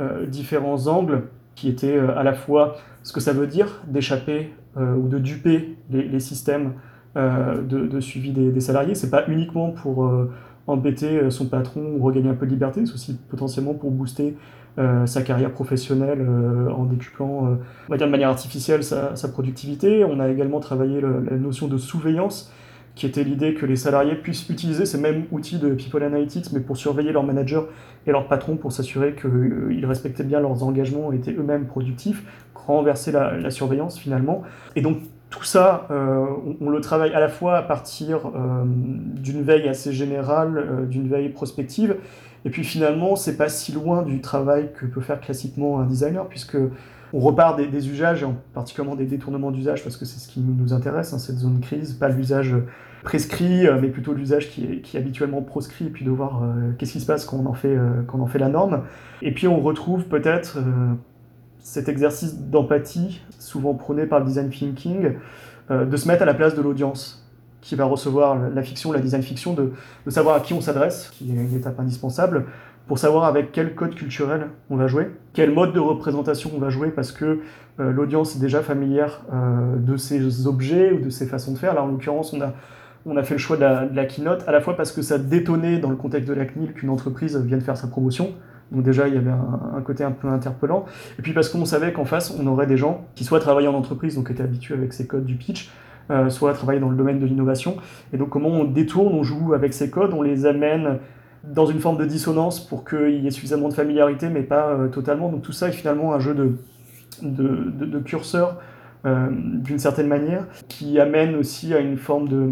euh, 0.00 0.26
différents 0.26 0.86
angles 0.86 1.22
qui 1.54 1.68
étaient 1.68 1.96
euh, 1.96 2.18
à 2.18 2.22
la 2.22 2.34
fois 2.34 2.76
ce 3.02 3.12
que 3.12 3.20
ça 3.20 3.32
veut 3.32 3.46
dire 3.46 3.82
d'échapper 3.86 4.52
ou 4.76 5.06
de 5.06 5.20
duper 5.20 5.76
les, 5.88 6.18
systèmes 6.18 6.72
de, 7.14 8.00
suivi 8.00 8.32
des, 8.32 8.60
salariés. 8.60 8.96
C'est 8.96 9.10
pas 9.10 9.24
uniquement 9.28 9.70
pour 9.70 10.10
embêter 10.66 11.30
son 11.30 11.46
patron 11.46 11.94
ou 11.96 12.02
regagner 12.02 12.30
un 12.30 12.34
peu 12.34 12.44
de 12.44 12.50
liberté, 12.50 12.84
c'est 12.84 12.94
aussi 12.94 13.16
potentiellement 13.28 13.74
pour 13.74 13.92
booster 13.92 14.36
sa 15.04 15.22
carrière 15.22 15.52
professionnelle 15.52 16.26
en 16.76 16.86
décuplant, 16.86 17.56
de 17.88 18.04
manière 18.06 18.30
artificielle, 18.30 18.82
sa, 18.82 19.14
sa 19.14 19.28
productivité. 19.28 20.04
On 20.04 20.18
a 20.18 20.28
également 20.28 20.58
travaillé 20.58 21.00
la 21.00 21.36
notion 21.36 21.68
de 21.68 21.78
surveillance 21.78 22.52
qui 22.94 23.06
était 23.06 23.24
l'idée 23.24 23.54
que 23.54 23.66
les 23.66 23.76
salariés 23.76 24.14
puissent 24.14 24.48
utiliser 24.48 24.86
ces 24.86 24.98
mêmes 24.98 25.24
outils 25.32 25.58
de 25.58 25.74
People 25.74 26.02
Analytics, 26.02 26.52
mais 26.52 26.60
pour 26.60 26.76
surveiller 26.76 27.12
leurs 27.12 27.24
managers 27.24 27.62
et 28.06 28.12
leurs 28.12 28.28
patrons, 28.28 28.56
pour 28.56 28.72
s'assurer 28.72 29.14
qu'ils 29.14 29.84
respectaient 29.86 30.24
bien 30.24 30.40
leurs 30.40 30.62
engagements 30.62 31.12
et 31.12 31.16
étaient 31.16 31.32
eux-mêmes 31.32 31.66
productifs, 31.66 32.22
renverser 32.54 33.12
la, 33.12 33.50
surveillance 33.50 33.98
finalement. 33.98 34.42
Et 34.76 34.80
donc 34.80 34.98
tout 35.30 35.44
ça, 35.44 35.88
euh, 35.90 36.26
on, 36.60 36.70
le 36.70 36.80
travaille 36.80 37.12
à 37.12 37.20
la 37.20 37.28
fois 37.28 37.56
à 37.56 37.62
partir 37.62 38.26
euh, 38.26 38.64
d'une 38.66 39.42
veille 39.42 39.68
assez 39.68 39.92
générale, 39.92 40.56
euh, 40.56 40.86
d'une 40.86 41.08
veille 41.08 41.30
prospective, 41.30 41.96
et 42.44 42.50
puis 42.50 42.62
finalement, 42.62 43.16
c'est 43.16 43.36
pas 43.36 43.48
si 43.48 43.72
loin 43.72 44.02
du 44.02 44.20
travail 44.20 44.70
que 44.78 44.86
peut 44.86 45.00
faire 45.00 45.20
classiquement 45.20 45.80
un 45.80 45.86
designer, 45.86 46.26
puisque 46.28 46.58
on 47.14 47.20
repart 47.20 47.56
des, 47.56 47.88
usages, 47.88 48.26
particulièrement 48.54 48.96
des 48.96 49.06
détournements 49.06 49.52
d'usage, 49.52 49.84
parce 49.84 49.96
que 49.96 50.04
c'est 50.04 50.18
ce 50.18 50.26
qui 50.26 50.40
nous 50.40 50.72
intéresse, 50.72 51.12
hein, 51.12 51.18
cette 51.18 51.38
zone 51.38 51.60
crise, 51.60 51.92
pas 51.92 52.08
l'usage 52.08 52.56
prescrit, 53.04 53.68
euh, 53.68 53.78
mais 53.80 53.88
plutôt 53.88 54.14
l'usage 54.14 54.50
qui 54.50 54.64
est, 54.64 54.98
habituellement 54.98 55.40
proscrit, 55.40 55.86
et 55.86 55.90
puis 55.90 56.04
de 56.04 56.10
voir 56.10 56.42
euh, 56.42 56.72
qu'est-ce 56.76 56.92
qui 56.92 57.00
se 57.00 57.06
passe 57.06 57.24
quand 57.24 57.36
on, 57.36 57.46
en 57.46 57.54
fait, 57.54 57.76
euh, 57.76 58.38
la 58.38 58.48
norme. 58.48 58.82
Et 59.22 59.32
puis 59.32 59.46
on 59.46 59.60
retrouve 59.60 60.06
peut-être 60.06 60.58
cet 61.60 61.88
exercice 61.88 62.36
d'empathie, 62.36 63.22
souvent 63.38 63.74
prôné 63.74 64.06
par 64.06 64.18
le 64.18 64.26
design 64.26 64.50
thinking, 64.50 65.12
de 65.70 65.96
se 65.96 66.08
mettre 66.08 66.22
à 66.22 66.26
la 66.26 66.34
place 66.34 66.56
de 66.56 66.60
l'audience 66.60 67.24
qui 67.60 67.74
va 67.74 67.84
recevoir 67.84 68.36
la 68.50 68.62
fiction, 68.62 68.92
la 68.92 68.98
design 68.98 69.22
fiction, 69.22 69.54
de 69.54 69.70
savoir 70.10 70.36
à 70.36 70.40
qui 70.40 70.52
on 70.52 70.60
s'adresse, 70.60 71.10
qui 71.12 71.30
est 71.30 71.34
une 71.34 71.56
étape 71.56 71.78
indispensable, 71.80 72.46
pour 72.86 72.98
savoir 72.98 73.24
avec 73.24 73.50
quel 73.52 73.74
code 73.74 73.94
culturel 73.94 74.48
on 74.70 74.76
va 74.76 74.86
jouer, 74.86 75.10
quel 75.32 75.52
mode 75.52 75.72
de 75.72 75.80
représentation 75.80 76.50
on 76.54 76.58
va 76.58 76.68
jouer, 76.68 76.88
parce 76.88 77.12
que 77.12 77.40
l'audience 77.78 78.36
est 78.36 78.40
déjà 78.40 78.60
familière 78.60 79.22
de 79.32 79.96
ces 79.96 80.46
objets 80.46 80.92
ou 80.92 81.00
de 81.00 81.10
ces 81.10 81.26
façons 81.26 81.52
de 81.52 81.58
faire. 81.58 81.74
Là, 81.74 81.82
en 81.82 81.86
l'occurrence, 81.86 82.32
on 82.34 82.40
a 82.40 82.52
on 83.06 83.16
a 83.16 83.22
fait 83.22 83.34
le 83.34 83.38
choix 83.38 83.56
de 83.56 83.94
la, 83.94 84.04
keynote, 84.06 84.44
à 84.46 84.52
la 84.52 84.60
fois 84.60 84.76
parce 84.76 84.92
que 84.92 85.02
ça 85.02 85.18
détonnait 85.18 85.78
dans 85.78 85.90
le 85.90 85.96
contexte 85.96 86.28
de 86.28 86.34
la 86.34 86.46
CNIL 86.46 86.72
qu'une 86.72 86.90
entreprise 86.90 87.36
vienne 87.36 87.60
faire 87.60 87.76
sa 87.76 87.86
promotion. 87.86 88.32
Donc 88.72 88.82
déjà, 88.82 89.08
il 89.08 89.14
y 89.14 89.18
avait 89.18 89.30
un, 89.30 89.80
côté 89.82 90.04
un 90.04 90.10
peu 90.10 90.28
interpellant. 90.28 90.86
Et 91.18 91.22
puis 91.22 91.32
parce 91.32 91.48
qu'on 91.48 91.64
savait 91.66 91.92
qu'en 91.92 92.06
face, 92.06 92.34
on 92.38 92.46
aurait 92.46 92.66
des 92.66 92.78
gens 92.78 93.06
qui 93.14 93.24
soit 93.24 93.40
travaillaient 93.40 93.68
en 93.68 93.74
entreprise, 93.74 94.14
donc 94.14 94.30
étaient 94.30 94.42
habitués 94.42 94.74
avec 94.74 94.92
ces 94.92 95.06
codes 95.06 95.26
du 95.26 95.34
pitch, 95.34 95.70
euh, 96.10 96.30
soit 96.30 96.54
travaillaient 96.54 96.80
dans 96.80 96.88
le 96.88 96.96
domaine 96.96 97.18
de 97.18 97.26
l'innovation. 97.26 97.76
Et 98.12 98.16
donc 98.16 98.30
comment 98.30 98.48
on 98.48 98.64
détourne, 98.64 99.14
on 99.14 99.22
joue 99.22 99.52
avec 99.52 99.74
ces 99.74 99.90
codes, 99.90 100.14
on 100.14 100.22
les 100.22 100.46
amène 100.46 100.98
dans 101.52 101.66
une 101.66 101.80
forme 101.80 101.98
de 101.98 102.04
dissonance 102.04 102.60
pour 102.60 102.84
qu'il 102.84 103.22
y 103.22 103.26
ait 103.26 103.30
suffisamment 103.30 103.68
de 103.68 103.74
familiarité, 103.74 104.28
mais 104.28 104.42
pas 104.42 104.70
euh, 104.70 104.88
totalement. 104.88 105.28
Donc 105.28 105.42
tout 105.42 105.52
ça 105.52 105.68
est 105.68 105.72
finalement 105.72 106.14
un 106.14 106.18
jeu 106.20 106.34
de, 106.34 106.56
de, 107.22 107.98
curseur 108.00 108.60
euh, 109.06 109.28
d'une 109.30 109.78
certaine 109.78 110.08
manière, 110.08 110.46
qui 110.68 110.98
amène 110.98 111.36
aussi 111.36 111.74
à 111.74 111.80
une 111.80 111.96
forme 111.96 112.28
de, 112.28 112.48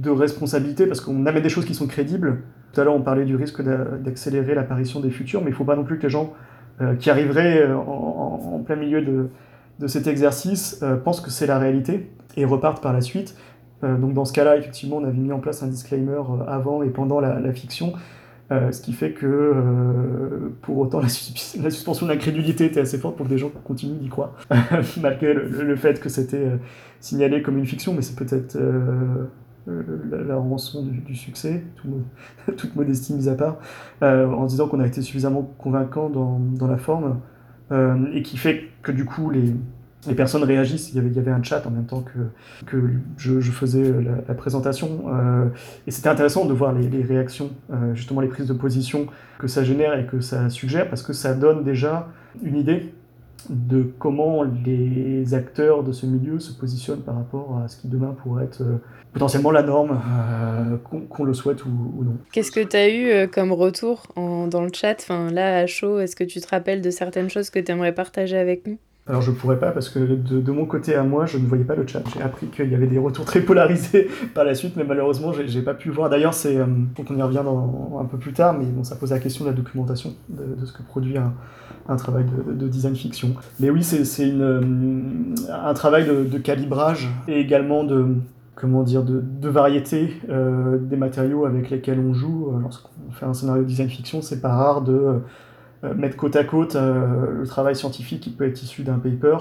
de 0.00 0.10
responsabilité, 0.10 0.86
parce 0.86 1.00
qu'on 1.00 1.26
amène 1.26 1.42
des 1.42 1.48
choses 1.48 1.66
qui 1.66 1.74
sont 1.74 1.86
crédibles. 1.86 2.42
Tout 2.72 2.80
à 2.80 2.84
l'heure, 2.84 2.94
on 2.94 3.02
parlait 3.02 3.24
du 3.24 3.36
risque 3.36 3.62
d'accélérer 3.62 4.54
l'apparition 4.54 5.00
des 5.00 5.10
futurs, 5.10 5.40
mais 5.40 5.48
il 5.48 5.52
ne 5.52 5.56
faut 5.56 5.64
pas 5.64 5.76
non 5.76 5.84
plus 5.84 5.98
que 5.98 6.04
les 6.04 6.10
gens 6.10 6.32
euh, 6.80 6.94
qui 6.94 7.10
arriveraient 7.10 7.62
euh, 7.62 7.76
en, 7.76 8.62
plein 8.64 8.76
milieu 8.76 9.02
de, 9.02 9.28
de 9.80 9.86
cet 9.86 10.06
exercice 10.06 10.84
pensent 11.04 11.20
que 11.20 11.30
c'est 11.30 11.46
la 11.46 11.58
réalité 11.58 12.10
et 12.36 12.44
repartent 12.44 12.82
par 12.82 12.92
la 12.92 13.00
suite. 13.00 13.34
Donc 13.82 14.12
dans 14.12 14.24
ce 14.24 14.32
cas-là, 14.32 14.56
effectivement, 14.56 14.96
on 14.96 15.04
avait 15.04 15.18
mis 15.18 15.32
en 15.32 15.38
place 15.38 15.62
un 15.62 15.68
disclaimer 15.68 16.20
avant 16.46 16.82
et 16.82 16.90
pendant 16.90 17.20
la, 17.20 17.52
fiction 17.52 17.94
euh, 18.52 18.72
ce 18.72 18.82
qui 18.82 18.92
fait 18.92 19.12
que 19.12 19.26
euh, 19.26 20.52
pour 20.62 20.78
autant 20.78 21.00
la, 21.00 21.08
suspension 21.08 22.06
de 22.06 22.10
l'incrédulité 22.10 22.64
était 22.64 22.80
assez 22.80 22.98
forte 22.98 23.16
pour 23.16 23.26
que 23.26 23.30
des 23.30 23.38
gens 23.38 23.50
continuent 23.62 23.98
d'y 23.98 24.08
croire, 24.08 24.34
malgré 25.00 25.34
le, 25.34 25.76
fait 25.76 26.00
que 26.00 26.08
c'était 26.08 26.36
euh, 26.36 26.56
signalé 26.98 27.42
comme 27.42 27.58
une 27.58 27.66
fiction, 27.66 27.94
mais 27.94 28.02
c'est 28.02 28.16
peut-être 28.16 28.58
la, 29.68 30.36
rançon 30.36 30.84
du, 30.84 31.14
succès, 31.14 31.62
toute 32.56 32.74
modestie 32.74 33.14
mise 33.14 33.28
à 33.28 33.34
part, 33.34 33.58
en 34.02 34.46
disant 34.46 34.66
qu'on 34.66 34.80
a 34.80 34.86
été 34.86 35.00
suffisamment 35.00 35.48
convaincant 35.58 36.10
dans, 36.10 36.40
dans 36.40 36.66
la 36.66 36.78
forme, 36.78 37.20
et 38.12 38.22
qui 38.22 38.36
fait 38.36 38.64
que 38.82 38.90
du 38.90 39.04
coup 39.04 39.30
les, 39.30 39.54
les 40.06 40.14
personnes 40.14 40.44
réagissent. 40.44 40.90
Il 40.92 40.96
y, 40.96 41.18
avait, 41.18 41.30
un 41.30 41.42
chat 41.42 41.66
en 41.66 41.70
même 41.70 41.84
temps 41.84 42.02
que, 42.02 42.66
que 42.66 42.82
je, 43.18 43.40
faisais 43.50 43.92
la, 44.26 44.34
présentation. 44.34 45.04
Euh, 45.08 45.46
et 45.86 45.90
c'était 45.90 46.08
intéressant 46.08 46.46
de 46.46 46.54
voir 46.54 46.72
les, 46.72 47.02
réactions, 47.02 47.50
euh, 47.72 47.94
justement 47.94 48.20
les 48.20 48.28
prises 48.28 48.48
de 48.48 48.54
position 48.54 49.06
que 49.38 49.46
ça 49.46 49.64
génère 49.64 49.98
et 49.98 50.06
que 50.06 50.20
ça 50.20 50.48
suggère, 50.48 50.88
parce 50.88 51.02
que 51.02 51.12
ça 51.12 51.34
donne 51.34 51.64
déjà 51.64 52.08
une 52.42 52.56
idée 52.56 52.94
de 53.48 53.90
comment 53.98 54.42
les 54.42 55.32
acteurs 55.34 55.82
de 55.82 55.92
ce 55.92 56.04
milieu 56.04 56.38
se 56.38 56.52
positionnent 56.52 57.00
par 57.00 57.16
rapport 57.16 57.58
à 57.64 57.68
ce 57.68 57.78
qui 57.78 57.88
demain 57.88 58.14
pourrait 58.22 58.44
être 58.44 58.60
euh, 58.60 58.76
potentiellement 59.14 59.50
la 59.50 59.62
norme, 59.62 59.98
qu'on 61.08 61.24
le 61.24 61.34
souhaite 61.34 61.64
ou, 61.64 62.04
non. 62.04 62.16
Qu'est-ce 62.32 62.52
que 62.52 62.60
tu 62.60 62.76
as 62.76 62.88
eu 62.90 63.28
comme 63.28 63.52
retour 63.52 64.06
dans 64.16 64.62
le 64.62 64.70
chat? 64.72 64.96
Enfin, 65.00 65.30
Là, 65.30 65.58
à 65.58 65.66
chaud, 65.66 65.98
est-ce 65.98 66.14
que 66.14 66.22
tu 66.22 66.40
te 66.40 66.48
rappelles 66.48 66.80
de 66.80 66.90
certaines 66.90 67.28
choses 67.28 67.50
que 67.50 67.58
tu 67.58 67.72
aimerais 67.72 67.92
partager 67.92 68.36
avec 68.38 68.68
nous? 68.68 68.78
Alors 69.10 69.22
je 69.22 69.32
pourrais 69.32 69.58
pas 69.58 69.72
parce 69.72 69.88
que 69.88 69.98
de, 69.98 70.52
mon 70.52 70.66
côté 70.66 70.94
à 70.94 71.02
moi, 71.02 71.26
je 71.26 71.36
ne 71.36 71.46
voyais 71.46 71.64
pas 71.64 71.74
le 71.74 71.84
chat. 71.86 72.00
J'ai 72.14 72.22
appris 72.22 72.46
qu'il 72.46 72.70
y 72.70 72.74
avait 72.76 72.86
des 72.86 72.98
retours 72.98 73.24
très 73.24 73.40
polarisés 73.40 74.08
par 74.34 74.44
la 74.44 74.54
suite, 74.54 74.76
mais 74.76 74.84
malheureusement, 74.84 75.32
j'ai 75.32 75.62
pas 75.62 75.74
pu 75.74 75.90
voir. 75.90 76.08
D'ailleurs, 76.08 76.32
c'est, 76.32 76.56
euh, 76.56 76.66
on 76.98 77.16
y 77.16 77.22
revient 77.22 77.42
un 78.00 78.04
peu 78.04 78.18
plus 78.18 78.32
tard, 78.32 78.56
mais 78.56 78.66
bon, 78.66 78.84
ça 78.84 78.94
pose 78.94 79.10
la 79.10 79.18
question 79.18 79.44
de 79.44 79.50
la 79.50 79.56
documentation 79.56 80.14
de, 80.28 80.64
ce 80.64 80.72
que 80.72 80.82
produit 80.82 81.16
un, 81.18 81.96
travail 81.96 82.24
de, 82.46 82.68
design 82.68 82.94
fiction. 82.94 83.34
Mais 83.58 83.70
oui, 83.70 83.82
c'est 83.82 84.30
euh, 84.30 84.60
un 85.50 85.74
travail 85.74 86.06
de, 86.06 86.38
calibrage 86.38 87.08
et 87.26 87.40
également 87.40 87.82
de 87.82 88.06
comment 88.54 88.82
dire, 88.82 89.02
de, 89.02 89.48
variété 89.48 90.20
euh, 90.28 90.78
des 90.78 90.96
matériaux 90.96 91.46
avec 91.46 91.70
lesquels 91.70 91.98
on 91.98 92.14
joue. 92.14 92.52
Lorsqu'on 92.62 93.10
fait 93.10 93.26
un 93.26 93.34
scénario 93.34 93.62
de 93.62 93.68
design 93.68 93.88
fiction, 93.88 94.22
c'est 94.22 94.40
pas 94.40 94.54
rare 94.54 94.82
de 94.82 94.92
euh, 94.92 95.18
mettre 95.82 96.16
côte 96.16 96.36
à 96.36 96.44
côte 96.44 96.76
euh, 96.76 97.32
le 97.40 97.46
travail 97.46 97.74
scientifique 97.74 98.20
qui 98.20 98.30
peut 98.30 98.46
être 98.46 98.62
issu 98.62 98.82
d'un 98.82 98.98
paper 98.98 99.36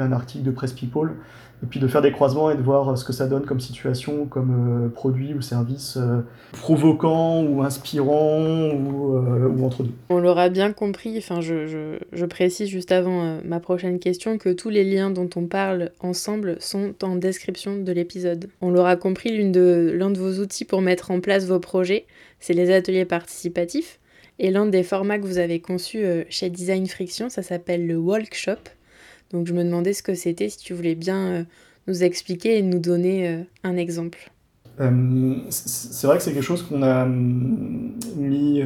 un 0.00 0.12
article 0.12 0.44
de 0.44 0.52
Press 0.52 0.72
People, 0.72 1.16
et 1.60 1.66
puis 1.66 1.80
de 1.80 1.88
faire 1.88 2.02
des 2.02 2.12
croisements 2.12 2.52
et 2.52 2.56
de 2.56 2.62
voir 2.62 2.96
ce 2.96 3.04
que 3.04 3.12
ça 3.12 3.26
donne 3.26 3.44
comme 3.44 3.58
situation, 3.58 4.26
comme 4.26 4.84
euh, 4.86 4.88
produit 4.90 5.34
ou 5.34 5.40
service 5.40 5.98
provoquant 6.52 7.42
ou 7.42 7.64
inspirant 7.64 8.70
ou, 8.70 9.16
ou, 9.16 9.64
entre 9.64 9.82
deux. 9.82 9.90
On 10.08 10.20
l'aura 10.20 10.50
bien 10.50 10.72
compris, 10.72 11.18
enfin 11.18 11.40
je, 11.40 11.66
je, 11.66 11.98
je, 12.12 12.26
précise 12.26 12.68
juste 12.68 12.92
avant 12.92 13.40
ma 13.44 13.58
prochaine 13.58 13.98
question 13.98 14.38
que 14.38 14.50
tous 14.50 14.68
les 14.68 14.84
liens 14.84 15.10
dont 15.10 15.28
on 15.34 15.46
parle 15.46 15.90
ensemble 15.98 16.58
sont 16.60 16.94
en 17.02 17.16
description 17.16 17.78
de 17.78 17.90
l'épisode. 17.90 18.48
On 18.60 18.70
l'aura 18.70 18.94
compris, 18.94 19.36
l'un 19.36 19.50
de, 19.50 19.98
de 19.98 20.18
vos 20.20 20.40
outils 20.40 20.64
pour 20.64 20.80
mettre 20.80 21.10
en 21.10 21.18
place 21.18 21.44
vos 21.46 21.58
projets, 21.58 22.06
c'est 22.38 22.54
les 22.54 22.72
ateliers 22.72 23.04
participatifs. 23.04 23.98
Et 24.38 24.50
l'un 24.50 24.66
des 24.66 24.82
formats 24.82 25.18
que 25.18 25.26
vous 25.26 25.38
avez 25.38 25.60
conçu 25.60 25.98
euh, 25.98 26.22
chez 26.30 26.48
Design 26.48 26.86
Friction, 26.86 27.28
ça 27.28 27.42
s'appelle 27.42 27.86
le 27.86 27.96
Workshop. 27.96 28.70
Donc 29.32 29.46
je 29.46 29.52
me 29.52 29.64
demandais 29.64 29.92
ce 29.92 30.02
que 30.02 30.14
c'était, 30.14 30.48
si 30.48 30.58
tu 30.58 30.74
voulais 30.74 30.94
bien 30.94 31.26
euh, 31.28 31.44
nous 31.86 32.04
expliquer 32.04 32.58
et 32.58 32.62
nous 32.62 32.78
donner 32.78 33.28
euh, 33.28 33.42
un 33.64 33.76
exemple. 33.76 34.30
c'est 35.50 36.06
vrai 36.06 36.18
que 36.18 36.22
c'est 36.22 36.32
quelque 36.32 36.42
chose 36.42 36.62
qu'on 36.62 36.82
a 36.82 37.04
mis, 37.04 38.62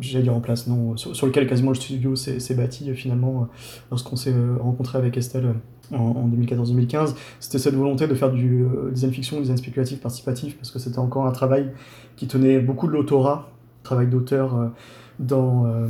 j'allais 0.00 0.24
dire 0.24 0.36
en 0.36 0.40
place, 0.40 0.66
non, 0.66 0.96
sur, 0.98 1.26
lequel 1.26 1.46
quasiment 1.48 1.70
le 1.70 1.76
studio 1.76 2.16
s'est 2.16 2.54
bâti 2.54 2.94
finalement 2.94 3.48
lorsqu'on 3.90 4.16
s'est 4.16 4.34
rencontré 4.60 4.98
avec 4.98 5.16
Estelle 5.16 5.54
en, 5.90 6.28
2014-2015, 6.28 7.14
c'était 7.40 7.58
cette 7.58 7.74
volonté 7.74 8.06
de 8.06 8.14
faire 8.14 8.30
du 8.30 8.66
design 8.92 9.10
fiction, 9.10 9.40
design 9.40 9.56
spéculatif, 9.56 10.00
participatif, 10.00 10.56
parce 10.58 10.70
que 10.70 10.78
c'était 10.78 10.98
encore 10.98 11.26
un 11.26 11.32
travail 11.32 11.72
qui 12.16 12.26
tenait 12.26 12.60
beaucoup 12.60 12.86
de 12.86 12.92
l'autorat 12.92 13.50
travail 13.90 14.06
d'auteur 14.06 14.54
euh, 14.54 14.66
dans, 15.18 15.66
euh, 15.66 15.88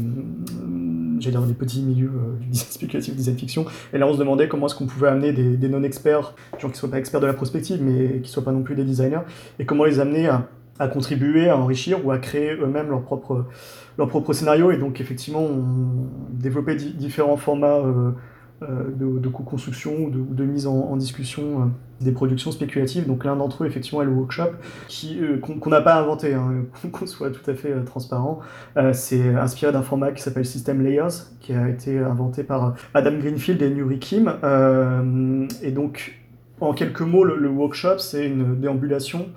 j'allais 1.18 1.36
dire, 1.36 1.46
les 1.46 1.54
petits 1.54 1.82
milieux 1.82 2.10
euh, 2.14 2.38
du 2.40 2.46
design 2.48 2.70
spéculatif, 2.70 3.12
du 3.12 3.18
design 3.18 3.36
fiction. 3.36 3.66
Et 3.92 3.98
là, 3.98 4.06
on 4.06 4.14
se 4.14 4.18
demandait 4.18 4.48
comment 4.48 4.66
est-ce 4.66 4.74
qu'on 4.74 4.86
pouvait 4.86 5.08
amener 5.08 5.32
des, 5.32 5.68
non-experts, 5.68 6.34
gens 6.58 6.68
qui 6.68 6.74
ne 6.74 6.78
soient 6.78 6.90
pas 6.90 6.98
experts 6.98 7.20
de 7.20 7.26
la 7.26 7.34
prospective, 7.34 7.82
mais 7.82 8.14
qui 8.14 8.22
ne 8.22 8.26
soient 8.26 8.44
pas 8.44 8.52
non 8.52 8.62
plus 8.62 8.74
des 8.74 8.84
designers, 8.84 9.20
et 9.58 9.66
comment 9.66 9.84
les 9.84 10.00
amener 10.00 10.28
à, 10.28 10.88
contribuer, 10.88 11.50
à 11.50 11.58
enrichir 11.58 12.04
ou 12.04 12.10
à 12.10 12.18
créer 12.18 12.54
eux-mêmes 12.54 12.88
leur 12.88 13.02
propre, 13.02 13.44
leur 13.98 14.34
scénario. 14.34 14.70
Et 14.70 14.78
donc, 14.78 14.98
effectivement, 15.02 15.42
on 15.42 16.08
développait 16.32 16.74
différents 16.74 17.36
formats 17.36 17.82
de, 18.62 19.18
de 19.18 19.28
co-construction 19.28 20.04
ou 20.04 20.10
de, 20.10 20.44
mise 20.44 20.66
en, 20.66 20.96
discussion 20.96 21.42
euh, 21.42 21.64
des 22.00 22.12
productions 22.12 22.50
spéculatives. 22.50 23.06
Donc 23.06 23.24
l'un 23.24 23.36
d'entre 23.36 23.64
eux, 23.64 23.66
effectivement, 23.66 24.02
est 24.02 24.04
le 24.04 24.10
workshop, 24.10 24.50
euh, 25.04 25.38
qu'on 25.38 25.70
n'a 25.70 25.80
pas 25.80 25.98
inventé, 25.98 26.34
hein, 26.34 26.64
qu'on 26.92 27.06
soit 27.06 27.30
tout 27.30 27.48
à 27.50 27.54
fait 27.54 27.72
transparent. 27.84 28.40
c'est 28.92 29.34
inspiré 29.34 29.72
d'un 29.72 29.82
format 29.82 30.12
qui 30.12 30.22
s'appelle 30.22 30.44
System 30.44 30.82
Layers, 30.82 31.08
qui 31.40 31.54
a 31.54 31.68
été 31.68 31.98
inventé 31.98 32.44
par 32.44 32.74
Adam 32.92 33.18
Greenfield 33.18 33.62
et 33.62 33.70
Nuri 33.70 33.98
Kim. 33.98 34.28
et 35.62 35.70
donc, 35.70 36.20
en 36.60 36.74
quelques 36.74 37.00
mots, 37.00 37.24
le, 37.24 37.48
workshop, 37.48 37.98
c'est 37.98 38.26
une 38.26 38.60
déambulation 38.60 39.28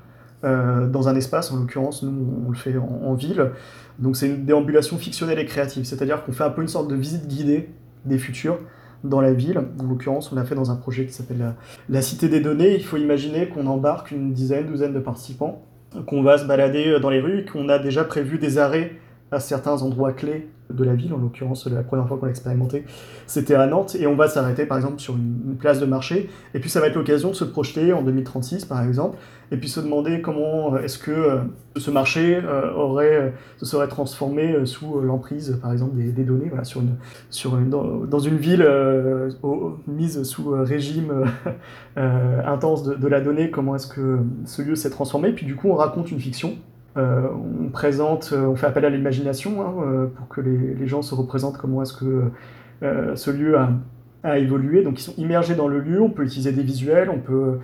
dans 0.43 1.07
un 1.07 1.15
espace, 1.15 1.51
en 1.53 1.57
l'occurrence, 1.57 2.03
nous, 2.03 2.43
on 2.45 2.49
le 2.49 2.57
fait 2.57 2.75
en 2.77 3.13
ville. 3.13 3.51
Donc 3.99 4.17
c'est 4.17 4.27
une 4.27 4.43
déambulation 4.43 4.97
fictionnelle 4.97 5.39
et 5.39 5.45
créative, 5.45 5.85
c'est-à-dire 5.85 6.25
qu'on 6.25 6.33
fait 6.33 6.43
un 6.43 6.49
peu 6.49 6.61
une 6.61 6.67
sorte 6.67 6.89
de 6.89 6.95
visite 6.95 7.27
guidée 7.27 7.69
des 8.05 8.17
futurs 8.17 8.59
dans 9.03 9.21
la 9.21 9.33
ville. 9.33 9.61
En 9.79 9.83
l'occurrence, 9.83 10.31
on 10.31 10.35
l'a 10.35 10.45
fait 10.45 10.55
dans 10.55 10.71
un 10.71 10.75
projet 10.75 11.05
qui 11.05 11.13
s'appelle 11.13 11.55
la, 11.89 12.01
Cité 12.01 12.29
des 12.29 12.39
données. 12.39 12.75
Il 12.75 12.83
faut 12.83 12.97
imaginer 12.97 13.47
qu'on 13.49 13.67
embarque 13.67 14.11
une 14.11 14.33
dizaine, 14.33 14.67
douzaine 14.67 14.93
de 14.93 14.99
participants, 14.99 15.63
qu'on 16.07 16.23
va 16.23 16.37
se 16.37 16.45
balader 16.45 16.99
dans 16.99 17.09
les 17.09 17.19
rues, 17.19 17.45
qu'on 17.45 17.69
a 17.69 17.79
déjà 17.79 18.03
prévu 18.03 18.37
des 18.37 18.57
arrêts 18.57 18.93
à 19.31 19.39
certains 19.39 19.81
endroits 19.81 20.13
clés 20.13 20.49
de 20.69 20.83
la 20.83 20.95
ville, 20.95 21.13
en 21.13 21.17
l'occurrence 21.17 21.67
la 21.67 21.83
première 21.83 22.07
fois 22.07 22.17
qu'on 22.17 22.25
l'a 22.25 22.31
expérimenté, 22.31 22.85
c'était 23.27 23.55
à 23.55 23.67
Nantes, 23.67 23.95
et 23.99 24.07
on 24.07 24.15
va 24.15 24.27
s'arrêter 24.27 24.65
par 24.65 24.77
exemple 24.77 24.99
sur 24.99 25.15
une, 25.15 25.55
place 25.59 25.79
de 25.79 25.85
marché, 25.85 26.29
et 26.53 26.59
puis 26.59 26.69
ça 26.69 26.79
va 26.79 26.87
être 26.87 26.95
l'occasion 26.95 27.29
de 27.29 27.35
se 27.35 27.43
projeter 27.43 27.93
en 27.93 28.01
2036 28.01 28.65
par 28.65 28.83
exemple, 28.83 29.17
et 29.51 29.57
puis 29.57 29.69
se 29.69 29.79
demander 29.79 30.21
comment 30.21 30.75
euh, 30.75 30.79
est-ce 30.79 30.97
que 30.97 31.11
euh, 31.11 31.37
ce 31.77 31.91
marché 31.91 32.39
euh, 32.43 32.73
aurait, 32.73 33.33
se 33.57 33.65
serait 33.65 33.87
transformé 33.87 34.65
sous 34.65 34.99
l'emprise 34.99 35.59
par 35.61 35.71
exemple 35.71 35.95
des, 35.95 36.23
données, 36.23 36.47
voilà, 36.49 36.63
sur 36.63 36.81
une, 36.81 36.95
sur 37.29 37.55
dans, 37.57 38.19
une 38.19 38.37
ville 38.37 38.67
mise 39.87 40.23
sous 40.23 40.49
régime 40.49 41.25
intense 41.95 42.83
de, 42.83 42.95
de, 42.95 43.07
la 43.07 43.21
donnée, 43.21 43.51
comment 43.51 43.75
est-ce 43.75 43.87
que 43.87 44.19
ce 44.45 44.61
lieu 44.61 44.75
s'est 44.75 44.89
transformé, 44.89 45.31
puis 45.33 45.45
du 45.45 45.55
coup 45.55 45.69
on 45.69 45.75
raconte 45.75 46.11
une 46.11 46.19
fiction 46.19 46.55
euh, 46.95 47.27
on 47.33 47.69
présente, 47.69 48.31
euh, 48.33 48.45
on 48.45 48.55
fait 48.55 48.67
appel 48.67 48.85
à 48.85 48.89
l'imagination 48.89 49.61
hein, 49.61 49.73
euh, 49.83 50.05
pour 50.05 50.27
que 50.27 50.41
les, 50.41 50.85
gens 50.85 51.01
se 51.01 51.15
représentent 51.15 51.57
comment 51.57 51.81
est-ce 51.81 51.93
que 51.93 52.25
ce 53.15 53.31
lieu 53.31 53.57
a, 54.23 54.37
évolué. 54.37 54.83
Donc 54.83 54.99
ils 54.99 55.03
sont 55.03 55.15
immergés 55.17 55.55
dans 55.55 55.67
le 55.67 55.79
lieu, 55.79 56.01
on 56.01 56.09
peut 56.09 56.23
utiliser 56.23 56.51
des 56.51 56.63
visuels, 56.63 57.09
on 57.09 57.19
peut 57.19 57.59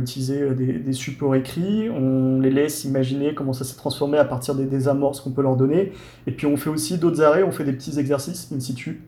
utiliser 0.00 0.54
des, 0.54 0.92
supports 0.92 1.36
écrits, 1.36 1.88
on 1.88 2.40
les 2.40 2.50
laisse 2.50 2.84
imaginer 2.84 3.34
comment 3.34 3.52
ça 3.52 3.64
s'est 3.64 3.76
transformé 3.76 4.18
à 4.18 4.24
partir 4.24 4.54
des, 4.56 4.88
amorces 4.88 5.20
qu'on 5.20 5.30
peut 5.30 5.42
leur 5.42 5.56
donner. 5.56 5.92
Et 6.26 6.32
puis 6.32 6.46
on 6.46 6.56
fait 6.56 6.70
aussi 6.70 6.98
d'autres 6.98 7.22
arrêts, 7.22 7.44
on 7.44 7.52
fait 7.52 7.64
des 7.64 7.72
petits 7.72 7.98
exercices 8.00 8.52
in 8.52 8.58
situ 8.58 9.02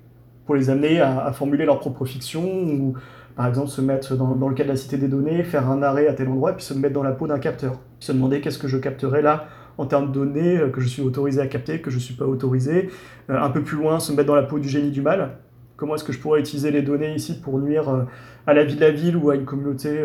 pour 0.46 0.54
les 0.54 0.70
amener 0.70 1.00
à, 1.00 1.32
formuler 1.32 1.64
leur 1.64 1.80
propre 1.80 2.04
fiction 2.04 2.94
par 3.40 3.48
exemple 3.48 3.70
se 3.70 3.80
mettre 3.80 4.16
dans, 4.16 4.48
le 4.50 4.54
cas 4.54 4.64
de 4.64 4.68
la 4.68 4.76
cité 4.76 4.98
des 4.98 5.08
données, 5.08 5.42
faire 5.44 5.70
un 5.70 5.82
arrêt 5.82 6.06
à 6.06 6.12
tel 6.12 6.28
endroit, 6.28 6.52
puis 6.52 6.62
se 6.62 6.74
mettre 6.74 6.92
dans 6.92 7.02
la 7.02 7.12
peau 7.12 7.26
d'un 7.26 7.38
capteur. 7.38 7.80
Se 7.98 8.12
demander 8.12 8.42
qu'est-ce 8.42 8.58
que 8.58 8.68
je 8.68 8.76
capterai 8.76 9.22
là 9.22 9.46
en 9.78 9.86
termes 9.86 10.08
de 10.08 10.12
données 10.12 10.58
euh, 10.58 10.68
que 10.68 10.82
je 10.82 10.88
suis 10.88 11.00
autorisé 11.00 11.40
à 11.40 11.46
capter, 11.46 11.80
que 11.80 11.90
je 11.90 11.96
ne 11.96 12.02
suis 12.02 12.12
pas 12.12 12.26
autorisé. 12.26 12.90
Euh, 13.30 13.40
un 13.40 13.48
peu 13.48 13.62
plus 13.62 13.78
loin, 13.78 13.98
se 13.98 14.12
mettre 14.12 14.26
dans 14.26 14.34
la 14.34 14.42
peau 14.42 14.58
du 14.58 14.68
génie 14.68 14.90
du 14.90 15.00
mal. 15.00 15.38
Comment 15.78 15.94
est-ce 15.94 16.04
que 16.04 16.12
je 16.12 16.18
pourrais 16.18 16.40
utiliser 16.40 16.70
les 16.70 16.82
données 16.82 17.14
ici 17.14 17.40
pour 17.40 17.58
nuire 17.58 17.88
euh, 17.88 18.02
à 18.46 18.52
la 18.52 18.62
vie 18.62 18.74
de 18.74 18.80
la 18.82 18.90
ville 18.90 19.16
ou 19.16 19.30
à 19.30 19.36
une 19.36 19.46
communauté 19.46 19.98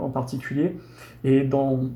en 0.00 0.08
particulier? 0.08 0.78
Et 1.24 1.42
dans, 1.42 1.90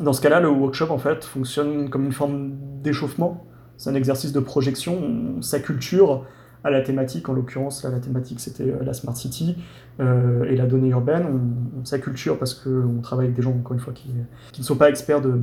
dans 0.00 0.12
ce 0.12 0.20
cas-là, 0.20 0.40
le 0.40 0.50
workshop 0.50 0.90
en 0.90 0.98
fait 0.98 1.24
fonctionne 1.24 1.88
comme 1.88 2.04
une 2.04 2.12
forme 2.12 2.50
d'échauffement. 2.82 3.46
C'est 3.78 3.88
un 3.88 3.94
exercice 3.94 4.32
de 4.32 4.40
projection. 4.40 5.40
Sa 5.40 5.60
culture 5.60 6.26
à 6.66 6.70
la 6.70 6.80
thématique, 6.80 7.28
en 7.28 7.32
l'occurrence, 7.32 7.84
la 7.84 8.00
thématique 8.00 8.40
c'était 8.40 8.74
la 8.82 8.92
Smart 8.92 9.16
City 9.16 9.56
et 10.00 10.56
la 10.56 10.66
donnée 10.66 10.88
urbaine. 10.88 11.24
On, 11.26 11.84
sa 11.84 11.98
culture 11.98 12.38
parce 12.38 12.54
qu'on 12.54 13.00
travaille 13.02 13.26
avec 13.26 13.36
des 13.36 13.42
gens, 13.42 13.52
encore 13.52 13.74
une 13.74 13.80
fois, 13.80 13.92
qui, 13.92 14.10
ne 14.58 14.64
sont 14.64 14.76
pas 14.76 14.88
experts 14.88 15.20
de, 15.20 15.40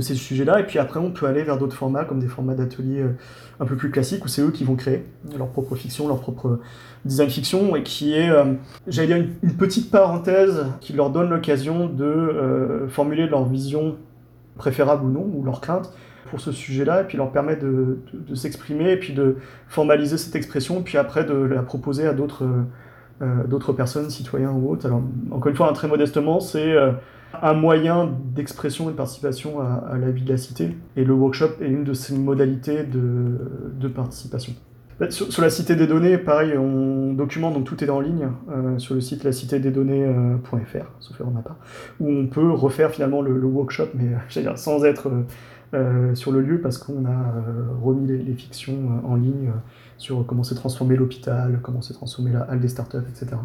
ces 0.00 0.14
sujets-là. 0.14 0.60
Et 0.60 0.64
puis 0.64 0.78
après, 0.78 1.00
on 1.00 1.10
peut 1.10 1.26
aller 1.26 1.42
vers 1.42 1.58
d'autres 1.58 1.76
formats, 1.76 2.04
comme 2.04 2.18
des 2.18 2.26
formats 2.26 2.54
d'ateliers 2.54 3.02
euh, 3.02 3.16
un 3.60 3.66
peu 3.66 3.76
plus 3.76 3.90
classiques, 3.90 4.24
où 4.24 4.28
c'est 4.28 4.42
eux 4.42 4.50
qui 4.50 4.64
vont 4.64 4.74
créer 4.74 5.04
leur 5.36 5.48
propre 5.48 5.74
fiction, 5.76 6.08
leur 6.08 6.20
propre 6.20 6.60
design 7.04 7.30
fiction, 7.30 7.76
et 7.76 7.82
qui 7.82 8.14
est, 8.14 8.30
euh, 8.30 8.54
j'allais 8.86 9.06
dire, 9.06 9.28
une, 9.42 9.56
petite 9.56 9.90
parenthèse 9.90 10.66
qui 10.80 10.92
leur 10.92 11.10
donne 11.10 11.30
l'occasion 11.30 11.86
de 11.86 12.04
euh, 12.04 12.88
formuler 12.88 13.26
leur 13.26 13.44
vision 13.44 13.96
préférable 14.56 15.04
ou 15.04 15.10
non, 15.10 15.30
ou 15.34 15.44
leur 15.44 15.60
crainte 15.60 15.92
pour 16.26 16.40
ce 16.40 16.52
sujet-là, 16.52 17.02
et 17.02 17.04
puis 17.04 17.16
leur 17.16 17.32
permet 17.32 17.56
de, 17.56 17.98
de, 18.12 18.34
s'exprimer, 18.34 18.92
et 18.92 18.96
puis 18.96 19.12
de 19.12 19.36
formaliser 19.68 20.18
cette 20.18 20.36
expression, 20.36 20.82
puis 20.82 20.98
après 20.98 21.24
de 21.24 21.34
la 21.34 21.62
proposer 21.62 22.06
à 22.06 22.12
d'autres 22.12 22.46
d'autres 23.48 23.72
personnes, 23.72 24.10
citoyens 24.10 24.50
ou 24.50 24.70
autres. 24.70 24.84
Alors, 24.84 25.00
encore 25.30 25.48
une 25.48 25.56
fois, 25.56 25.72
très 25.72 25.88
modestement, 25.88 26.38
c'est 26.38 26.76
un 27.42 27.54
moyen 27.54 28.10
d'expression 28.34 28.88
et 28.88 28.92
de 28.92 28.96
participation 28.96 29.60
à, 29.60 29.96
la 29.98 30.10
vie 30.10 30.22
de 30.22 30.30
la 30.30 30.36
cité. 30.36 30.76
Et 30.96 31.04
le 31.04 31.12
workshop 31.12 31.60
est 31.60 31.68
une 31.68 31.84
de 31.84 31.92
ces 31.92 32.16
modalités 32.16 32.84
de, 32.84 33.88
participation. 33.88 34.52
Sur, 35.10 35.42
la 35.42 35.50
cité 35.50 35.76
des 35.76 35.86
données, 35.86 36.16
pareil, 36.16 36.56
on 36.56 37.12
documente, 37.12 37.54
donc 37.54 37.64
tout 37.64 37.84
est 37.84 37.90
en 37.90 38.00
ligne 38.00 38.30
euh, 38.50 38.78
sur 38.78 38.94
le 38.94 39.00
site 39.02 39.24
lacitédesdonnées.fr, 39.24 40.86
sauf 41.00 41.20
erreur 41.20 41.30
de 41.30 41.36
ma 41.36 41.42
part, 41.42 41.56
où 42.00 42.10
on 42.10 42.26
peut 42.26 42.50
refaire 42.50 42.90
finalement 42.90 43.20
le, 43.20 43.44
workshop, 43.44 43.88
mais 43.94 44.14
euh, 44.36 44.52
sans 44.56 44.84
être 44.84 45.08
euh, 45.08 45.22
sur 46.14 46.32
le 46.32 46.40
lieu, 46.40 46.60
parce 46.60 46.78
qu'on 46.78 47.04
a 47.04 47.34
remis 47.82 48.06
les, 48.06 48.34
fictions 48.34 49.02
en 49.04 49.16
ligne 49.16 49.50
sur 49.98 50.24
comment 50.26 50.42
s'est 50.42 50.54
transformé 50.54 50.96
l'hôpital, 50.96 51.60
comment 51.62 51.82
s'est 51.82 51.94
transformé 51.94 52.32
la 52.32 52.42
halle 52.42 52.60
des 52.60 52.68
startups, 52.68 53.04
etc.. 53.08 53.36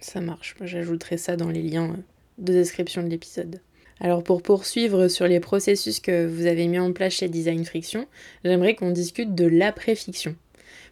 Ça 0.00 0.20
marche, 0.20 0.56
j'ajouterai 0.60 1.16
ça 1.16 1.36
dans 1.36 1.48
les 1.48 1.62
liens 1.62 1.96
de 2.38 2.52
description 2.52 3.02
de 3.02 3.08
l'épisode. 3.08 3.60
Alors 4.00 4.24
pour 4.24 4.42
poursuivre 4.42 5.06
sur 5.06 5.28
les 5.28 5.38
processus 5.38 6.00
que 6.00 6.26
vous 6.26 6.46
avez 6.46 6.66
mis 6.66 6.80
en 6.80 6.92
place 6.92 7.12
chez 7.12 7.28
Design 7.28 7.64
Friction, 7.64 8.06
j'aimerais 8.44 8.74
qu'on 8.74 8.90
discute 8.90 9.34
de 9.34 9.46
l'après-fiction. 9.46 10.34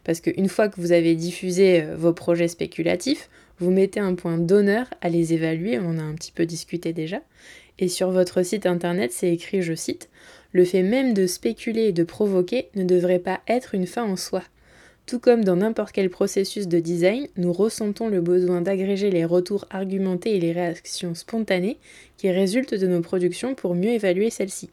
Parce 0.05 0.21
qu'une 0.21 0.47
fois 0.47 0.69
que 0.69 0.79
vous 0.79 0.93
avez 0.93 1.15
diffusé 1.15 1.83
euh, 1.83 1.95
vos 1.95 2.13
projets 2.13 2.47
spéculatifs, 2.47 3.29
vous 3.59 3.69
mettez 3.69 3.99
un 3.99 4.15
point 4.15 4.37
d'honneur 4.37 4.87
à 5.01 5.09
les 5.09 5.33
évaluer, 5.33 5.77
on 5.77 5.99
a 5.99 6.01
un 6.01 6.15
petit 6.15 6.31
peu 6.31 6.45
discuté 6.45 6.93
déjà. 6.93 7.19
Et 7.79 7.87
sur 7.87 8.11
votre 8.11 8.43
site 8.43 8.65
internet, 8.65 9.11
c'est 9.11 9.31
écrit, 9.31 9.61
je 9.61 9.73
cite, 9.73 10.09
Le 10.53 10.65
fait 10.65 10.83
même 10.83 11.13
de 11.13 11.27
spéculer 11.27 11.83
et 11.83 11.91
de 11.93 12.03
provoquer 12.03 12.69
ne 12.75 12.83
devrait 12.83 13.19
pas 13.19 13.41
être 13.47 13.73
une 13.73 13.87
fin 13.87 14.03
en 14.03 14.17
soi. 14.17 14.43
Tout 15.05 15.19
comme 15.19 15.43
dans 15.43 15.57
n'importe 15.57 15.93
quel 15.93 16.09
processus 16.09 16.67
de 16.67 16.79
design, 16.79 17.27
nous 17.35 17.51
ressentons 17.51 18.07
le 18.07 18.21
besoin 18.21 18.61
d'agréger 18.61 19.09
les 19.09 19.25
retours 19.25 19.65
argumentés 19.69 20.35
et 20.35 20.39
les 20.39 20.51
réactions 20.51 21.15
spontanées 21.15 21.77
qui 22.17 22.29
résultent 22.31 22.75
de 22.75 22.87
nos 22.87 23.01
productions 23.01 23.55
pour 23.55 23.75
mieux 23.75 23.91
évaluer 23.91 24.29
celles-ci. 24.29 24.69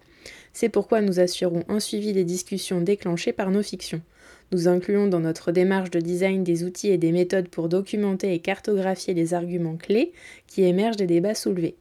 C'est 0.53 0.68
pourquoi 0.68 1.01
nous 1.01 1.20
assurons 1.20 1.64
un 1.68 1.81
suivi 1.81 2.12
des 2.12 2.24
discussions 2.24 2.81
déclenchées 2.81 3.33
par 3.33 3.51
nos 3.51 3.62
fictions. 3.62 4.03
Nous 4.51 4.66
incluons 4.66 5.07
dans 5.07 5.20
notre 5.20 5.53
démarche 5.53 5.91
de 5.91 6.01
design 6.01 6.43
des 6.43 6.64
outils 6.64 6.89
et 6.89 6.99
des 6.99 7.12
méthodes 7.12 7.49
pour 7.49 7.68
documenter 7.68 8.33
et 8.33 8.39
cartographier 8.39 9.14
les 9.14 9.35
arguments 9.35 9.76
clés 9.76 10.12
qui 10.47 10.62
émergent 10.62 10.97
des 10.97 11.07
débats 11.07 11.35
soulevés. 11.35 11.76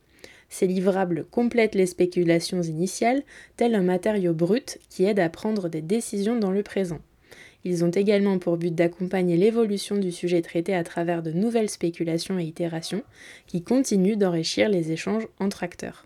Ces 0.50 0.68
livrables 0.68 1.26
complètent 1.30 1.76
les 1.76 1.86
spéculations 1.86 2.62
initiales, 2.62 3.24
tel 3.58 3.76
un 3.76 3.82
matériau 3.82 4.34
brut 4.34 4.80
qui 4.89 5.04
aide 5.04 5.20
à 5.20 5.30
prendre 5.30 5.70
des 5.70 5.82
décisions 5.82 6.39
dans 6.39 6.52
le 6.52 6.64
présent. 6.64 7.00
Ils 7.64 7.84
ont 7.84 7.91
également 7.91 8.39
pour 8.39 8.58
but 8.58 8.74
d'accompagner 8.74 9.36
l'évolution 9.36 9.98
du 9.98 10.12
sujet 10.12 10.41
traité 10.41 10.74
à 10.74 10.84
travers 10.84 11.22
de 11.22 11.32
nouvelles 11.32 11.70
spéculations 11.70 12.39
et 12.39 12.45
itérations 12.45 13.04
qui 13.45 13.62
continuent 13.62 14.16
d'enrichir 14.16 14.70
les 14.70 14.91
échanges 14.91 15.28
entre 15.39 15.64
acteurs. 15.64 16.06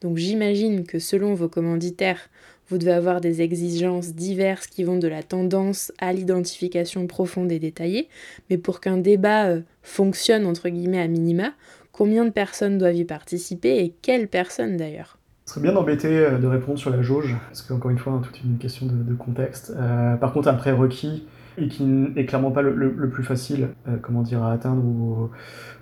Donc 0.00 0.16
j'imagine 0.16 0.84
que 0.84 0.98
selon 0.98 1.34
vos 1.34 1.48
commanditaires, 1.48 2.28
vous 2.68 2.78
devez 2.78 2.92
avoir 2.92 3.20
des 3.20 3.42
exigences 3.42 4.14
diverses 4.14 4.66
qui 4.66 4.82
vont 4.82 4.98
de 4.98 5.06
la 5.06 5.22
tendance 5.22 5.92
à 5.98 6.12
l'identification 6.12 7.06
profonde 7.06 7.52
et 7.52 7.60
détaillée, 7.60 8.08
mais 8.50 8.58
pour 8.58 8.80
qu'un 8.80 8.96
débat 8.96 9.48
euh, 9.48 9.60
fonctionne 9.82 10.46
entre 10.46 10.68
guillemets 10.68 11.00
à 11.00 11.06
minima, 11.06 11.54
combien 11.92 12.24
de 12.24 12.30
personnes 12.30 12.78
doivent 12.78 12.96
y 12.96 13.04
participer 13.04 13.78
et 13.78 13.94
quelles 14.02 14.28
personnes 14.28 14.76
d'ailleurs 14.76 15.18
ce 15.44 15.54
serait 15.54 15.62
bien 15.62 15.72
d'embêter 15.72 16.08
euh, 16.08 16.38
de 16.38 16.46
répondre 16.46 16.78
sur 16.78 16.90
la 16.90 17.02
jauge, 17.02 17.36
parce 17.48 17.62
qu'encore 17.62 17.90
une 17.90 17.98
fois, 17.98 18.12
hein, 18.12 18.22
toute 18.22 18.42
une 18.42 18.58
question 18.58 18.86
de, 18.86 19.14
contexte. 19.14 19.74
Euh, 19.76 20.16
par 20.16 20.32
contre, 20.32 20.48
un 20.48 20.54
prérequis, 20.54 21.26
et 21.58 21.68
qui 21.68 21.82
n'est 21.84 22.24
clairement 22.24 22.52
pas 22.52 22.62
le, 22.62 23.10
plus 23.10 23.24
facile 23.24 23.68
euh, 23.86 23.96
comment 24.00 24.22
dire, 24.22 24.42
à 24.42 24.52
atteindre 24.52 24.82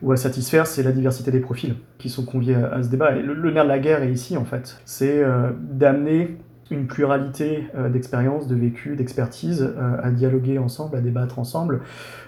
ou, 0.02 0.12
à 0.12 0.16
satisfaire, 0.16 0.66
c'est 0.66 0.82
la 0.82 0.92
diversité 0.92 1.30
des 1.30 1.40
profils 1.40 1.76
qui 1.98 2.08
sont 2.08 2.24
conviés 2.24 2.56
à, 2.56 2.82
ce 2.82 2.88
débat. 2.88 3.12
Le, 3.12 3.50
nerf 3.52 3.64
de 3.64 3.68
la 3.68 3.78
guerre 3.78 4.02
est 4.02 4.10
ici, 4.10 4.36
en 4.36 4.44
fait. 4.44 4.80
C'est 4.86 5.22
d'amener 5.60 6.38
une 6.70 6.86
pluralité 6.86 7.66
d'expériences, 7.92 8.46
de 8.46 8.54
vécus, 8.54 8.96
d'expertise 8.96 9.74
à 10.02 10.10
dialoguer 10.10 10.58
ensemble, 10.58 10.96
à 10.96 11.00
débattre 11.00 11.38
ensemble. 11.40 11.80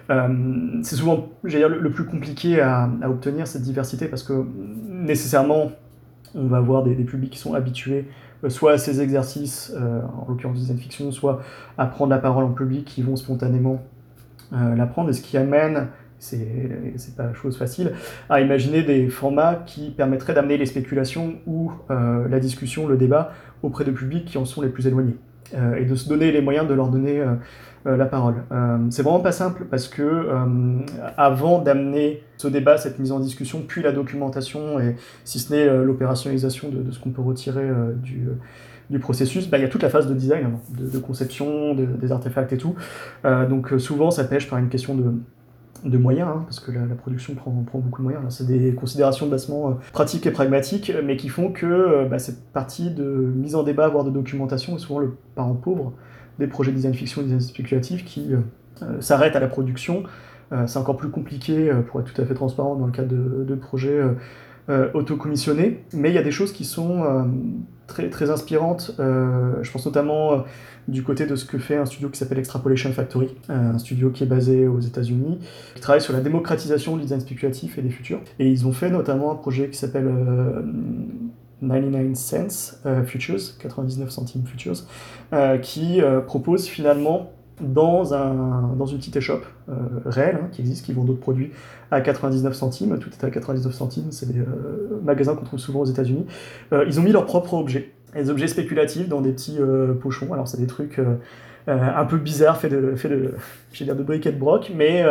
c'est 0.09 0.97
souvent, 0.97 1.28
dire, 1.45 1.68
le, 1.68 1.90
plus 1.90 2.05
compliqué 2.05 2.61
à, 2.61 2.90
obtenir 3.05 3.47
cette 3.47 3.62
diversité 3.62 4.07
parce 4.07 4.24
que 4.24 4.45
nécessairement 4.88 5.70
on 6.34 6.47
va 6.47 6.59
avoir 6.59 6.82
des, 6.82 6.95
publics 6.95 7.30
qui 7.30 7.38
sont 7.38 7.55
habitués 7.55 8.07
euh, 8.45 8.49
soit 8.49 8.72
à 8.72 8.78
ces 8.78 9.01
exercices, 9.01 9.72
euh, 9.76 10.01
en 10.03 10.28
l'occurrence 10.28 10.59
design 10.59 10.78
fiction, 10.78 11.12
soit 11.12 11.43
à 11.78 11.86
prendre 11.86 12.11
la 12.11 12.18
parole 12.18 12.45
en 12.45 12.53
public, 12.53 12.84
qui 12.84 13.03
vont 13.03 13.16
spontanément 13.16 13.82
euh, 14.53 14.74
l'apprendre, 14.74 15.11
et 15.11 15.12
ce 15.12 15.22
qui 15.22 15.36
amène, 15.36 15.88
c'est 16.22 17.16
pas 17.16 17.32
chose 17.34 17.56
facile, 17.56 17.92
à 18.30 18.40
imaginer 18.40 18.82
des 18.82 19.08
formats 19.08 19.62
qui 19.66 19.90
permettraient 19.90 20.34
d'amener 20.34 20.56
les 20.56 20.66
spéculations 20.66 21.34
ou 21.46 21.72
la 21.88 22.40
discussion, 22.40 22.86
le 22.86 22.96
débat 22.96 23.32
auprès 23.62 23.84
de 23.84 23.90
publics 23.90 24.24
qui 24.24 24.38
en 24.38 24.44
sont 24.44 24.62
les 24.62 24.68
plus 24.68 24.86
éloignés, 24.86 25.16
et 25.76 25.84
de 25.84 25.94
se 25.94 26.08
donner 26.08 26.30
les 26.32 26.40
moyens 26.40 26.68
de 26.68 26.74
leur 26.74 26.88
donner 26.88 27.22
euh, 27.84 27.96
la 27.96 28.06
parole. 28.06 28.34
Euh, 28.52 28.78
c'est 28.90 29.02
vraiment 29.02 29.18
pas 29.18 29.32
simple 29.32 29.64
parce 29.68 29.88
que 29.88 30.02
euh, 30.02 30.44
avant 31.16 31.60
d'amener 31.60 32.22
ce 32.36 32.46
débat, 32.46 32.78
cette 32.78 33.00
mise 33.00 33.10
en 33.10 33.18
discussion, 33.18 33.64
puis 33.66 33.82
la 33.82 33.90
documentation 33.90 34.78
et 34.78 34.94
si 35.24 35.40
ce 35.40 35.52
n'est 35.52 35.66
l'opérationnalisation 35.82 36.68
de, 36.68 36.92
ce 36.92 37.00
qu'on 37.00 37.10
peut 37.10 37.22
retirer 37.22 37.68
du, 37.96 38.28
du 38.88 38.98
processus, 39.00 39.50
bah, 39.50 39.58
il 39.58 39.62
y 39.62 39.64
a 39.64 39.68
toute 39.68 39.82
la 39.82 39.88
phase 39.88 40.06
de 40.06 40.14
design, 40.14 40.44
hein, 40.46 40.60
de, 40.78 40.98
conception, 40.98 41.74
des 41.74 42.12
artefacts 42.12 42.52
et 42.52 42.56
tout. 42.56 42.76
donc 43.24 43.72
souvent 43.78 44.12
ça 44.12 44.24
pêche 44.24 44.48
par 44.48 44.60
une 44.60 44.68
question 44.68 44.94
de, 44.94 45.12
de 45.84 45.98
moyens, 45.98 46.28
hein, 46.28 46.42
parce 46.44 46.60
que 46.60 46.70
la, 46.70 46.94
production 46.94 47.34
prend, 47.34 47.50
prend, 47.66 47.78
beaucoup 47.78 48.02
de 48.02 48.04
moyens. 48.04 48.24
C'est 48.28 48.46
des 48.46 48.74
considérations 48.74 49.26
de 49.26 49.30
bassement 49.30 49.78
pratiques 49.92 50.26
et 50.26 50.30
pratiques, 50.30 50.92
mais 51.04 51.16
qui 51.16 51.28
font 51.28 51.50
que 51.50 52.06
bah, 52.08 52.18
cette 52.18 52.42
partie 52.52 52.90
de 52.90 53.04
mise 53.04 53.54
en 53.54 53.62
débat, 53.62 53.88
voire 53.88 54.04
de 54.04 54.10
documentation, 54.10 54.76
est 54.76 54.78
souvent 54.78 55.00
le 55.00 55.16
parent 55.34 55.54
pauvre 55.54 55.92
des 56.38 56.46
projets 56.46 56.70
de 56.70 56.76
design 56.76 56.94
fiction 56.94 57.22
design 57.22 57.40
spéculatif 57.40 58.04
qui 58.04 58.32
euh, 58.32 58.38
euh, 58.82 59.00
s'arrêtent 59.00 59.36
à 59.36 59.40
la 59.40 59.48
production. 59.48 60.04
Euh, 60.52 60.66
c'est 60.66 60.78
encore 60.78 60.96
plus 60.96 61.08
compliqué, 61.08 61.72
pour 61.88 62.00
être 62.00 62.12
tout 62.12 62.20
à 62.20 62.24
fait 62.24 62.34
transparent, 62.34 62.76
dans 62.76 62.86
le 62.86 62.92
cas 62.92 63.04
de, 63.04 63.44
de 63.46 63.54
projets 63.54 64.00
autocommissionnés, 64.68 65.82
mais 65.92 66.10
il 66.10 66.14
y 66.14 66.18
a 66.18 66.22
des 66.22 66.30
choses 66.30 66.52
qui 66.52 66.64
sont 66.64 67.26
très, 67.86 68.08
très 68.10 68.30
inspirantes. 68.30 68.94
je 68.98 69.70
pense 69.70 69.84
notamment 69.84 70.44
du 70.88 71.02
côté 71.02 71.26
de 71.26 71.36
ce 71.36 71.44
que 71.44 71.58
fait 71.58 71.76
un 71.76 71.84
studio 71.84 72.08
qui 72.08 72.18
s'appelle 72.18 72.38
Extrapolation 72.38 72.92
Factory, 72.92 73.34
un 73.48 73.78
studio 73.78 74.10
qui 74.10 74.22
est 74.22 74.26
basé 74.26 74.68
aux 74.68 74.80
États-Unis, 74.80 75.40
qui 75.74 75.80
travaille 75.80 76.00
sur 76.00 76.12
la 76.12 76.20
démocratisation 76.20 76.96
du 76.96 77.02
design 77.02 77.20
spéculatif 77.20 77.76
et 77.78 77.82
des 77.82 77.90
futurs. 77.90 78.20
Et 78.38 78.48
ils 78.48 78.66
ont 78.66 78.72
fait 78.72 78.90
notamment 78.90 79.32
un 79.32 79.36
projet 79.36 79.68
qui 79.68 79.78
s'appelle 79.78 80.08
99 81.62 82.14
cents 82.14 82.76
euh, 82.86 83.04
futures, 83.04 83.38
99 83.58 84.10
centimes 84.10 84.44
futures, 84.46 84.74
euh, 85.32 85.58
qui 85.58 86.02
euh, 86.02 86.20
propose 86.20 86.66
finalement 86.66 87.32
dans, 87.61 88.14
un, 88.14 88.74
dans 88.76 88.86
une 88.86 88.98
petite 88.98 89.16
échoppe 89.16 89.46
réelle 90.07 90.38
hein, 90.42 90.48
qui 90.50 90.61
existe, 90.61 90.84
qui 90.84 90.92
vend 90.92 91.05
d'autres 91.05 91.20
produits 91.20 91.53
à 91.90 92.00
99 92.00 92.55
centimes, 92.55 92.98
tout 92.98 93.11
est 93.11 93.24
à 93.24 93.30
99 93.30 93.72
centimes, 93.72 94.11
c'est 94.11 94.32
des 94.32 94.40
magasins 95.03 95.34
qu'on 95.34 95.44
trouve 95.44 95.59
souvent 95.59 95.80
aux 95.80 95.86
États-Unis. 95.86 96.26
ils 96.72 96.98
ont 96.98 97.03
mis 97.03 97.12
leurs 97.12 97.26
propres 97.26 97.55
objets, 97.55 97.92
des 98.14 98.30
objets 98.30 98.48
spéculatifs 98.48 99.09
dans 99.09 99.20
des 99.20 99.32
petits 99.32 99.59
pochons. 100.00 100.32
Alors 100.32 100.48
c'est 100.48 100.59
des 100.59 100.66
trucs 100.66 101.00
un 101.66 102.05
peu 102.07 102.16
bizarres, 102.16 102.57
faits 102.57 102.72
de, 102.72 102.94
fait 102.96 103.09
de, 103.09 103.34
dire 103.84 103.94
de 103.94 104.03
briquet 104.03 104.32
de 104.32 104.38
broc, 104.38 104.72
mais 104.74 105.05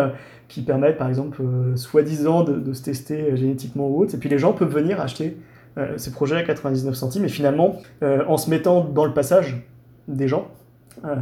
qui 0.48 0.62
permettent 0.62 0.98
par 0.98 1.08
exemple, 1.08 1.44
soi-disant, 1.76 2.44
de, 2.44 2.54
de, 2.54 2.74
se 2.74 2.84
tester 2.84 3.38
génétiquement 3.38 3.88
ou 3.88 4.02
autre. 4.02 4.16
Et 4.16 4.18
puis 4.18 4.30
les 4.30 4.39
gens 4.39 4.54
peuvent 4.54 4.74
venir 4.74 5.00
acheter 5.00 5.38
euh, 5.78 5.98
ces 5.98 6.12
projets 6.12 6.36
à 6.36 6.44
99 6.44 6.94
centimes, 6.96 7.24
et 7.24 7.30
finalement, 7.30 7.78
euh, 8.04 8.26
en 8.28 8.36
se 8.36 8.50
mettant 8.50 8.84
dans 8.84 9.06
le 9.06 9.14
passage 9.14 9.66
des 10.10 10.28
gens, 10.28 10.50
euh, 10.50 10.61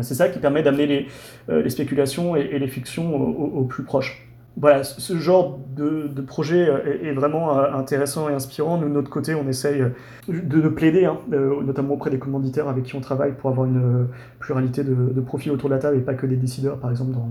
c'est 0.01 0.15
ça 0.15 0.29
qui 0.29 0.39
permet 0.39 0.63
d'amener 0.63 1.07
les, 1.47 1.69
spéculations 1.69 2.35
et, 2.35 2.59
les 2.59 2.67
fictions 2.67 3.15
au, 3.15 3.63
plus 3.63 3.83
proche. 3.83 4.25
Voilà, 4.57 4.83
ce 4.83 5.17
genre 5.17 5.59
de, 5.75 6.09
projet 6.21 6.67
est, 7.03 7.13
vraiment 7.13 7.59
intéressant 7.59 8.29
et 8.29 8.33
inspirant. 8.33 8.77
Nous, 8.77 8.89
de 8.89 8.93
notre 8.93 9.09
côté, 9.09 9.35
on 9.35 9.47
essaye 9.47 9.83
de, 10.27 10.67
plaider, 10.69 11.05
hein, 11.05 11.17
notamment 11.29 11.93
auprès 11.93 12.09
des 12.09 12.19
commanditaires 12.19 12.67
avec 12.67 12.83
qui 12.83 12.95
on 12.95 13.01
travaille, 13.01 13.33
pour 13.33 13.49
avoir 13.49 13.67
une 13.67 14.07
pluralité 14.39 14.83
de, 14.83 14.93
de 14.95 15.21
profils 15.21 15.51
autour 15.51 15.69
de 15.69 15.75
la 15.75 15.79
table 15.79 15.97
et 15.97 16.01
pas 16.01 16.13
que 16.13 16.25
des 16.25 16.35
décideurs, 16.35 16.77
par 16.77 16.89
exemple, 16.89 17.11
dans, 17.11 17.29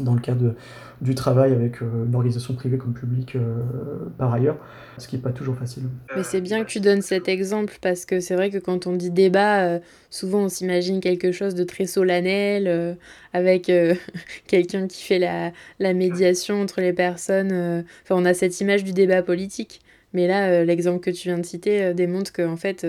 dans 0.00 0.14
le 0.14 0.20
cadre 0.20 0.54
du 1.00 1.14
travail 1.14 1.52
avec 1.52 1.82
euh, 1.82 2.04
une 2.06 2.14
organisation 2.14 2.54
privée 2.54 2.76
comme 2.76 2.92
publique 2.92 3.36
euh, 3.36 3.56
par 4.18 4.32
ailleurs, 4.32 4.58
ce 4.98 5.08
qui 5.08 5.16
n'est 5.16 5.22
pas 5.22 5.32
toujours 5.32 5.56
facile. 5.56 5.84
Mais 6.14 6.22
c'est 6.22 6.40
bien 6.40 6.62
que 6.62 6.68
tu 6.68 6.80
donnes 6.80 7.00
cet 7.00 7.28
exemple 7.28 7.78
parce 7.80 8.04
que 8.04 8.20
c'est 8.20 8.34
vrai 8.34 8.50
que 8.50 8.58
quand 8.58 8.86
on 8.86 8.94
dit 8.94 9.10
débat, 9.10 9.62
euh, 9.62 9.78
souvent 10.10 10.40
on 10.40 10.48
s'imagine 10.48 11.00
quelque 11.00 11.32
chose 11.32 11.54
de 11.54 11.64
très 11.64 11.86
solennel 11.86 12.96
avec 13.32 13.72
quelqu'un 14.46 14.86
qui 14.86 15.02
fait 15.02 15.18
la, 15.18 15.94
médiation 15.94 16.60
entre 16.60 16.80
les 16.80 16.92
personnes. 16.92 17.84
Enfin, 18.02 18.14
on 18.20 18.24
a 18.24 18.34
cette 18.34 18.60
image 18.60 18.84
du 18.84 18.92
débat 18.92 19.22
politique. 19.22 19.80
Mais 20.12 20.26
là, 20.26 20.64
l'exemple 20.64 20.98
que 21.00 21.10
tu 21.10 21.28
viens 21.28 21.38
de 21.38 21.46
citer 21.46 21.94
démontre 21.94 22.32
que 22.32 22.42
en 22.42 22.56
fait, 22.56 22.86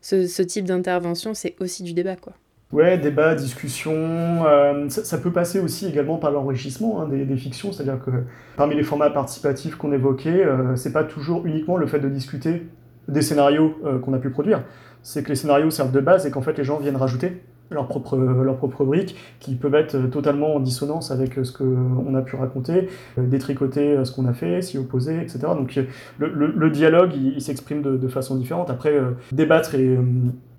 ce, 0.00 0.26
ce 0.26 0.42
type 0.42 0.64
d'intervention, 0.64 1.34
c'est 1.34 1.54
aussi 1.60 1.82
du 1.82 1.92
débat, 1.92 2.16
quoi. 2.16 2.34
Ouais, 2.74 2.98
débat, 2.98 3.36
discussion. 3.36 3.92
Euh, 3.94 4.88
ça, 4.88 5.18
peut 5.18 5.30
passer 5.30 5.60
aussi 5.60 5.86
également 5.86 6.16
par 6.16 6.32
l'enrichissement 6.32 7.00
hein, 7.00 7.08
des, 7.08 7.36
fictions, 7.36 7.70
c'est-à-dire 7.70 8.04
que 8.04 8.10
parmi 8.56 8.74
les 8.74 8.82
formats 8.82 9.10
participatifs 9.10 9.76
qu'on 9.76 9.92
évoquait, 9.92 10.44
euh, 10.44 10.74
c'est 10.74 10.92
pas 10.92 11.04
toujours 11.04 11.46
uniquement 11.46 11.76
le 11.76 11.86
fait 11.86 12.00
de 12.00 12.08
discuter 12.08 12.66
des 13.06 13.22
scénarios 13.22 13.76
euh, 13.84 14.00
qu'on 14.00 14.12
a 14.12 14.18
pu 14.18 14.28
produire. 14.28 14.64
C'est 15.04 15.22
que 15.22 15.28
les 15.28 15.36
scénarios 15.36 15.70
servent 15.70 15.92
de 15.92 16.00
base 16.00 16.26
et 16.26 16.32
qu'en 16.32 16.42
fait 16.42 16.58
les 16.58 16.64
gens 16.64 16.78
viennent 16.78 16.96
rajouter 16.96 17.42
leurs 17.70 17.86
propres 17.86 18.16
leur 18.16 18.56
propre 18.56 18.84
briques 18.84 19.16
qui 19.38 19.54
peuvent 19.54 19.74
être 19.76 19.96
totalement 20.10 20.56
en 20.56 20.60
dissonance 20.60 21.12
avec 21.12 21.34
ce 21.44 21.52
qu'on 21.52 22.14
a 22.14 22.22
pu 22.22 22.34
raconter, 22.34 22.88
détricoter 23.16 24.04
ce 24.04 24.12
qu'on 24.12 24.26
a 24.26 24.32
fait, 24.32 24.62
s'y 24.62 24.78
opposer, 24.78 25.20
etc. 25.20 25.38
Donc 25.56 25.78
le, 26.18 26.70
dialogue, 26.70 27.12
il, 27.14 27.40
s'exprime 27.40 27.82
de, 27.82 27.96
de, 27.96 28.08
façon 28.08 28.36
différente. 28.36 28.68
Après, 28.68 29.00
débattre 29.32 29.74
et 29.76 29.98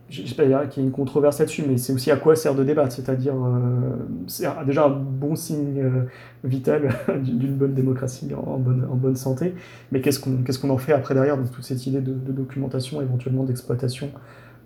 j'espère 0.10 0.70
qu'il 0.70 0.82
y 0.82 0.86
a 0.86 0.88
une 0.88 0.94
controverse 0.94 1.40
là-dessus, 1.40 1.64
mais 1.68 1.78
c'est 1.78 1.94
aussi 1.94 2.12
à 2.12 2.18
quoi 2.18 2.36
sert 2.36 2.56
de 2.56 2.64
débattre, 2.64 2.92
c'est-à-dire 2.92 3.34
euh, 3.34 3.96
c'est 4.28 4.48
déjà 4.66 4.86
un 4.86 4.90
bon 4.90 5.36
signe 5.36 5.82
euh, 5.82 6.04
vital 6.44 6.90
d'une 7.24 7.56
bonne 7.56 7.74
démocratie 7.74 8.30
en, 8.36 8.58
bonne, 8.58 8.88
en 8.90 8.96
bonne 8.96 9.16
santé, 9.16 9.56
mais 9.92 10.02
qu'est-ce 10.02 10.20
qu'on 10.20 10.44
qu'est-ce 10.44 10.60
qu'on 10.60 10.70
en 10.70 10.78
fait 10.78 10.94
après 10.94 11.14
derrière 11.14 11.38
dans 11.38 11.48
toute 11.48 11.64
cette 11.64 11.86
idée 11.88 12.02
de, 12.02 12.14
documentation, 12.32 13.02
éventuellement 13.02 13.44
d'exploitation 13.44 14.12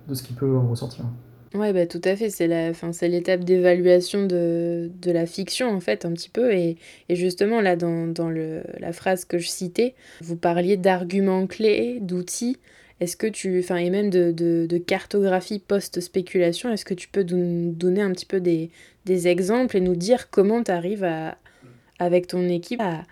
de 0.08 0.14
ce 0.14 0.22
qui 0.22 0.32
peut 0.32 0.56
en 0.56 0.68
ressortir? 0.68 1.04
Ouais, 1.52 1.72
bah, 1.72 1.84
tout 1.86 2.00
à 2.04 2.14
fait. 2.14 2.30
C'est 2.30 2.46
la, 2.46 2.72
c'est 2.74 3.08
l'étape 3.08 3.42
d'évaluation 3.42 4.26
de, 4.26 4.88
de, 5.02 5.10
la 5.10 5.26
fiction, 5.26 5.68
en 5.68 5.80
fait, 5.80 6.04
un 6.04 6.12
petit 6.12 6.28
peu. 6.28 6.52
Et, 6.52 6.76
et 7.08 7.16
justement, 7.16 7.60
là, 7.60 7.74
dans, 7.74 8.06
dans 8.06 8.28
le, 8.28 8.62
la 8.78 8.92
phrase 8.92 9.24
que 9.24 9.38
je 9.38 9.48
citais, 9.48 9.94
vous 10.20 10.36
parliez 10.36 10.76
d'arguments 10.76 11.48
clés, 11.48 11.98
d'outils. 12.00 12.56
Est-ce 13.00 13.16
que 13.16 13.26
tu, 13.26 13.60
enfin, 13.60 13.76
et 13.76 13.88
même 13.90 14.10
de, 14.10 14.30
de, 14.32 14.78
cartographie 14.78 15.58
post-spéculation, 15.58 16.70
est-ce 16.70 16.84
que 16.84 16.94
tu 16.94 17.08
peux 17.08 17.22
nous 17.22 17.72
donner 17.72 18.02
un 18.02 18.12
petit 18.12 18.26
peu 18.26 18.40
des, 18.40 18.70
exemples 19.06 19.76
et 19.76 19.80
nous 19.80 19.96
dire 19.96 20.30
comment 20.30 20.62
tu 20.62 20.70
arrives 20.70 21.08
avec 21.98 22.26
ton 22.28 22.48
équipe 22.48 22.80
à 22.80 23.02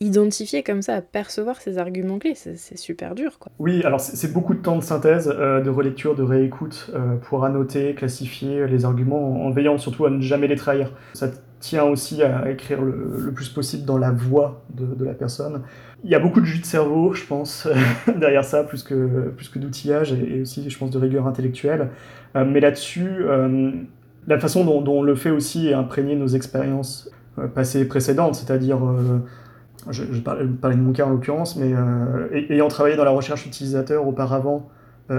identifier 0.00 0.62
comme 0.62 0.80
ça, 0.80 0.96
à 0.96 1.00
percevoir 1.02 1.60
ces 1.60 1.78
arguments 1.78 2.18
clés 2.18 2.34
C'est 2.34 2.78
super 2.78 3.14
dur, 3.14 3.38
quoi. 3.38 3.52
Oui, 3.58 3.82
alors 3.84 4.00
c'est 4.00 4.32
beaucoup 4.32 4.54
de 4.54 4.60
temps 4.60 4.76
de 4.76 4.82
synthèse, 4.82 5.32
euh, 5.32 5.60
de 5.60 5.70
relecture, 5.70 6.14
de 6.14 6.22
réécoute 6.22 6.90
euh, 6.94 7.16
pour 7.16 7.44
annoter, 7.44 7.94
classifier 7.94 8.66
les 8.66 8.84
arguments 8.86 9.44
en, 9.44 9.50
veillant 9.50 9.76
surtout 9.78 10.06
à 10.06 10.10
ne 10.10 10.20
jamais 10.20 10.48
les 10.48 10.56
trahir. 10.56 10.90
Ça 11.12 11.28
tient 11.60 11.84
aussi 11.84 12.22
à 12.22 12.50
écrire 12.50 12.80
le, 12.80 13.30
plus 13.34 13.50
possible 13.50 13.84
dans 13.84 13.98
la 13.98 14.10
voix 14.10 14.64
de, 14.74 15.04
la 15.04 15.12
personne 15.12 15.62
il 16.02 16.08
y 16.08 16.14
a 16.14 16.18
beaucoup 16.18 16.40
de 16.40 16.46
jus 16.46 16.60
de 16.60 16.64
cerveau, 16.64 17.12
je 17.12 17.26
pense, 17.26 17.68
derrière 18.16 18.42
ça, 18.42 18.64
plus 18.64 18.82
que, 18.82 19.28
plus 19.36 19.50
que 19.50 19.58
d'outillage 19.58 20.14
et, 20.14 20.40
aussi, 20.40 20.70
je 20.70 20.78
pense, 20.78 20.90
de 20.90 20.98
rigueur 20.98 21.26
intellectuelle. 21.26 21.90
Euh, 22.36 22.46
mais 22.46 22.60
là-dessus, 22.60 23.26
la 24.26 24.38
façon 24.38 24.64
dont, 24.64 24.82
on 24.90 25.02
le 25.02 25.14
fait 25.14 25.28
aussi 25.28 25.68
est 25.68 25.74
imprégner 25.74 26.16
nos 26.16 26.28
expériences 26.28 27.10
passées 27.54 27.80
et 27.80 27.84
précédentes, 27.84 28.34
c'est-à-dire, 28.34 28.78
je, 29.88 30.04
je, 30.10 30.20
parlais, 30.20 30.44
de 30.44 30.82
mon 30.82 30.92
cas 30.92 31.06
en 31.06 31.10
l'occurrence, 31.10 31.56
mais 31.56 31.72
ayant 32.50 32.68
travaillé 32.68 32.96
dans 32.96 33.04
la 33.04 33.10
recherche 33.10 33.46
utilisateur 33.46 34.06
auparavant, 34.06 34.68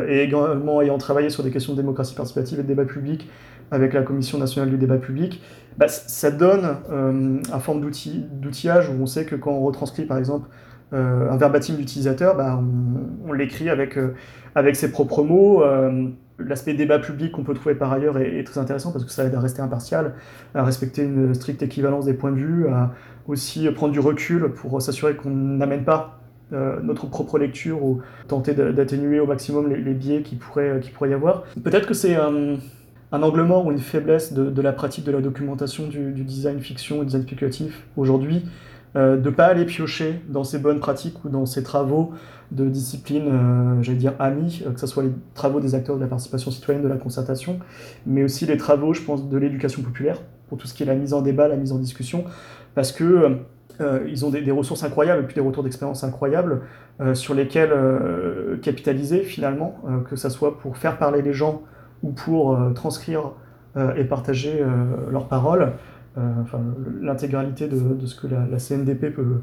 et 0.07 0.21
également 0.21 0.81
ayant 0.81 0.97
travaillé 0.97 1.29
sur 1.29 1.43
des 1.43 1.51
questions 1.51 1.73
de 1.73 1.81
démocratie 1.81 2.15
participative 2.15 2.59
et 2.59 2.63
de 2.63 2.67
débat 2.67 2.85
public 2.85 3.29
avec 3.71 3.93
la 3.93 4.03
Commission 4.03 4.37
nationale 4.37 4.69
du 4.69 4.77
débat 4.77 4.97
public, 4.97 5.41
bah, 5.77 5.87
ça 5.87 6.31
donne 6.31 6.77
un 7.51 7.59
forme 7.59 7.81
d'outillage 7.81 8.89
où 8.89 8.93
on 9.01 9.05
sait 9.05 9.25
que 9.25 9.35
quand 9.35 9.51
on 9.51 9.61
retranscrit 9.61 10.05
par 10.05 10.17
exemple 10.17 10.47
un 10.93 11.37
verbatim 11.37 11.75
d'utilisateur, 11.75 12.35
bah, 12.35 12.61
on, 13.27 13.33
l'écrit 13.33 13.69
avec, 13.69 13.97
ses 14.75 14.91
propres 14.91 15.23
mots. 15.23 15.63
L'aspect 16.47 16.73
débat 16.73 16.99
public 16.99 17.31
qu'on 17.31 17.43
peut 17.43 17.53
trouver 17.53 17.75
par 17.75 17.91
ailleurs 17.91 18.17
est, 18.17 18.43
très 18.43 18.59
intéressant 18.59 18.91
parce 18.91 19.05
que 19.05 19.11
ça 19.11 19.25
aide 19.25 19.35
à 19.35 19.39
rester 19.39 19.61
impartial, 19.61 20.13
à 20.55 20.63
respecter 20.63 21.03
une 21.03 21.33
stricte 21.33 21.61
équivalence 21.61 22.05
des 22.05 22.13
points 22.13 22.31
de 22.31 22.37
vue, 22.37 22.67
à 22.67 22.91
aussi 23.27 23.69
prendre 23.71 23.93
du 23.93 23.99
recul 23.99 24.49
pour 24.49 24.81
s'assurer 24.81 25.15
qu'on 25.15 25.29
n'amène 25.29 25.83
pas 25.83 26.21
euh, 26.53 26.81
notre 26.83 27.07
propre 27.07 27.39
lecture 27.39 27.81
ou 27.81 28.01
tenter 28.27 28.53
d'atténuer 28.53 29.21
au 29.21 29.25
maximum 29.25 29.69
les, 29.73 29.93
biais 29.93 30.21
qui 30.21 30.35
pourraient, 30.35 30.81
qui 30.81 30.89
pourrait 30.89 31.11
y 31.11 31.13
avoir. 31.13 31.43
Peut-être 31.63 31.87
que 31.87 31.93
c'est 31.93 32.15
un, 32.17 32.57
un, 33.13 33.23
angle 33.23 33.43
mort 33.43 33.65
ou 33.65 33.71
une 33.71 33.79
faiblesse 33.79 34.33
de, 34.33 34.61
la 34.61 34.73
pratique 34.73 35.05
de 35.05 35.13
la 35.13 35.21
documentation 35.21 35.87
du, 35.87 36.11
design 36.11 36.59
fiction 36.59 37.03
et 37.03 37.05
design 37.05 37.23
spéculatif 37.23 37.85
aujourd'hui, 37.95 38.43
euh, 38.97 39.15
de 39.15 39.29
ne 39.29 39.33
pas 39.33 39.45
aller 39.45 39.63
piocher 39.63 40.19
dans 40.27 40.43
ces 40.43 40.59
bonnes 40.59 40.81
pratiques 40.81 41.23
ou 41.23 41.29
dans 41.29 41.45
ces 41.45 41.63
travaux 41.63 42.11
de 42.51 42.67
discipline, 42.67 43.29
euh, 43.29 43.81
j'allais 43.81 43.97
dire 43.97 44.15
amis, 44.19 44.61
que 44.73 44.79
ce 44.79 44.87
soit 44.87 45.03
les 45.03 45.11
travaux 45.33 45.61
des 45.61 45.73
acteurs 45.73 45.95
de 45.95 46.01
la 46.01 46.07
participation 46.07 46.51
citoyenne, 46.51 46.83
de 46.83 46.89
la 46.89 46.97
concertation, 46.97 47.59
mais 48.05 48.25
aussi 48.25 48.45
les 48.45 48.57
travaux, 48.57 48.93
je 48.93 49.03
pense, 49.03 49.29
de 49.29 49.37
l'éducation 49.37 49.83
populaire, 49.83 50.17
pour 50.49 50.57
tout 50.57 50.67
ce 50.67 50.73
qui 50.73 50.83
est 50.83 50.85
la 50.85 50.95
mise 50.95 51.13
en 51.13 51.21
débat, 51.21 51.47
la 51.47 51.55
mise 51.55 51.71
en 51.71 51.77
discussion, 51.77 52.25
parce 52.75 52.91
que 52.91 53.39
euh, 53.81 54.05
ils 54.07 54.25
ont 54.25 54.29
des, 54.29 54.51
ressources 54.51 54.83
incroyables 54.83 55.23
et 55.23 55.25
puis 55.25 55.35
des 55.35 55.41
retours 55.41 55.63
d'expérience 55.63 56.03
incroyables 56.03 56.61
euh, 56.99 57.13
sur 57.15 57.33
lesquels 57.33 57.71
euh, 57.71 58.57
capitaliser 58.57 59.23
finalement, 59.23 59.77
que 60.09 60.15
ce 60.15 60.29
soit 60.29 60.59
pour 60.59 60.77
faire 60.77 60.97
parler 60.97 61.21
les 61.21 61.33
gens 61.33 61.63
ou 62.03 62.11
pour 62.11 62.57
transcrire 62.73 63.31
et 63.95 64.03
partager 64.03 64.63
leurs 65.11 65.27
paroles. 65.27 65.73
Enfin, 66.17 66.59
l'intégralité 66.99 67.67
de, 67.67 68.05
ce 68.05 68.19
que 68.19 68.27
la, 68.27 68.57
CNDP 68.57 69.13
peut, 69.13 69.41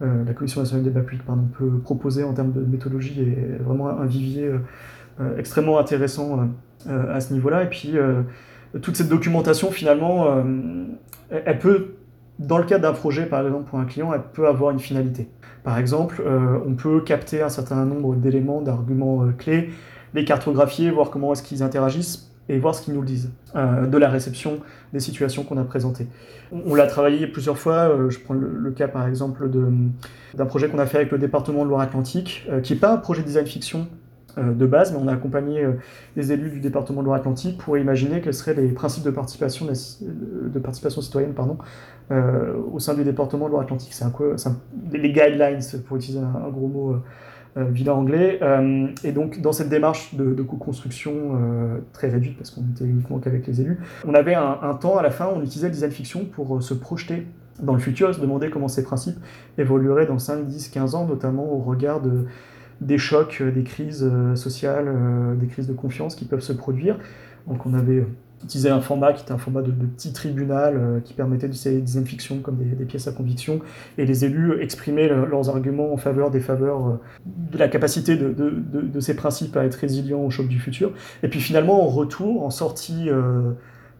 la 0.00 0.34
Commission 0.34 0.60
nationale 0.60 0.84
des 0.84 0.90
débat 0.90 1.00
public, 1.00 1.24
pardon, 1.24 1.48
peut 1.58 1.78
proposer 1.82 2.22
en 2.22 2.34
termes 2.34 2.52
de 2.52 2.60
méthodologie 2.60 3.18
est 3.22 3.62
vraiment 3.62 3.88
un 3.88 4.04
vivier 4.04 4.50
extrêmement 5.38 5.78
intéressant 5.78 6.50
à 6.86 7.20
ce 7.20 7.32
niveau-là. 7.32 7.64
Et 7.64 7.70
puis, 7.70 7.94
toute 8.82 8.94
cette 8.94 9.08
documentation, 9.08 9.70
finalement, 9.70 10.44
elle 11.30 11.58
peut 11.58 11.94
dans 12.38 12.58
le 12.58 12.64
cadre 12.64 12.82
d'un 12.82 12.92
projet, 12.92 13.26
par 13.26 13.44
exemple, 13.44 13.64
pour 13.64 13.78
un 13.78 13.86
client, 13.86 14.12
elle 14.12 14.22
peut 14.22 14.46
avoir 14.46 14.70
une 14.70 14.78
finalité. 14.78 15.28
Par 15.64 15.78
exemple, 15.78 16.22
euh, 16.24 16.58
on 16.66 16.74
peut 16.74 17.00
capter 17.00 17.42
un 17.42 17.48
certain 17.48 17.84
nombre 17.84 18.14
d'éléments, 18.14 18.60
d'arguments 18.60 19.24
euh, 19.24 19.32
clés, 19.32 19.70
les 20.14 20.24
cartographier, 20.24 20.90
voir 20.90 21.10
comment 21.10 21.32
est-ce 21.32 21.42
qu'ils 21.42 21.62
interagissent 21.62 22.30
et 22.48 22.58
voir 22.58 22.74
ce 22.74 22.82
qu'ils 22.82 22.94
nous 22.94 23.04
disent 23.04 23.32
euh, 23.56 23.86
de 23.86 23.98
la 23.98 24.08
réception 24.08 24.60
des 24.92 25.00
situations 25.00 25.42
qu'on 25.42 25.56
a 25.56 25.64
présentées. 25.64 26.06
On, 26.52 26.74
l'a 26.74 26.86
travaillé 26.86 27.26
plusieurs 27.26 27.58
fois, 27.58 27.90
je 28.08 28.18
prends 28.20 28.34
le, 28.34 28.70
cas 28.70 28.86
par 28.86 29.08
exemple 29.08 29.50
d'un 29.50 30.46
projet 30.46 30.68
qu'on 30.68 30.78
a 30.78 30.86
fait 30.86 30.98
avec 30.98 31.10
le 31.10 31.18
département 31.18 31.64
de 31.64 31.68
Loire-Atlantique, 31.68 32.48
qui 32.62 32.74
n'est 32.74 32.78
pas 32.78 32.92
un 32.92 32.98
projet 32.98 33.24
design 33.24 33.46
fiction 33.46 33.88
de 34.36 34.66
base, 34.66 34.92
mais 34.92 34.98
on 35.02 35.08
a 35.08 35.14
accompagné 35.14 35.66
les 36.14 36.32
élus 36.32 36.50
du 36.50 36.60
département 36.60 37.00
de 37.00 37.06
Loire-Atlantique 37.06 37.58
pour 37.58 37.78
imaginer 37.78 38.20
quels 38.20 38.34
seraient 38.34 38.54
les 38.54 38.68
principes 38.68 39.04
de 39.04 39.10
participation, 39.10 39.66
de 39.66 40.58
participation 40.58 41.00
citoyenne 41.00 41.32
pardon, 41.32 41.58
euh, 42.12 42.54
au 42.72 42.78
sein 42.78 42.94
du 42.94 43.02
département 43.02 43.46
de 43.46 43.50
Loire-Atlantique. 43.50 43.92
C'est 43.92 44.04
un, 44.04 44.12
les 44.92 45.12
guidelines, 45.12 45.58
pour 45.88 45.96
utiliser 45.96 46.20
un, 46.22 46.48
gros 46.50 46.68
mot 46.68 46.92
euh, 46.92 47.02
euh, 47.56 47.64
vilain 47.64 47.94
anglais. 47.94 48.38
et 49.02 49.10
donc, 49.10 49.40
dans 49.40 49.50
cette 49.50 49.68
démarche 49.68 50.14
de, 50.14 50.40
co-construction 50.42 51.32
très 51.92 52.08
réduite, 52.08 52.36
parce 52.36 52.50
qu'on 52.50 52.62
était 52.72 52.84
uniquement 52.84 53.18
qu'avec 53.18 53.46
les 53.48 53.60
élus, 53.60 53.80
on 54.06 54.14
avait 54.14 54.34
un, 54.34 54.74
temps 54.80 54.98
à 54.98 55.02
la 55.02 55.10
fin, 55.10 55.28
on 55.34 55.42
utilisait 55.42 55.66
le 55.66 55.72
design 55.72 55.90
fiction 55.90 56.24
pour 56.26 56.62
se 56.62 56.74
projeter 56.74 57.26
dans 57.60 57.72
le 57.72 57.80
futur, 57.80 58.14
se 58.14 58.20
demander 58.20 58.50
comment 58.50 58.68
ces 58.68 58.84
principes 58.84 59.18
évolueraient 59.58 60.06
dans 60.06 60.18
5, 60.18 60.44
10, 60.44 60.68
15 60.68 60.94
ans, 60.94 61.06
notamment 61.06 61.50
au 61.52 61.58
regard 61.58 62.02
de, 62.02 62.26
des 62.80 62.98
chocs, 62.98 63.42
des 63.42 63.62
crises 63.62 64.08
sociales, 64.34 64.88
des 65.38 65.46
crises 65.46 65.66
de 65.66 65.72
confiance 65.72 66.14
qui 66.14 66.24
peuvent 66.24 66.40
se 66.40 66.52
produire. 66.52 66.98
Donc 67.46 67.64
on 67.66 67.74
avait 67.74 68.04
utiliser 68.44 68.70
un 68.70 68.80
format 68.80 69.12
qui 69.12 69.22
était 69.22 69.32
un 69.32 69.38
format 69.38 69.62
de, 69.62 69.70
petit 69.70 70.12
tribunal 70.12 70.76
euh, 70.76 71.00
qui 71.00 71.14
permettait 71.14 71.48
d'utiliser 71.48 71.80
des 71.80 72.06
fiction 72.06 72.38
comme 72.40 72.56
des, 72.56 72.84
pièces 72.84 73.08
à 73.08 73.12
conviction, 73.12 73.60
et 73.98 74.06
les 74.06 74.24
élus 74.24 74.60
exprimaient 74.60 75.08
leurs 75.08 75.48
arguments 75.48 75.92
en 75.92 75.96
faveur, 75.96 76.30
des 76.30 76.40
faveurs, 76.40 76.86
euh, 76.86 77.00
de 77.26 77.58
la 77.58 77.68
capacité 77.68 78.16
de, 78.16 79.00
ces 79.00 79.16
principes 79.16 79.56
à 79.56 79.64
être 79.64 79.74
résilients 79.74 80.20
au 80.20 80.30
choc 80.30 80.48
du 80.48 80.58
futur. 80.58 80.92
Et 81.22 81.28
puis 81.28 81.40
finalement, 81.40 81.82
en 81.82 81.88
retour, 81.88 82.44
en 82.44 82.50
sortie 82.50 83.08
euh, 83.08 83.52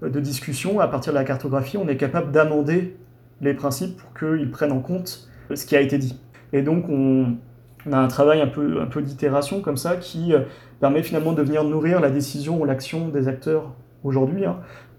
de 0.02 0.20
discussion, 0.20 0.80
à 0.80 0.88
partir 0.88 1.12
de 1.12 1.18
la 1.18 1.24
cartographie, 1.24 1.76
on 1.76 1.88
est 1.88 1.96
capable 1.96 2.32
d'amender 2.32 2.96
les 3.40 3.54
principes 3.54 3.96
pour 3.96 4.14
qu'ils 4.14 4.50
prennent 4.50 4.72
en 4.72 4.80
compte 4.80 5.28
ce 5.54 5.66
qui 5.66 5.76
a 5.76 5.80
été 5.80 5.98
dit. 5.98 6.18
Et 6.52 6.62
donc 6.62 6.88
on, 6.88 7.36
on 7.86 7.92
a 7.92 7.98
un 7.98 8.08
travail 8.08 8.40
un 8.40 8.46
peu, 8.46 8.80
un 8.80 8.86
peu 8.86 9.02
d'itération 9.02 9.60
comme 9.60 9.76
ça 9.76 9.96
qui 9.96 10.32
permet 10.80 11.02
finalement 11.02 11.32
de 11.32 11.42
venir 11.42 11.64
nourrir 11.64 12.00
la 12.00 12.10
décision 12.10 12.60
ou 12.60 12.64
l'action 12.64 13.08
des 13.08 13.28
acteurs 13.28 13.72
aujourd'hui. 14.06 14.44
Hein. 14.44 14.58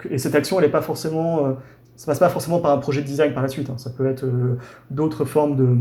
Et 0.09 0.17
cette 0.17 0.35
action, 0.35 0.59
elle 0.59 0.65
n'est 0.65 0.71
pas 0.71 0.81
forcément, 0.81 1.45
euh, 1.45 1.53
ça 1.95 2.05
passe 2.07 2.19
pas 2.19 2.29
forcément 2.29 2.59
par 2.59 2.71
un 2.71 2.77
projet 2.77 3.01
de 3.01 3.07
design 3.07 3.33
par 3.33 3.43
la 3.43 3.49
suite. 3.49 3.69
Hein. 3.69 3.77
Ça 3.77 3.89
peut 3.89 4.07
être 4.07 4.25
euh, 4.25 4.57
d'autres 4.91 5.25
formes 5.25 5.55
de 5.55 5.77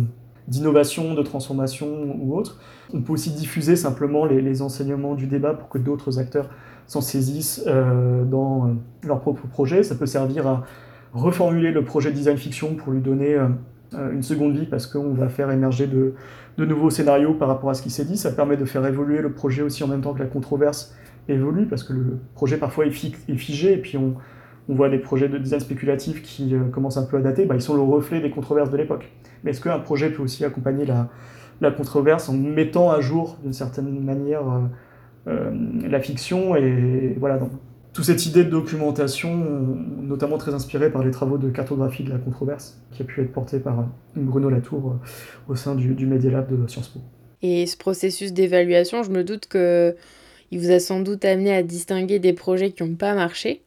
d'innovation, 0.48 1.14
de 1.14 1.22
transformation 1.22 1.88
ou 2.20 2.36
autre. 2.36 2.60
On 2.94 3.02
peut 3.02 3.14
aussi 3.14 3.30
diffuser 3.30 3.74
simplement 3.74 4.24
les, 4.24 4.62
enseignements 4.62 5.16
du 5.16 5.26
débat 5.26 5.54
pour 5.54 5.68
que 5.68 5.76
d'autres 5.76 6.20
acteurs 6.20 6.48
s'en 6.86 7.00
saisissent 7.00 7.64
euh, 7.66 8.22
dans 8.22 8.76
leur 9.02 9.18
propre 9.18 9.48
projet. 9.48 9.82
Ça 9.82 9.96
peut 9.96 10.06
servir 10.06 10.46
à 10.46 10.62
reformuler 11.12 11.72
le 11.72 11.82
projet 11.82 12.12
de 12.12 12.14
design 12.14 12.36
fiction 12.36 12.76
pour 12.76 12.92
lui 12.92 13.00
donner 13.00 13.36
une 13.92 14.22
seconde 14.22 14.56
vie 14.56 14.66
parce 14.66 14.86
qu'on 14.86 15.14
va 15.14 15.28
faire 15.28 15.50
émerger 15.50 15.88
de, 15.88 16.14
de, 16.58 16.64
nouveaux 16.64 16.90
scénarios 16.90 17.34
par 17.34 17.48
rapport 17.48 17.70
à 17.70 17.74
ce 17.74 17.82
qui 17.82 17.90
s'est 17.90 18.04
dit. 18.04 18.16
Ça 18.16 18.32
permet 18.32 18.56
de 18.56 18.64
faire 18.64 18.84
évoluer 18.86 19.20
le 19.20 19.32
projet 19.32 19.62
aussi 19.62 19.84
en 19.84 19.88
même 19.88 20.00
temps 20.00 20.14
que 20.14 20.20
la 20.20 20.26
controverse 20.26 20.94
évolue, 21.28 21.66
parce 21.66 21.82
que 21.82 21.92
le 21.92 22.18
projet 22.34 22.56
parfois 22.56 22.86
est, 22.86 22.90
figé, 22.90 23.72
et 23.72 23.78
puis 23.78 23.98
on, 23.98 24.14
voit 24.68 24.88
des 24.88 24.98
projets 24.98 25.28
de 25.28 25.38
design 25.38 25.60
spéculatif 25.60 26.22
qui 26.22 26.52
euh, 26.54 26.64
commencent 26.64 26.96
un 26.96 27.04
peu 27.04 27.16
à 27.18 27.20
dater, 27.20 27.46
bah, 27.46 27.54
ils 27.54 27.62
sont 27.62 27.76
le 27.76 27.82
reflet 27.82 28.20
des 28.20 28.30
controverses 28.30 28.70
de 28.70 28.76
l'époque. 28.76 29.12
Mais 29.44 29.52
est-ce 29.52 29.60
qu'un 29.60 29.78
projet 29.78 30.10
peut 30.10 30.22
aussi 30.22 30.44
accompagner 30.44 30.84
la, 30.84 31.70
controverse 31.70 32.28
en 32.28 32.32
mettant 32.32 32.90
à 32.90 33.00
jour 33.00 33.38
d'une 33.42 33.52
certaine 33.52 34.00
manière 34.04 34.42
euh, 34.48 34.60
euh, 35.28 35.50
la 35.88 36.00
fiction 36.00 36.54
et 36.54 37.16
voilà 37.18 37.38
donc 37.38 37.50
toute 37.96 38.04
cette 38.04 38.26
idée 38.26 38.44
de 38.44 38.50
documentation, 38.50 39.34
notamment 40.02 40.36
très 40.36 40.52
inspirée 40.52 40.92
par 40.92 41.02
les 41.02 41.10
travaux 41.10 41.38
de 41.38 41.48
cartographie 41.48 42.04
de 42.04 42.10
la 42.10 42.18
controverse, 42.18 42.78
qui 42.92 43.00
a 43.00 43.06
pu 43.06 43.22
être 43.22 43.32
portée 43.32 43.58
par 43.58 43.88
Bruno 44.14 44.50
Latour 44.50 44.96
au 45.48 45.56
sein 45.56 45.74
du, 45.74 45.94
du 45.94 46.04
Media 46.04 46.30
Lab 46.30 46.46
de 46.50 46.66
Sciences 46.66 46.88
Po. 46.88 47.00
Et 47.40 47.64
ce 47.64 47.74
processus 47.78 48.34
d'évaluation, 48.34 49.02
je 49.02 49.10
me 49.10 49.24
doute 49.24 49.46
que 49.46 49.96
il 50.50 50.60
vous 50.60 50.70
a 50.72 50.78
sans 50.78 51.00
doute 51.00 51.24
amené 51.24 51.54
à 51.54 51.62
distinguer 51.62 52.18
des 52.18 52.34
projets 52.34 52.70
qui 52.70 52.82
n'ont 52.82 52.96
pas 52.96 53.14
marché. 53.14 53.62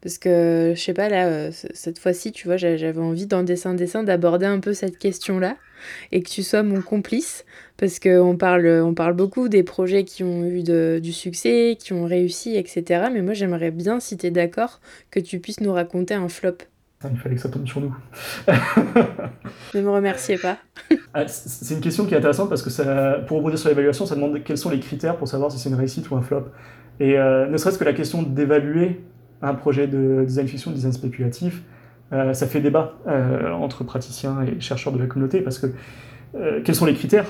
Parce 0.00 0.16
que, 0.16 0.72
je 0.74 0.80
sais 0.80 0.94
pas, 0.94 1.10
là, 1.10 1.28
euh, 1.28 1.50
cette 1.52 1.98
fois-ci, 1.98 2.32
tu 2.32 2.46
vois, 2.46 2.56
j'avais 2.56 2.98
envie 2.98 3.26
dans 3.26 3.42
Dessin 3.42 3.74
Dessin 3.74 4.02
d'aborder 4.02 4.46
un 4.46 4.60
peu 4.60 4.72
cette 4.72 4.96
question-là 4.96 5.58
et 6.12 6.22
que 6.22 6.28
tu 6.28 6.42
sois 6.42 6.62
mon 6.62 6.82
complice. 6.82 7.44
Parce 7.76 7.98
qu'on 7.98 8.36
parle, 8.36 8.66
on 8.84 8.94
parle 8.94 9.14
beaucoup 9.14 9.48
des 9.48 9.62
projets 9.62 10.04
qui 10.04 10.22
ont 10.22 10.44
eu 10.44 10.62
du 11.00 11.12
succès, 11.12 11.76
qui 11.78 11.92
ont 11.92 12.04
réussi, 12.04 12.56
etc. 12.56 13.06
Mais 13.12 13.20
moi, 13.20 13.34
j'aimerais 13.34 13.72
bien, 13.72 14.00
si 14.00 14.16
tu 14.16 14.26
es 14.26 14.30
d'accord, 14.30 14.80
que 15.10 15.20
tu 15.20 15.40
puisses 15.40 15.60
nous 15.60 15.72
raconter 15.72 16.14
un 16.14 16.28
flop. 16.28 16.58
Il 17.10 17.18
fallait 17.18 17.34
que 17.34 17.40
ça 17.40 17.48
tombe 17.48 17.66
sur 17.66 17.80
nous. 17.80 17.94
ne 19.74 19.80
me 19.80 19.90
remerciez 19.90 20.38
pas. 20.38 20.58
Ah, 21.12 21.26
c'est 21.28 21.74
une 21.74 21.80
question 21.80 22.06
qui 22.06 22.14
est 22.14 22.16
intéressante 22.16 22.48
parce 22.48 22.62
que 22.62 22.70
ça, 22.70 23.20
pour 23.26 23.38
rebondir 23.38 23.58
sur 23.58 23.68
l'évaluation, 23.68 24.06
ça 24.06 24.14
demande 24.14 24.42
quels 24.42 24.58
sont 24.58 24.70
les 24.70 24.80
critères 24.80 25.16
pour 25.16 25.28
savoir 25.28 25.50
si 25.52 25.58
c'est 25.58 25.68
une 25.68 25.74
réussite 25.74 26.10
ou 26.10 26.16
un 26.16 26.22
flop. 26.22 26.46
Et 27.00 27.18
euh, 27.18 27.46
ne 27.48 27.56
serait-ce 27.56 27.78
que 27.78 27.84
la 27.84 27.92
question 27.92 28.22
d'évaluer 28.22 29.00
un 29.42 29.54
projet 29.54 29.86
de 29.86 30.24
design 30.26 30.48
fiction, 30.48 30.70
de 30.70 30.76
design 30.76 30.92
spéculatif, 30.92 31.62
ça 32.32 32.46
fait 32.46 32.60
débat 32.60 32.94
euh, 33.06 33.52
entre 33.52 33.84
praticiens 33.84 34.42
et 34.42 34.60
chercheurs 34.60 34.92
de 34.92 34.98
la 34.98 35.06
communauté 35.06 35.40
parce 35.40 35.58
que 35.58 35.66
quels 36.64 36.74
sont 36.74 36.86
les 36.86 36.94
critères 36.94 37.28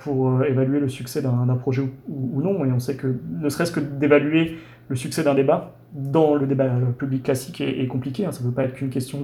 pour 0.00 0.44
évaluer 0.44 0.78
le 0.78 0.88
succès 0.90 1.22
d'un 1.22 1.56
projet 1.56 1.80
ou, 2.08 2.42
non? 2.42 2.62
Et 2.66 2.72
on 2.72 2.78
sait 2.78 2.94
que 2.94 3.06
ne 3.40 3.48
serait-ce 3.48 3.72
que 3.72 3.80
d'évaluer 3.80 4.58
le 4.88 4.96
succès 4.96 5.22
d'un 5.22 5.34
débat 5.34 5.74
dans 5.94 6.34
le 6.34 6.46
débat 6.46 6.68
public 6.98 7.22
classique 7.22 7.60
est, 7.60 7.86
compliqué. 7.86 8.26
Hein. 8.26 8.32
Ça 8.32 8.42
ne 8.42 8.48
peut 8.48 8.54
pas 8.54 8.64
être 8.64 8.74
qu'une 8.74 8.90
question 8.90 9.20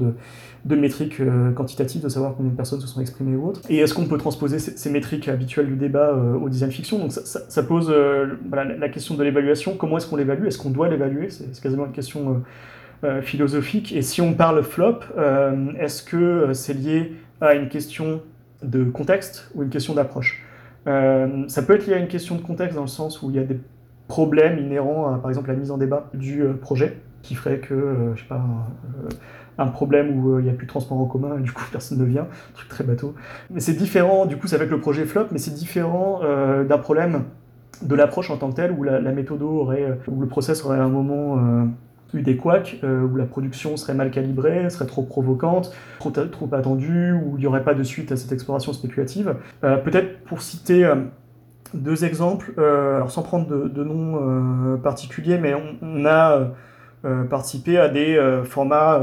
de, 0.64 0.76
métriques 0.76 1.20
euh, 1.20 1.50
quantitatives, 1.50 2.02
de 2.02 2.08
savoir 2.08 2.34
combien 2.36 2.52
de 2.52 2.56
personnes 2.56 2.80
se 2.80 2.86
sont 2.86 3.00
exprimées 3.00 3.36
ou 3.36 3.48
autres. 3.48 3.60
Et 3.68 3.78
est-ce 3.78 3.92
qu'on 3.92 4.06
peut 4.06 4.18
transposer 4.18 4.60
ces, 4.60 4.90
métriques 4.90 5.28
habituelles 5.28 5.66
du 5.66 5.74
débat 5.74 6.10
euh, 6.10 6.34
au 6.34 6.48
design 6.48 6.70
fiction? 6.70 6.98
Donc 6.98 7.10
ça, 7.12 7.62
pose 7.64 7.90
euh, 7.90 8.36
la 8.52 8.88
question 8.88 9.16
de 9.16 9.24
l'évaluation. 9.24 9.76
Comment 9.76 9.98
est-ce 9.98 10.06
qu'on 10.06 10.16
l'évalue? 10.16 10.46
Est-ce 10.46 10.58
qu'on 10.58 10.70
doit 10.70 10.88
l'évaluer? 10.88 11.28
C'est 11.30 11.60
quasiment 11.60 11.86
une 11.86 11.92
question 11.92 12.42
philosophique. 13.22 13.92
Et 13.94 14.02
si 14.02 14.20
on 14.20 14.34
parle 14.34 14.62
flop, 14.62 15.00
est-ce 15.78 16.02
que 16.02 16.52
c'est 16.52 16.74
lié 16.74 17.14
à 17.40 17.54
une 17.54 17.68
question 17.68 18.20
de 18.62 18.84
contexte 18.84 19.50
ou 19.54 19.62
une 19.62 19.70
question 19.70 19.94
d'approche? 19.94 20.44
Ça 20.84 21.62
peut 21.66 21.74
être 21.74 21.86
lié 21.86 21.94
à 21.94 21.98
une 21.98 22.08
question 22.08 22.36
de 22.36 22.42
contexte 22.42 22.76
dans 22.76 22.82
le 22.82 22.88
sens 22.88 23.22
où 23.22 23.30
il 23.30 23.36
y 23.36 23.38
a 23.38 23.44
des 23.44 23.58
problèmes 24.08 24.58
inhérents 24.58 25.14
à, 25.14 25.18
par 25.18 25.30
exemple, 25.30 25.48
la 25.48 25.56
mise 25.56 25.70
en 25.70 25.78
débat 25.78 26.10
du 26.14 26.44
projet 26.60 26.98
qui 27.22 27.34
ferait 27.34 27.58
que, 27.58 28.12
je 28.14 28.20
sais 28.20 28.28
pas, 28.28 28.42
un 29.58 29.66
problème 29.66 30.18
où 30.18 30.38
il 30.38 30.44
n'y 30.44 30.50
a 30.50 30.54
plus 30.54 30.66
de 30.66 30.70
transport 30.70 30.98
en 30.98 31.04
commun 31.04 31.38
et 31.38 31.42
du 31.42 31.52
coup 31.52 31.62
personne 31.72 31.98
ne 31.98 32.04
vient, 32.04 32.22
un 32.22 32.54
truc 32.54 32.68
très 32.68 32.84
bateau. 32.84 33.14
Mais 33.50 33.60
c'est 33.60 33.74
différent, 33.74 34.26
du 34.26 34.36
coup 34.36 34.46
ça 34.46 34.58
fait 34.58 34.66
que 34.66 34.74
le 34.74 34.80
projet 34.80 35.04
flop, 35.04 35.26
mais 35.30 35.38
c'est 35.38 35.54
différent 35.54 36.20
d'un 36.64 36.78
problème 36.78 37.24
de 37.82 37.94
l'approche 37.94 38.30
en 38.30 38.36
tant 38.36 38.50
que 38.50 38.56
telle 38.56 38.72
où 38.72 38.82
la, 38.82 39.00
méthode 39.12 39.42
aurait, 39.42 39.98
où 40.08 40.20
le 40.20 40.26
process 40.26 40.64
aurait 40.64 40.78
un 40.78 40.88
moment 40.88 41.38
eu 42.14 42.22
des 42.22 42.36
couacs 42.36 42.78
euh, 42.84 43.02
où 43.02 43.16
la 43.16 43.24
production 43.24 43.76
serait 43.76 43.94
mal 43.94 44.10
calibrée, 44.10 44.68
serait 44.70 44.86
trop 44.86 45.02
provocante, 45.02 45.72
trop, 45.98 46.10
trop 46.10 46.48
attendue, 46.52 47.12
où 47.12 47.36
il 47.36 47.40
n'y 47.40 47.46
aurait 47.46 47.64
pas 47.64 47.74
de 47.74 47.82
suite 47.82 48.12
à 48.12 48.16
cette 48.16 48.32
exploration 48.32 48.72
spéculative. 48.72 49.36
Euh, 49.64 49.76
peut-être 49.76 50.20
pour 50.24 50.42
citer 50.42 50.84
euh, 50.84 50.96
deux 51.74 52.04
exemples, 52.04 52.52
alors 52.58 53.10
sans 53.10 53.22
prendre 53.22 53.46
de, 53.46 53.84
noms 53.84 54.76
particuliers, 54.82 55.38
mais 55.38 55.54
on, 55.54 56.04
a 56.04 56.48
participé 57.30 57.78
à 57.78 57.88
des 57.88 58.20
formats 58.44 59.00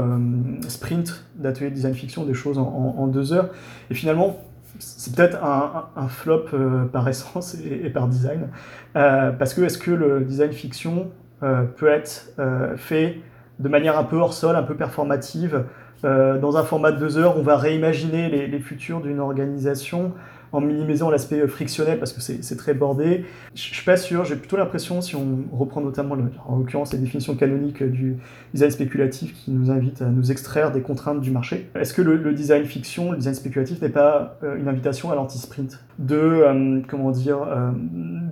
sprint 0.68 1.24
d'ateliers 1.36 1.70
de 1.70 1.74
design 1.74 1.94
fiction, 1.94 2.26
des 2.26 2.34
choses 2.34 2.58
en, 2.58 3.06
deux 3.06 3.32
heures, 3.32 3.48
et 3.90 3.94
finalement 3.94 4.36
c'est 4.78 5.16
peut-être 5.16 5.42
un, 5.42 6.08
flop 6.08 6.44
par 6.92 7.08
essence 7.08 7.54
et, 7.54 7.88
par 7.88 8.06
design. 8.06 8.48
parce 8.92 9.54
que 9.54 9.62
est-ce 9.62 9.78
que 9.78 9.90
le 9.90 10.20
design 10.20 10.52
fiction 10.52 11.06
euh, 11.06 11.27
peut 11.40 11.88
être 11.88 12.32
euh, 12.38 12.76
fait 12.76 13.20
de 13.58 13.68
manière 13.68 13.98
un 13.98 14.04
peu 14.04 14.16
hors 14.16 14.32
sol, 14.32 14.56
un 14.56 14.62
peu 14.62 14.74
performative. 14.74 15.64
Euh, 16.04 16.38
dans 16.38 16.56
un 16.56 16.62
format 16.62 16.92
de 16.92 16.98
deux 16.98 17.18
heures, 17.18 17.36
on 17.36 17.42
va 17.42 17.56
réimaginer 17.56 18.28
les, 18.28 18.46
les 18.46 18.60
futurs 18.60 19.00
d'une 19.00 19.18
organisation 19.18 20.12
en 20.52 20.60
minimisant 20.60 21.10
l'aspect 21.10 21.46
frictionnel 21.46 21.98
parce 21.98 22.12
que 22.12 22.20
c'est 22.20 22.56
très 22.56 22.74
bordé. 22.74 23.24
Je 23.54 23.60
suis 23.60 23.84
pas 23.84 23.96
sûr, 23.96 24.24
j'ai 24.24 24.36
plutôt 24.36 24.56
l'impression, 24.56 25.00
si 25.00 25.16
on 25.16 25.44
reprend 25.52 25.80
notamment 25.80 26.16
en 26.46 26.56
l'occurrence 26.56 26.92
les 26.92 26.98
définitions 26.98 27.34
canoniques 27.34 27.82
du 27.82 28.16
design 28.54 28.70
spéculatif 28.70 29.34
qui 29.34 29.50
nous 29.50 29.70
invite 29.70 30.02
à 30.02 30.06
nous 30.06 30.30
extraire 30.30 30.72
des 30.72 30.80
contraintes 30.80 31.20
du 31.20 31.30
marché, 31.30 31.68
est-ce 31.74 31.94
que 31.94 32.02
le, 32.02 32.32
design 32.32 32.64
fiction, 32.64 33.12
le 33.12 33.18
design 33.18 33.34
spéculatif 33.34 33.80
n'est 33.82 33.88
pas 33.88 34.38
une 34.56 34.68
invitation 34.68 35.10
à 35.10 35.14
l'anti-sprint? 35.14 35.80
De, 35.98 36.82
comment 36.88 37.10
dire, 37.10 37.38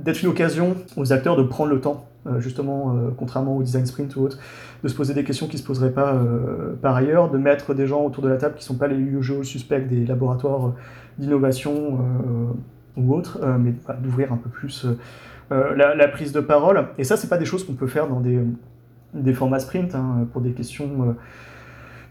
d'être 0.04 0.22
une 0.22 0.28
occasion 0.28 0.76
aux 0.96 1.12
acteurs 1.12 1.36
de 1.36 1.42
prendre 1.42 1.70
le 1.70 1.80
temps 1.80 2.06
euh, 2.26 2.40
justement, 2.40 2.94
euh, 2.96 3.10
contrairement 3.16 3.56
au 3.56 3.62
design 3.62 3.86
sprint 3.86 4.16
ou 4.16 4.22
autre, 4.22 4.38
de 4.82 4.88
se 4.88 4.94
poser 4.94 5.14
des 5.14 5.24
questions 5.24 5.46
qui 5.46 5.56
ne 5.56 5.60
se 5.60 5.66
poseraient 5.66 5.92
pas 5.92 6.14
euh, 6.14 6.74
par 6.80 6.96
ailleurs, 6.96 7.30
de 7.30 7.38
mettre 7.38 7.74
des 7.74 7.86
gens 7.86 8.04
autour 8.04 8.22
de 8.22 8.28
la 8.28 8.36
table 8.36 8.54
qui 8.54 8.62
ne 8.62 8.66
sont 8.66 8.76
pas 8.76 8.88
les 8.88 8.96
usual 8.96 9.44
suspects 9.44 9.86
des 9.88 10.04
laboratoires 10.06 10.72
d'innovation 11.18 11.98
ou 12.96 13.14
autres, 13.14 13.40
mais 13.58 13.72
d'ouvrir 14.02 14.32
un 14.32 14.36
peu 14.36 14.50
plus 14.50 14.86
la, 15.50 16.08
prise 16.08 16.32
de 16.32 16.40
parole. 16.40 16.88
Et 16.98 17.04
ça, 17.04 17.16
c'est 17.16 17.28
pas 17.28 17.38
des 17.38 17.46
choses 17.46 17.64
qu'on 17.64 17.72
peut 17.72 17.86
faire 17.86 18.06
dans 18.06 18.20
des, 18.20 18.38
des 19.14 19.32
formats 19.32 19.60
sprint, 19.60 19.94
hein, 19.94 20.26
pour 20.32 20.42
des 20.42 20.52
questions 20.52 21.16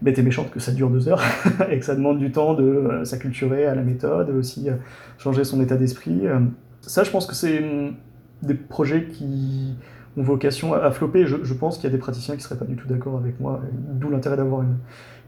bêtes 0.01 0.17
et 0.17 0.23
méchantes 0.23 0.49
que 0.49 0.59
ça 0.59 0.71
dure 0.71 0.89
deux 0.89 1.07
heures 1.07 1.21
et 1.71 1.77
que 1.77 1.85
ça 1.85 1.93
demande 1.93 2.17
du 2.17 2.31
temps 2.31 2.55
de 2.55 3.01
s'acculturer 3.03 3.67
à 3.67 3.75
la 3.75 3.83
méthode, 3.83 4.31
aussi 4.31 4.69
changer 5.19 5.43
son 5.43 5.61
état 5.61 5.77
d'esprit. 5.77 6.23
ça, 6.81 7.03
je 7.03 7.11
pense 7.11 7.27
que 7.27 7.35
c'est 7.35 7.63
des 8.41 8.53
projets 8.53 9.05
qui 9.05 9.75
vocation 10.17 10.73
à, 10.73 10.91
flopper. 10.91 11.25
Je, 11.25 11.53
pense 11.53 11.77
qu'il 11.77 11.85
y 11.85 11.87
a 11.87 11.91
des 11.91 11.97
praticiens 11.97 12.35
qui 12.35 12.39
ne 12.39 12.43
seraient 12.43 12.59
pas 12.59 12.65
du 12.65 12.75
tout 12.75 12.87
d'accord 12.87 13.17
avec 13.17 13.39
moi, 13.39 13.61
d'où 13.71 14.09
l'intérêt 14.09 14.37
d'avoir 14.37 14.61
une 14.61 14.77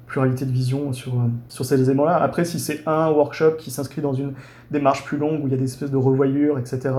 pluralité 0.07 0.45
de 0.45 0.51
vision 0.51 0.93
sur, 0.93 1.15
euh, 1.15 1.27
sur 1.49 1.65
ces 1.65 1.81
éléments-là. 1.83 2.15
Après, 2.15 2.45
si 2.45 2.59
c'est 2.59 2.81
un 2.87 3.09
workshop 3.09 3.57
qui 3.57 3.69
s'inscrit 3.69 4.01
dans 4.01 4.13
une 4.13 4.33
démarche 4.71 5.03
plus 5.03 5.17
longue, 5.17 5.43
où 5.43 5.47
il 5.47 5.51
y 5.51 5.53
a 5.53 5.57
des 5.57 5.65
espèces 5.65 5.91
de 5.91 5.97
revoyures, 5.97 6.57
etc., 6.57 6.95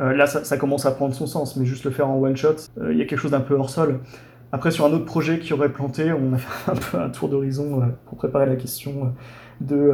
euh, 0.00 0.14
là, 0.14 0.26
ça, 0.26 0.56
commence 0.56 0.86
à 0.86 0.92
prendre 0.92 1.14
son 1.14 1.26
sens, 1.26 1.56
mais 1.56 1.66
juste 1.66 1.84
le 1.84 1.90
faire 1.90 2.08
en 2.08 2.18
one-shot, 2.20 2.56
euh, 2.78 2.92
il 2.92 2.98
y 2.98 3.02
a 3.02 3.04
quelque 3.04 3.18
chose 3.18 3.32
d'un 3.32 3.40
peu 3.40 3.54
hors 3.54 3.70
sol. 3.70 3.98
Après, 4.52 4.70
sur 4.70 4.86
un 4.86 4.92
autre 4.92 5.04
projet 5.04 5.40
qui 5.40 5.52
aurait 5.52 5.72
planté, 5.72 6.12
on 6.12 6.32
a 6.32 6.38
fait 6.38 6.70
un 6.70 6.76
peu 6.76 6.98
un 6.98 7.10
tour 7.10 7.28
d'horizon 7.28 7.82
pour 8.06 8.16
préparer 8.16 8.46
la 8.46 8.56
question 8.56 9.12
de 9.60 9.92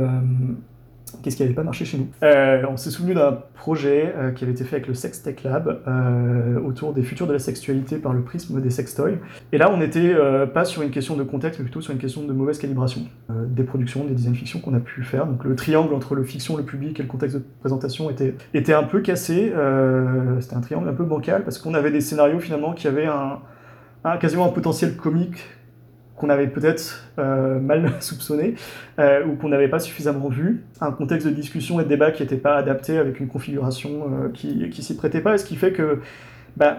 Qu'est-ce 1.23 1.37
qui 1.37 1.43
n'avait 1.43 1.55
pas 1.55 1.63
marché 1.63 1.85
chez 1.85 1.99
nous? 1.99 2.09
Euh, 2.23 2.63
On 2.69 2.77
s'est 2.77 2.91
souvenu 2.91 3.15
d'un 3.15 3.39
projet 3.55 4.15
euh, 4.17 4.31
qui 4.31 4.45
avait 4.45 4.53
été 4.53 4.65
fait 4.65 4.77
avec 4.77 4.89
le 4.89 4.95
Sex 4.95 5.23
Tech 5.23 5.43
Lab 5.45 5.81
euh, 5.87 6.61
autour 6.61 6.93
des 6.93 7.03
futurs 7.03 7.27
de 7.27 7.33
la 7.33 7.39
sexualité 7.39 7.97
par 7.97 8.13
le 8.13 8.23
prisme 8.23 8.61
des 8.61 8.71
sextoys. 8.71 9.19
Et 9.53 9.59
là, 9.59 9.71
on 9.73 9.77
n'était 9.77 10.15
pas 10.53 10.65
sur 10.65 10.83
une 10.83 10.91
question 10.91 11.17
de 11.17 11.23
contexte, 11.23 11.59
mais 11.59 11.65
plutôt 11.65 11.81
sur 11.81 11.93
une 11.93 11.99
question 11.99 12.25
de 12.25 12.33
mauvaise 12.33 12.59
calibration 12.59 13.03
des 13.29 13.65
productions, 13.65 14.05
des 14.05 14.15
design 14.15 14.35
fiction 14.35 14.61
qu'on 14.61 14.75
a 14.75 14.81
pu 14.81 15.03
faire. 15.03 15.27
Donc 15.27 15.45
le 15.45 15.55
triangle 15.57 15.95
entre 15.95 16.15
le 16.15 16.25
fiction, 16.25 16.57
le 16.57 16.63
public 16.63 16.99
et 17.01 17.03
le 17.03 17.09
contexte 17.09 17.37
de 17.37 17.43
présentation 17.61 18.11
était, 18.11 18.75
un 18.75 18.83
peu 18.85 19.01
cassé. 19.01 19.53
C'était 20.41 20.57
un 20.57 20.61
triangle 20.61 20.89
un 20.89 20.95
peu 20.95 21.05
bancal 21.05 21.45
parce 21.45 21.59
qu'on 21.59 21.75
avait 21.75 21.91
des 21.91 22.01
scénarios 22.01 22.41
finalement 22.41 22.73
qui 22.73 22.89
avaient 22.89 23.09
quasiment 24.21 24.47
un 24.47 24.51
potentiel 24.53 24.97
comique 24.97 25.45
qu'on 26.21 26.29
avait 26.29 26.49
peut-être 26.49 27.09
euh, 27.19 27.59
mal 27.59 27.91
soupçonné 28.01 28.55
euh, 28.99 29.25
ou 29.25 29.37
qu'on 29.37 29.49
n'avait 29.49 29.69
pas 29.69 29.79
suffisamment 29.79 30.29
vu, 30.29 30.65
un 30.81 30.93
contexte 30.93 31.27
de 31.27 31.33
discussion 31.33 31.81
et 31.81 31.85
de 31.85 31.89
débat 31.89 32.11
qui 32.11 32.23
n'était 32.23 32.37
pas 32.37 32.57
adapté 32.57 32.99
avec 32.99 33.21
une 33.21 33.29
configuration 33.29 33.91
euh, 33.91 34.29
qui, 34.29 34.69
qui 34.69 34.83
s'y 34.83 34.97
prêtait 34.97 35.23
pas, 35.23 35.35
et 35.35 35.39
ce 35.39 35.47
qui 35.47 35.57
fait 35.57 35.73
que, 35.73 36.01
bah, 36.59 36.77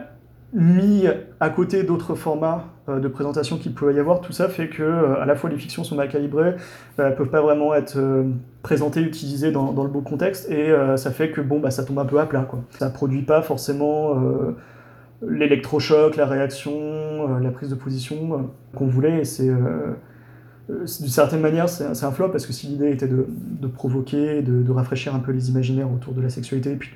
mis 0.54 1.06
à 1.40 1.50
côté 1.50 1.84
d'autres 1.84 2.14
formats 2.14 2.66
de 2.90 3.08
présentation 3.08 3.58
qu'il 3.58 3.74
pouvait 3.74 3.94
y 3.94 4.00
avoir, 4.00 4.20
tout 4.20 4.34
ça 4.34 4.50
fait 4.50 4.68
que 4.68 5.16
à 5.22 5.26
la 5.26 5.34
fois 5.34 5.50
les 5.50 5.56
fictions 5.56 5.86
sont 5.86 5.96
mal 5.96 6.10
calibrées, 6.10 6.56
elles 6.98 7.16
peuvent 7.16 7.30
pas 7.30 7.40
vraiment 7.40 7.74
être 7.74 7.98
présentées, 8.62 9.00
utilisées 9.00 9.52
dans, 9.52 9.72
dans, 9.72 9.84
le 9.84 9.90
beau 9.90 10.02
contexte, 10.02 10.52
et 10.52 10.76
ça 10.98 11.12
fait 11.12 11.32
que 11.32 11.40
bon, 11.40 11.62
bah, 11.62 11.72
ça 11.72 11.86
tombe 11.86 12.00
un 12.00 12.06
peu 12.06 12.20
à 12.20 12.26
plat. 12.26 12.42
Quoi. 12.42 12.60
Ça 12.72 12.90
produit 12.90 13.22
pas 13.22 13.42
forcément 13.42 14.14
l'électrochoc, 15.28 16.16
la 16.16 16.26
réaction, 16.26 16.74
euh, 16.74 17.40
la 17.40 17.52
prise 17.52 17.70
de 17.70 17.76
position 17.76 18.34
euh, 18.34 18.38
qu'on 18.76 18.88
voulait. 18.88 19.22
Et 19.22 19.26
c'est 19.26 19.50
euh, 19.50 19.94
d'une 20.68 20.88
certaine 20.88 21.42
manière, 21.42 21.68
c'est 21.70 21.86
un 22.04 22.12
flop 22.12 22.30
parce 22.30 22.46
que 22.46 22.54
si 22.54 22.68
l'idée 22.68 22.92
était 22.92 23.08
de, 23.08 23.26
provoquer, 23.68 24.42
de, 24.42 24.72
rafraîchir 24.72 25.14
un 25.14 25.20
peu 25.20 25.32
les 25.32 25.50
imaginaires 25.50 25.92
autour 25.92 26.14
de 26.14 26.22
la 26.22 26.30
sexualité 26.30 26.72
et 26.72 26.76
puis 26.76 26.92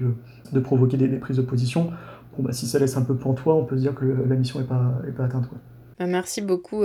de, 0.52 0.60
provoquer 0.60 0.98
des, 0.98 1.08
prises 1.18 1.38
de 1.38 1.42
position, 1.42 1.92
bon, 2.38 2.44
bah, 2.44 2.54
si 2.54 2.68
ça 2.68 2.80
laisse 2.80 2.96
un 2.96 3.02
peu 3.02 3.16
pantois, 3.16 3.56
on 3.56 3.66
peut 3.66 3.76
se 3.76 3.82
dire 3.82 3.94
que 3.94 4.06
la 4.06 4.36
mission 4.36 4.60
n'est 4.60 4.66
pas, 4.66 4.94
est 5.08 5.12
pas 5.12 5.26
atteinte. 5.26 5.50
Quoi. 5.50 5.58
Bah, 6.00 6.06
merci 6.06 6.42
beaucoup 6.42 6.84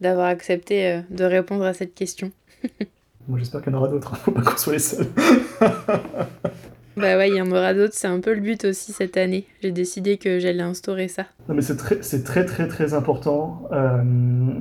d'avoir 0.00 0.26
accepté 0.26 1.02
de 1.10 1.24
répondre 1.24 1.64
à 1.64 1.74
cette 1.74 1.94
question. 1.94 2.30
Moi 3.28 3.38
j'espère 3.38 3.62
qu'il 3.62 3.72
y 3.72 3.76
en 3.76 3.78
aura 3.78 3.88
d'autres, 3.88 4.14
hein. 4.14 4.16
faut 4.16 4.32
pas 4.32 4.42
qu'on 4.42 4.56
soit 4.56 4.72
les 4.72 4.78
seuls. 4.78 5.06
Bah 6.96 7.16
ouais, 7.16 7.30
il 7.30 7.36
y 7.36 7.40
en 7.40 7.50
aura 7.50 7.74
d'autres, 7.74 7.94
c'est 7.94 8.06
un 8.06 8.20
peu 8.20 8.34
le 8.34 8.40
but 8.40 8.64
aussi 8.64 8.92
cette 8.92 9.16
année. 9.16 9.46
J'ai 9.62 9.70
décidé 9.70 10.18
que 10.18 10.38
j'allais 10.38 10.62
instaurer 10.62 11.08
ça. 11.08 11.26
Non 11.48 11.54
mais 11.54 11.62
c'est 11.62 11.76
très, 11.76 11.96
très 11.96 12.44
très 12.44 12.68
très 12.68 12.94
important. 12.94 13.68
Euh, 13.72 14.02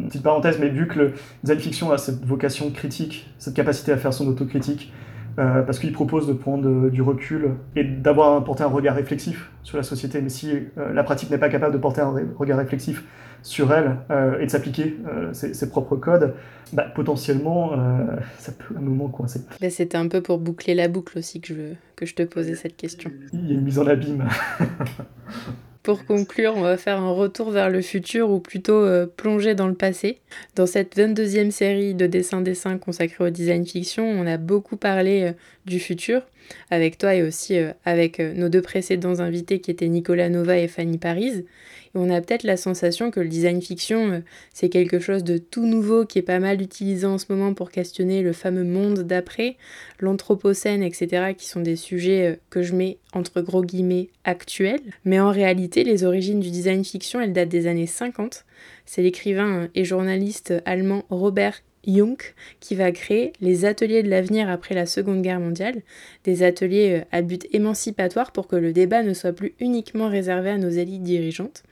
petite 0.07 0.23
parenthèse, 0.23 0.57
mais 0.59 0.69
vu 0.69 0.87
que 0.87 0.99
le 0.99 1.13
design 1.43 1.59
fiction 1.59 1.91
a 1.91 1.97
cette 1.97 2.23
vocation 2.25 2.71
critique, 2.71 3.29
cette 3.37 3.53
capacité 3.53 3.91
à 3.91 3.97
faire 3.97 4.13
son 4.13 4.27
autocritique, 4.27 4.91
euh, 5.39 5.61
parce 5.61 5.79
qu'il 5.79 5.93
propose 5.93 6.27
de 6.27 6.33
prendre 6.33 6.67
euh, 6.67 6.89
du 6.89 7.01
recul 7.01 7.51
et 7.75 7.83
d'avoir 7.83 8.43
porté 8.43 8.63
un 8.63 8.67
regard 8.67 8.95
réflexif 8.95 9.51
sur 9.63 9.77
la 9.77 9.83
société. 9.83 10.21
Mais 10.21 10.29
si 10.29 10.51
euh, 10.77 10.93
la 10.93 11.03
pratique 11.03 11.29
n'est 11.29 11.37
pas 11.37 11.49
capable 11.49 11.73
de 11.73 11.79
porter 11.79 12.01
un 12.01 12.13
regard 12.37 12.57
réflexif 12.57 13.03
sur 13.43 13.73
elle 13.73 13.97
et 14.39 14.45
de 14.45 14.51
s'appliquer 14.51 14.97
ses, 15.31 15.69
propres 15.71 15.95
codes, 15.95 16.35
bah, 16.73 16.83
potentiellement, 16.83 17.71
ça 18.37 18.51
peut 18.51 18.75
à 18.75 18.77
un 18.77 18.81
moment 18.83 19.07
coincer. 19.07 19.41
Bah, 19.59 19.71
c'était 19.71 19.97
un 19.97 20.07
peu 20.07 20.21
pour 20.21 20.37
boucler 20.37 20.75
la 20.75 20.87
boucle 20.87 21.17
aussi 21.17 21.41
que 21.41 21.47
je, 21.47 21.73
que 21.95 22.05
je 22.05 22.13
te 22.13 22.21
posais 22.21 22.53
cette 22.53 22.77
question. 22.77 23.09
Il 23.33 23.47
y 23.47 23.51
a 23.51 23.53
une 23.55 23.63
mise 23.63 23.79
en 23.79 23.87
abîme. 23.87 24.27
Pour 25.83 26.05
conclure, 26.05 26.53
on 26.55 26.61
va 26.61 26.77
faire 26.77 26.99
un 26.99 27.11
retour 27.11 27.49
vers 27.49 27.71
le 27.71 27.81
futur 27.81 28.29
ou 28.29 28.39
plutôt 28.39 28.83
euh, 28.83 29.07
plonger 29.07 29.55
dans 29.55 29.67
le 29.67 29.73
passé. 29.73 30.19
Dans 30.55 30.67
cette 30.67 30.95
22e 30.95 31.49
série 31.49 31.95
de 31.95 32.05
dessins-dessins 32.05 32.77
consacrés 32.77 33.23
au 33.23 33.29
design 33.31 33.65
fiction, 33.65 34.05
on 34.05 34.27
a 34.27 34.37
beaucoup 34.37 34.77
parlé 34.77 35.23
euh, 35.23 35.31
du 35.65 35.79
futur 35.79 36.21
avec 36.69 36.97
toi 36.97 37.15
et 37.15 37.23
aussi 37.23 37.57
euh, 37.57 37.71
avec 37.85 38.19
nos 38.19 38.49
deux 38.49 38.61
précédents 38.61 39.19
invités 39.19 39.59
qui 39.59 39.71
étaient 39.71 39.87
Nicolas 39.87 40.29
Nova 40.29 40.57
et 40.57 40.67
Fanny 40.67 40.97
Paris 40.97 41.45
on 41.93 42.09
a 42.09 42.21
peut-être 42.21 42.43
la 42.43 42.57
sensation 42.57 43.11
que 43.11 43.19
le 43.19 43.27
design 43.27 43.61
fiction, 43.61 44.11
euh, 44.11 44.19
c'est 44.53 44.69
quelque 44.69 44.99
chose 44.99 45.23
de 45.23 45.37
tout 45.37 45.65
nouveau 45.65 46.05
qui 46.05 46.19
est 46.19 46.23
pas 46.23 46.39
mal 46.39 46.61
utilisé 46.61 47.05
en 47.05 47.17
ce 47.17 47.25
moment 47.29 47.53
pour 47.53 47.71
questionner 47.71 48.21
le 48.21 48.33
fameux 48.33 48.63
monde 48.63 48.99
d'après, 48.99 49.57
l'anthropocène, 49.99 50.83
etc., 50.83 51.33
qui 51.37 51.47
sont 51.47 51.59
des 51.59 51.75
sujets 51.75 52.27
euh, 52.27 52.35
que 52.49 52.61
je 52.61 52.75
mets 52.75 52.97
entre 53.13 53.41
gros 53.41 53.63
guillemets 53.63 54.09
actuels. 54.23 54.81
Mais 55.03 55.19
en 55.19 55.31
réalité, 55.31 55.83
les 55.83 56.03
origines 56.03 56.39
du 56.39 56.49
design 56.49 56.85
fiction, 56.85 57.19
elles 57.19 57.33
datent 57.33 57.49
des 57.49 57.67
années 57.67 57.87
50. 57.87 58.45
C'est 58.85 59.01
l'écrivain 59.01 59.67
et 59.75 59.83
journaliste 59.83 60.53
allemand 60.65 61.03
Robert 61.09 61.61
Jung 61.87 62.17
qui 62.59 62.75
va 62.75 62.91
créer 62.91 63.33
les 63.41 63.65
ateliers 63.65 64.03
de 64.03 64.09
l'avenir 64.09 64.49
après 64.49 64.75
la 64.75 64.85
Seconde 64.85 65.21
Guerre 65.21 65.39
mondiale, 65.39 65.81
des 66.23 66.43
ateliers 66.43 67.01
euh, 67.01 67.05
à 67.11 67.21
but 67.21 67.47
émancipatoire 67.51 68.31
pour 68.31 68.47
que 68.47 68.55
le 68.55 68.73
débat 68.73 69.03
ne 69.03 69.13
soit 69.13 69.33
plus 69.33 69.53
uniquement 69.59 70.09
réservé 70.09 70.51
à 70.51 70.57
nos 70.57 70.69
élites 70.69 71.03
dirigeantes. 71.03 71.63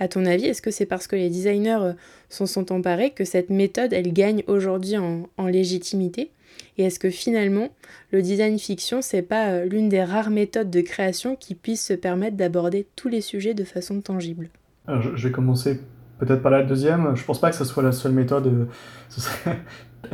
À 0.00 0.06
ton 0.06 0.24
avis, 0.26 0.46
est-ce 0.46 0.62
que 0.62 0.70
c'est 0.70 0.86
parce 0.86 1.06
que 1.06 1.16
les 1.16 1.28
designers 1.28 1.78
euh, 1.80 1.92
s'en 2.28 2.46
sont 2.46 2.72
emparés 2.72 3.10
que 3.10 3.24
cette 3.24 3.50
méthode, 3.50 3.92
elle 3.92 4.12
gagne 4.12 4.44
aujourd'hui 4.46 4.96
en, 4.96 5.46
légitimité? 5.46 6.30
Et 6.76 6.84
est-ce 6.84 7.00
que 7.00 7.10
finalement, 7.10 7.70
le 8.12 8.22
design 8.22 8.58
fiction, 8.58 9.02
c'est 9.02 9.22
pas 9.22 9.50
euh, 9.50 9.64
l'une 9.64 9.88
des 9.88 10.02
rares 10.02 10.30
méthodes 10.30 10.70
de 10.70 10.80
création 10.80 11.34
qui 11.34 11.54
puisse 11.54 11.84
se 11.84 11.94
permettre 11.94 12.36
d'aborder 12.36 12.86
tous 12.94 13.08
les 13.08 13.20
sujets 13.20 13.54
de 13.54 13.64
façon 13.64 14.00
tangible? 14.00 14.50
Alors, 14.86 15.02
je, 15.02 15.26
vais 15.26 15.32
commencer 15.32 15.80
peut-être 16.18 16.42
par 16.42 16.50
la 16.50 16.62
deuxième. 16.62 17.14
Je 17.16 17.24
pense 17.24 17.40
pas 17.40 17.50
que 17.50 17.56
ce 17.56 17.64
soit 17.64 17.82
la 17.82 17.92
seule 17.92 18.12
méthode. 18.12 18.46
Euh, 18.46 18.64
ce 19.08 19.20
serait 19.20 19.58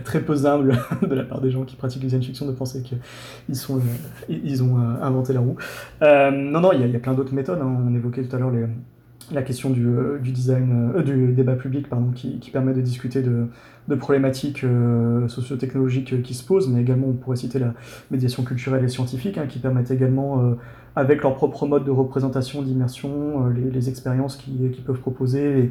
très 0.05 0.21
peu 0.21 0.47
humble 0.47 0.79
de 1.03 1.15
la 1.15 1.25
part 1.25 1.41
des 1.41 1.51
gens 1.51 1.65
qui 1.65 1.77
pratiquent 1.77 2.03
le 2.03 2.09
design 2.09 2.23
fiction 2.23 2.47
de 2.47 2.53
penser 2.53 2.83
qu'ils 2.83 3.57
sont, 3.57 3.77
euh, 3.79 3.81
ils 4.29 4.63
ont 4.63 4.79
inventé 4.79 5.33
la 5.33 5.41
roue. 5.41 5.57
non, 6.01 6.61
non, 6.61 6.73
il 6.73 6.89
y, 6.89 6.97
a 6.97 6.99
plein 6.99 7.15
d'autres 7.15 7.35
méthodes. 7.35 7.61
Hein. 7.61 7.79
On 7.87 7.95
évoquait 7.95 8.23
tout 8.23 8.35
à 8.35 8.39
l'heure 8.39 8.51
les 8.51 8.67
la 9.33 9.43
question 9.43 9.71
du, 9.71 9.87
euh, 9.87 10.19
design, 10.19 10.93
euh, 10.95 11.03
du 11.03 11.33
débat 11.33 11.55
public, 11.55 11.89
pardon, 11.89 12.11
qui, 12.13 12.39
permet 12.53 12.75
de 12.75 12.81
discuter 12.81 13.23
de, 13.23 13.95
problématiques 13.97 14.65
euh, 14.65 15.29
socio-technologiques 15.29 16.23
qui 16.23 16.35
se 16.35 16.45
posent, 16.45 16.69
mais 16.69 16.81
également 16.81 17.09
on 17.09 17.13
pourrait 17.13 17.37
citer 17.37 17.59
la 17.59 17.75
médiation 18.11 18.43
culturelle 18.43 18.85
et 18.85 18.89
scientifique, 18.89 19.39
hein, 19.39 19.47
qui 19.47 19.59
permettent 19.59 19.91
également, 19.91 20.57
avec 20.97 21.23
leur 21.23 21.35
propre 21.35 21.67
mode 21.67 21.85
de 21.85 21.91
représentation, 21.91 22.63
d'immersion, 22.63 23.49
les, 23.49 23.71
les, 23.71 23.89
expériences 23.89 24.37
qu'ils 24.37 24.71
qui 24.71 24.81
peuvent 24.81 25.01
proposer, 25.01 25.71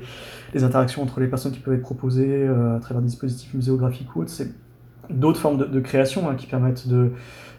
les, 0.53 0.63
interactions 0.63 1.01
entre 1.01 1.19
les 1.19 1.27
personnes 1.27 1.53
qui 1.53 1.59
peuvent 1.59 1.75
être 1.75 1.81
proposées 1.81 2.45
à 2.47 2.79
travers 2.81 3.01
des 3.01 3.07
dispositifs 3.07 3.53
muséographiques 3.53 4.15
ou 4.15 4.21
autres, 4.21 4.31
c'est 4.31 4.51
d'autres 5.09 5.39
formes 5.39 5.69
de, 5.69 5.79
création 5.79 6.29
hein, 6.29 6.35
qui 6.35 6.47
permettent 6.47 6.87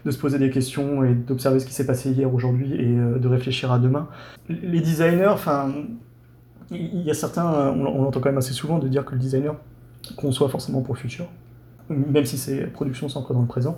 de 0.05 0.11
se 0.11 0.17
poser 0.17 0.37
des 0.37 0.49
questions 0.49 1.03
et 1.03 1.13
d'observer 1.13 1.59
ce 1.59 1.65
qui 1.65 1.73
s'est 1.73 1.85
passé 1.85 2.11
hier, 2.11 2.31
aujourd'hui 2.33 2.73
et 2.73 2.97
euh, 2.97 3.17
de 3.17 3.27
réfléchir 3.27 3.71
à 3.71 3.79
demain. 3.79 4.07
Les 4.49 4.79
designers, 4.79 5.27
enfin, 5.27 5.73
il 6.71 7.01
y 7.01 7.09
a 7.09 7.13
certains, 7.13 7.71
on, 7.71 8.03
l'entend 8.03 8.19
quand 8.19 8.29
même 8.29 8.37
assez 8.37 8.53
souvent, 8.53 8.79
de 8.79 8.87
dire 8.87 9.03
que 9.05 9.13
le 9.13 9.19
designer 9.19 9.55
conçoit 10.15 10.49
forcément 10.49 10.81
pour 10.81 10.93
le 10.93 10.99
futur, 10.99 11.25
même 11.89 12.25
si 12.25 12.37
ses 12.37 12.65
productions 12.67 13.09
sont 13.09 13.19
encore 13.19 13.35
dans 13.35 13.41
le 13.41 13.47
présent. 13.47 13.77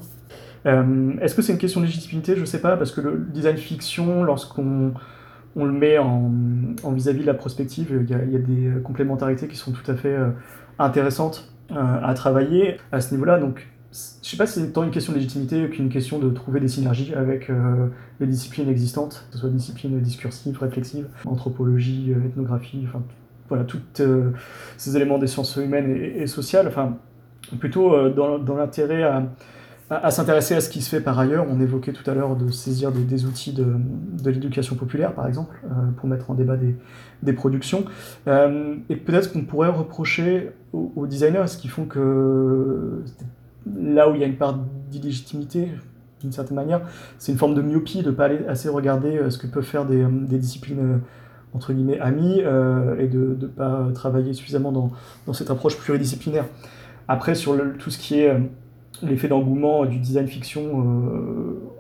Euh, 0.65 1.13
est-ce 1.21 1.35
que 1.35 1.41
c'est 1.41 1.53
une 1.53 1.59
question 1.59 1.81
de 1.81 1.85
légitimité? 1.85 2.35
Je 2.35 2.41
ne 2.41 2.45
sais 2.45 2.61
pas, 2.61 2.77
parce 2.77 2.91
que 2.91 3.01
le 3.01 3.25
design 3.29 3.57
fiction, 3.57 4.23
lorsqu'on 4.23 4.93
on 5.55 5.65
le 5.65 5.71
met 5.71 5.97
en 5.97 6.31
vis-à-vis 6.91 7.21
de 7.21 7.25
la 7.25 7.33
prospective, 7.33 8.05
il 8.07 8.09
y, 8.09 8.13
a, 8.13 8.39
des 8.39 8.81
complémentarités 8.83 9.47
qui 9.47 9.55
sont 9.55 9.71
tout 9.71 9.89
à 9.89 9.95
fait 9.95 10.13
euh, 10.13 10.29
intéressantes 10.77 11.51
à 11.69 12.13
travailler 12.13 12.77
à 12.93 13.01
ce 13.01 13.13
niveau-là. 13.13 13.39
Donc 13.39 13.67
je 13.91 14.29
sais 14.29 14.37
pas 14.37 14.45
si 14.45 14.59
c'est 14.59 14.71
tant 14.73 14.83
une 14.83 14.91
question 14.91 15.13
de 15.13 15.17
légitimité 15.17 15.69
qu'une 15.69 15.89
question 15.89 16.19
de 16.19 16.29
trouver 16.29 16.59
des 16.59 16.67
synergies 16.67 17.13
avec 17.13 17.49
euh, 17.49 17.87
les 18.19 18.27
disciplines 18.27 18.69
existantes, 18.69 19.25
que 19.29 19.35
ce 19.35 19.41
soit 19.41 19.49
disciplines 19.49 19.99
discursives, 19.99 20.57
réflexives, 20.59 21.07
anthropologie, 21.25 22.13
euh, 22.13 22.25
ethnographie, 22.25 22.83
enfin 22.87 23.01
voilà, 23.47 23.63
tous 23.63 23.79
euh, 24.01 24.31
ces 24.75 24.95
éléments 24.97 25.17
des 25.17 25.27
sciences 25.27 25.55
humaines 25.55 25.89
et, 25.89 26.27
sociales, 26.27 26.67
enfin 26.67 26.97
plutôt 27.59 28.09
dans, 28.09 28.39
dans 28.39 28.55
l'intérêt 28.57 29.03
à, 29.03 29.23
à, 29.89 30.11
s'intéresser 30.11 30.55
à 30.55 30.61
ce 30.61 30.69
qui 30.69 30.81
se 30.81 30.89
fait 30.89 31.01
par 31.01 31.17
ailleurs. 31.17 31.45
On 31.49 31.59
évoquait 31.59 31.93
tout 31.93 32.09
à 32.09 32.13
l'heure 32.13 32.35
de 32.35 32.51
saisir 32.51 32.91
des, 32.91 33.25
outils 33.25 33.53
de, 33.53 33.65
de 34.21 34.29
l'éducation 34.29 34.75
populaire, 34.75 35.13
par 35.13 35.27
exemple, 35.27 35.55
pour 35.97 36.09
mettre 36.09 36.29
en 36.29 36.33
débat 36.33 36.57
des, 36.57 36.75
des 37.23 37.33
productions. 37.33 37.85
et 38.27 38.95
peut-être 38.95 39.31
qu'on 39.31 39.43
pourrait 39.43 39.69
reprocher 39.69 40.51
aux, 40.73 41.07
designers 41.07 41.47
ce 41.47 41.57
qu'ils 41.57 41.69
font 41.69 41.85
que 41.85 43.03
là 43.75 44.09
où 44.09 44.15
il 44.15 44.21
y 44.21 44.23
a 44.23 44.27
une 44.27 44.37
part 44.37 44.59
d'illégitimité, 44.89 45.69
d'une 46.21 46.31
certaine 46.31 46.55
manière, 46.55 46.81
c'est 47.19 47.31
une 47.31 47.37
forme 47.37 47.53
de 47.53 47.61
myopie 47.61 48.01
de 48.01 48.09
ne 48.09 48.15
pas 48.15 48.25
aller 48.25 48.39
assez 48.47 48.69
regarder 48.69 49.17
euh, 49.17 49.29
ce 49.29 49.37
que 49.37 49.47
peuvent 49.47 49.63
faire 49.63 49.85
des, 49.85 50.03
euh, 50.03 50.09
des 50.09 50.37
disciplines 50.37 50.79
euh, 50.79 50.97
entre 51.53 51.73
guillemets 51.73 51.99
amies 51.99 52.39
et 52.39 53.07
de 53.07 53.37
ne 53.39 53.47
pas 53.47 53.87
travailler 53.95 54.33
suffisamment 54.33 54.71
dans, 54.71 54.91
dans, 55.25 55.33
cette 55.33 55.49
approche 55.49 55.77
pluridisciplinaire. 55.77 56.45
Après, 57.07 57.35
sur 57.35 57.55
tout 57.79 57.89
ce 57.89 57.97
qui 57.97 58.19
est 58.19 58.37
l'effet 59.03 59.27
d'engouement 59.27 59.85
du 59.85 59.99
design 59.99 60.27
fiction 60.27 60.83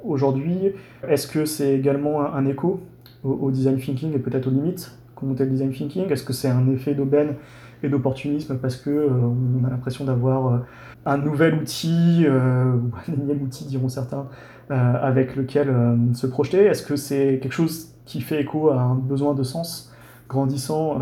aujourd'hui, 0.03 0.73
est-ce 1.07 1.27
que 1.27 1.45
c'est 1.45 1.73
également 1.73 2.21
un, 2.21 2.45
écho 2.45 2.81
au, 3.23 3.51
design 3.51 3.77
thinking 3.77 4.13
et 4.13 4.19
peut-être 4.19 4.47
aux 4.47 4.51
limites 4.51 4.97
qu'on 5.15 5.29
le 5.29 5.45
design 5.45 5.71
thinking? 5.71 6.09
Est-ce 6.11 6.23
que 6.23 6.33
c'est 6.33 6.49
un 6.49 6.69
effet 6.69 6.93
d'aubaine 6.93 7.35
et 7.83 7.89
d'opportunisme 7.89 8.57
parce 8.57 8.75
que 8.75 9.09
on 9.09 9.65
a 9.65 9.69
l'impression 9.69 10.05
d'avoir 10.05 10.63
un 11.07 11.17
nouvel 11.17 11.55
outil, 11.55 12.25
euh, 12.25 12.73
ou 12.73 12.91
un 13.07 13.13
énième 13.13 13.41
outil 13.41 13.65
diront 13.65 13.87
certains, 13.87 14.27
euh, 14.71 14.93
avec 15.01 15.35
lequel 15.35 15.69
euh, 15.69 15.95
se 16.13 16.27
projeter? 16.27 16.65
Est-ce 16.65 16.83
que 16.83 16.97
c'est 16.97 17.39
quelque 17.41 17.53
chose 17.53 17.93
qui 18.05 18.19
fait 18.21 18.41
écho 18.41 18.69
à 18.69 18.81
un 18.81 18.95
besoin 18.95 19.33
de 19.33 19.43
sens 19.43 19.93
grandissant, 20.27 20.99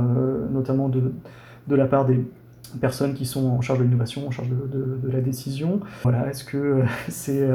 notamment 0.51 0.87
de, 0.87 1.11
de 1.67 1.75
la 1.75 1.87
part 1.87 2.05
des 2.05 2.23
personnes 2.79 3.13
qui 3.13 3.25
sont 3.25 3.45
en 3.47 3.61
charge 3.61 3.79
de 3.79 3.83
l'innovation, 3.83 4.27
en 4.27 4.31
charge 4.31 4.49
de, 4.49 5.09
la 5.11 5.21
décision 5.21 5.79
Voilà, 6.03 6.29
est-ce 6.29 6.43
que 6.43 6.81
c'est 7.09 7.47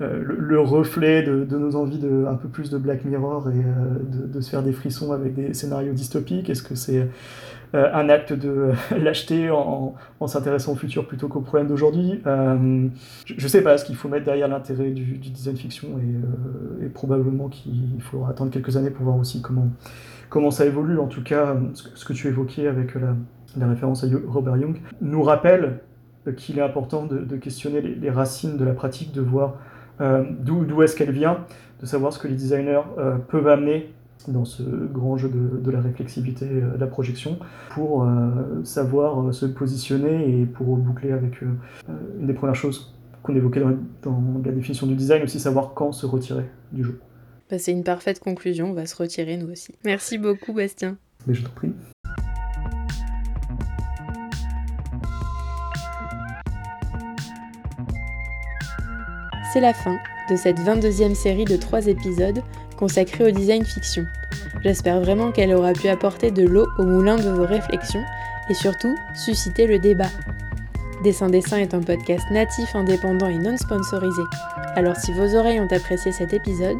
le, 0.00 0.60
reflet 0.60 1.22
de, 1.22 1.56
nos 1.56 1.76
envies 1.76 1.98
de 1.98 2.26
un 2.28 2.34
peu 2.34 2.48
plus 2.48 2.70
de 2.70 2.78
Black 2.78 3.04
Mirror 3.04 3.50
et 3.50 3.64
de, 4.32 4.40
se 4.40 4.50
faire 4.50 4.62
des 4.62 4.72
frissons 4.72 5.12
avec 5.12 5.34
des 5.34 5.54
scénarios 5.54 5.92
dystopiques? 5.92 6.50
Est-ce 6.50 6.62
que 6.62 6.74
c'est 6.74 7.08
euh, 7.74 7.88
un 7.94 8.10
acte 8.10 8.34
de 8.34 8.72
l'acheter 8.98 9.50
en, 9.50 9.94
s'intéressant 10.26 10.72
au 10.72 10.76
futur 10.76 11.06
plutôt 11.06 11.28
qu'au 11.28 11.40
problème 11.40 11.68
d'aujourd'hui? 11.68 12.20
Euh, 12.26 12.88
je 13.24 13.42
ne 13.42 13.48
sais 13.48 13.62
pas 13.62 13.78
ce 13.78 13.86
qu'il 13.86 13.96
faut 13.96 14.08
mettre 14.08 14.26
derrière 14.26 14.48
l'intérêt 14.48 14.90
du, 14.90 15.16
design 15.16 15.56
fiction 15.56 15.88
et, 15.98 16.82
euh, 16.84 16.88
probablement 16.92 17.48
qu'il 17.48 18.00
faudra 18.00 18.30
attendre 18.30 18.50
quelques 18.50 18.76
années 18.76 18.90
pour 18.90 19.04
voir 19.04 19.16
aussi 19.16 19.40
comment, 19.40 19.68
comment 20.32 20.50
ça 20.50 20.64
évolue. 20.64 20.98
En 20.98 21.06
tout 21.06 21.22
cas, 21.22 21.56
ce 21.74 22.04
que 22.04 22.12
tu 22.12 22.26
évoquais 22.26 22.66
avec 22.66 22.94
la, 22.94 23.66
référence 23.68 24.02
à 24.02 24.06
Robert 24.26 24.56
Young 24.56 24.78
nous 25.02 25.22
rappelle 25.22 25.80
qu'il 26.36 26.58
est 26.58 26.62
important 26.62 27.04
de, 27.04 27.36
questionner 27.36 27.82
les, 27.82 28.10
racines 28.10 28.56
de 28.56 28.64
la 28.64 28.72
pratique, 28.72 29.12
de 29.12 29.20
voir 29.20 29.56
d'où 30.00 30.82
est-ce 30.82 30.96
qu'elle 30.96 31.12
vient, 31.12 31.44
de 31.80 31.86
savoir 31.86 32.14
ce 32.14 32.18
que 32.18 32.28
les 32.28 32.34
designers 32.34 32.80
peuvent 33.28 33.48
amener 33.48 33.92
dans 34.28 34.44
ce 34.44 34.62
grand 34.62 35.16
jeu 35.16 35.30
de, 35.30 35.70
la 35.70 35.80
réflexivité, 35.80 36.46
euh, 36.46 36.74
de 36.74 36.80
la 36.80 36.86
projection, 36.86 37.38
pour 37.70 38.04
euh, 38.04 38.62
savoir 38.64 39.20
euh, 39.20 39.32
se 39.32 39.46
positionner 39.46 40.40
et 40.40 40.46
pour 40.46 40.76
boucler 40.76 41.12
avec 41.12 41.40
une 41.42 41.56
des 42.26 42.34
premières 42.34 42.54
choses 42.54 42.94
qu'on 43.22 43.34
évoquait 43.34 43.60
dans, 44.02 44.22
la 44.44 44.52
définition 44.52 44.86
du 44.86 44.94
design, 44.94 45.22
aussi 45.22 45.38
savoir 45.38 45.74
quand 45.74 45.92
se 45.92 46.06
retirer 46.06 46.44
du 46.72 46.84
jeu. 46.84 47.00
Bah, 47.52 47.58
c'est 47.58 47.72
une 47.72 47.84
parfaite 47.84 48.18
conclusion, 48.18 48.70
on 48.70 48.72
va 48.72 48.86
se 48.86 48.96
retirer 48.96 49.36
nous 49.36 49.52
aussi. 49.52 49.74
Merci 49.84 50.16
beaucoup 50.16 50.54
Bastien. 50.54 50.96
Mais 51.26 51.34
je 51.34 51.42
t'en 51.42 51.50
prie. 51.50 51.70
C'est 59.52 59.60
la 59.60 59.74
fin 59.74 59.98
de 60.30 60.36
cette 60.36 60.56
22e 60.60 61.14
série 61.14 61.44
de 61.44 61.58
3 61.58 61.88
épisodes 61.88 62.42
consacrée 62.78 63.24
au 63.24 63.30
design 63.30 63.66
fiction. 63.66 64.06
J'espère 64.62 65.02
vraiment 65.02 65.30
qu'elle 65.30 65.52
aura 65.52 65.74
pu 65.74 65.88
apporter 65.88 66.30
de 66.30 66.44
l'eau 66.44 66.66
au 66.78 66.84
moulin 66.84 67.16
de 67.16 67.28
vos 67.28 67.44
réflexions 67.44 68.02
et 68.48 68.54
surtout 68.54 68.96
susciter 69.14 69.66
le 69.66 69.78
débat. 69.78 70.08
Dessin 71.02 71.30
Dessin 71.30 71.58
est 71.58 71.74
un 71.74 71.80
podcast 71.80 72.24
natif, 72.30 72.76
indépendant 72.76 73.26
et 73.26 73.38
non 73.38 73.56
sponsorisé. 73.56 74.22
Alors 74.76 74.94
si 74.94 75.12
vos 75.12 75.34
oreilles 75.34 75.58
ont 75.58 75.72
apprécié 75.72 76.12
cet 76.12 76.32
épisode, 76.32 76.78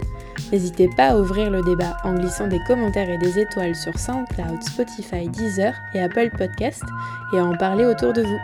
n'hésitez 0.53 0.89
pas 0.97 1.09
à 1.09 1.17
ouvrir 1.17 1.51
le 1.51 1.61
débat 1.63 1.97
en 2.05 2.15
glissant 2.15 2.47
des 2.47 2.61
commentaires 2.69 3.11
et 3.11 3.19
des 3.19 3.41
étoiles 3.41 3.75
sur 3.75 3.99
SoundCloud, 3.99 4.63
Spotify, 4.63 5.29
Deezer 5.29 5.75
et 5.95 6.01
Apple 6.01 6.31
Podcast 6.39 6.85
et 7.33 7.39
à 7.39 7.45
en 7.45 7.57
parler 7.57 7.85
autour 7.85 8.13
de 8.13 8.23
vous. 8.23 8.39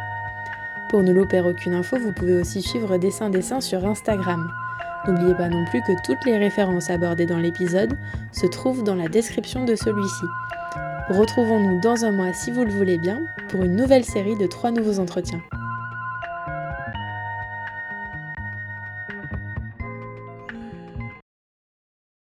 Pour 0.90 1.02
ne 1.02 1.12
louper 1.12 1.40
aucune 1.40 1.74
info, 1.74 1.96
vous 1.96 2.12
pouvez 2.12 2.34
aussi 2.34 2.60
suivre 2.60 2.96
Dessin 2.96 3.30
Dessin 3.30 3.60
sur 3.60 3.86
Instagram. 3.86 4.50
N'oubliez 5.06 5.34
pas 5.34 5.48
non 5.48 5.64
plus 5.66 5.80
que 5.82 5.92
toutes 6.04 6.24
les 6.26 6.38
références 6.38 6.90
abordées 6.90 7.26
dans 7.26 7.38
l'épisode 7.38 7.96
se 8.32 8.46
trouvent 8.46 8.82
dans 8.82 8.96
la 8.96 9.08
description 9.08 9.64
de 9.64 9.76
celui-ci. 9.76 10.26
Retrouvons-nous 11.10 11.80
dans 11.80 12.04
un 12.04 12.10
mois 12.10 12.32
si 12.32 12.50
vous 12.50 12.64
le 12.64 12.72
voulez 12.72 12.98
bien 12.98 13.22
pour 13.48 13.62
une 13.62 13.76
nouvelle 13.76 14.04
série 14.04 14.36
de 14.36 14.46
trois 14.46 14.72
nouveaux 14.72 14.98
entretiens. 14.98 15.40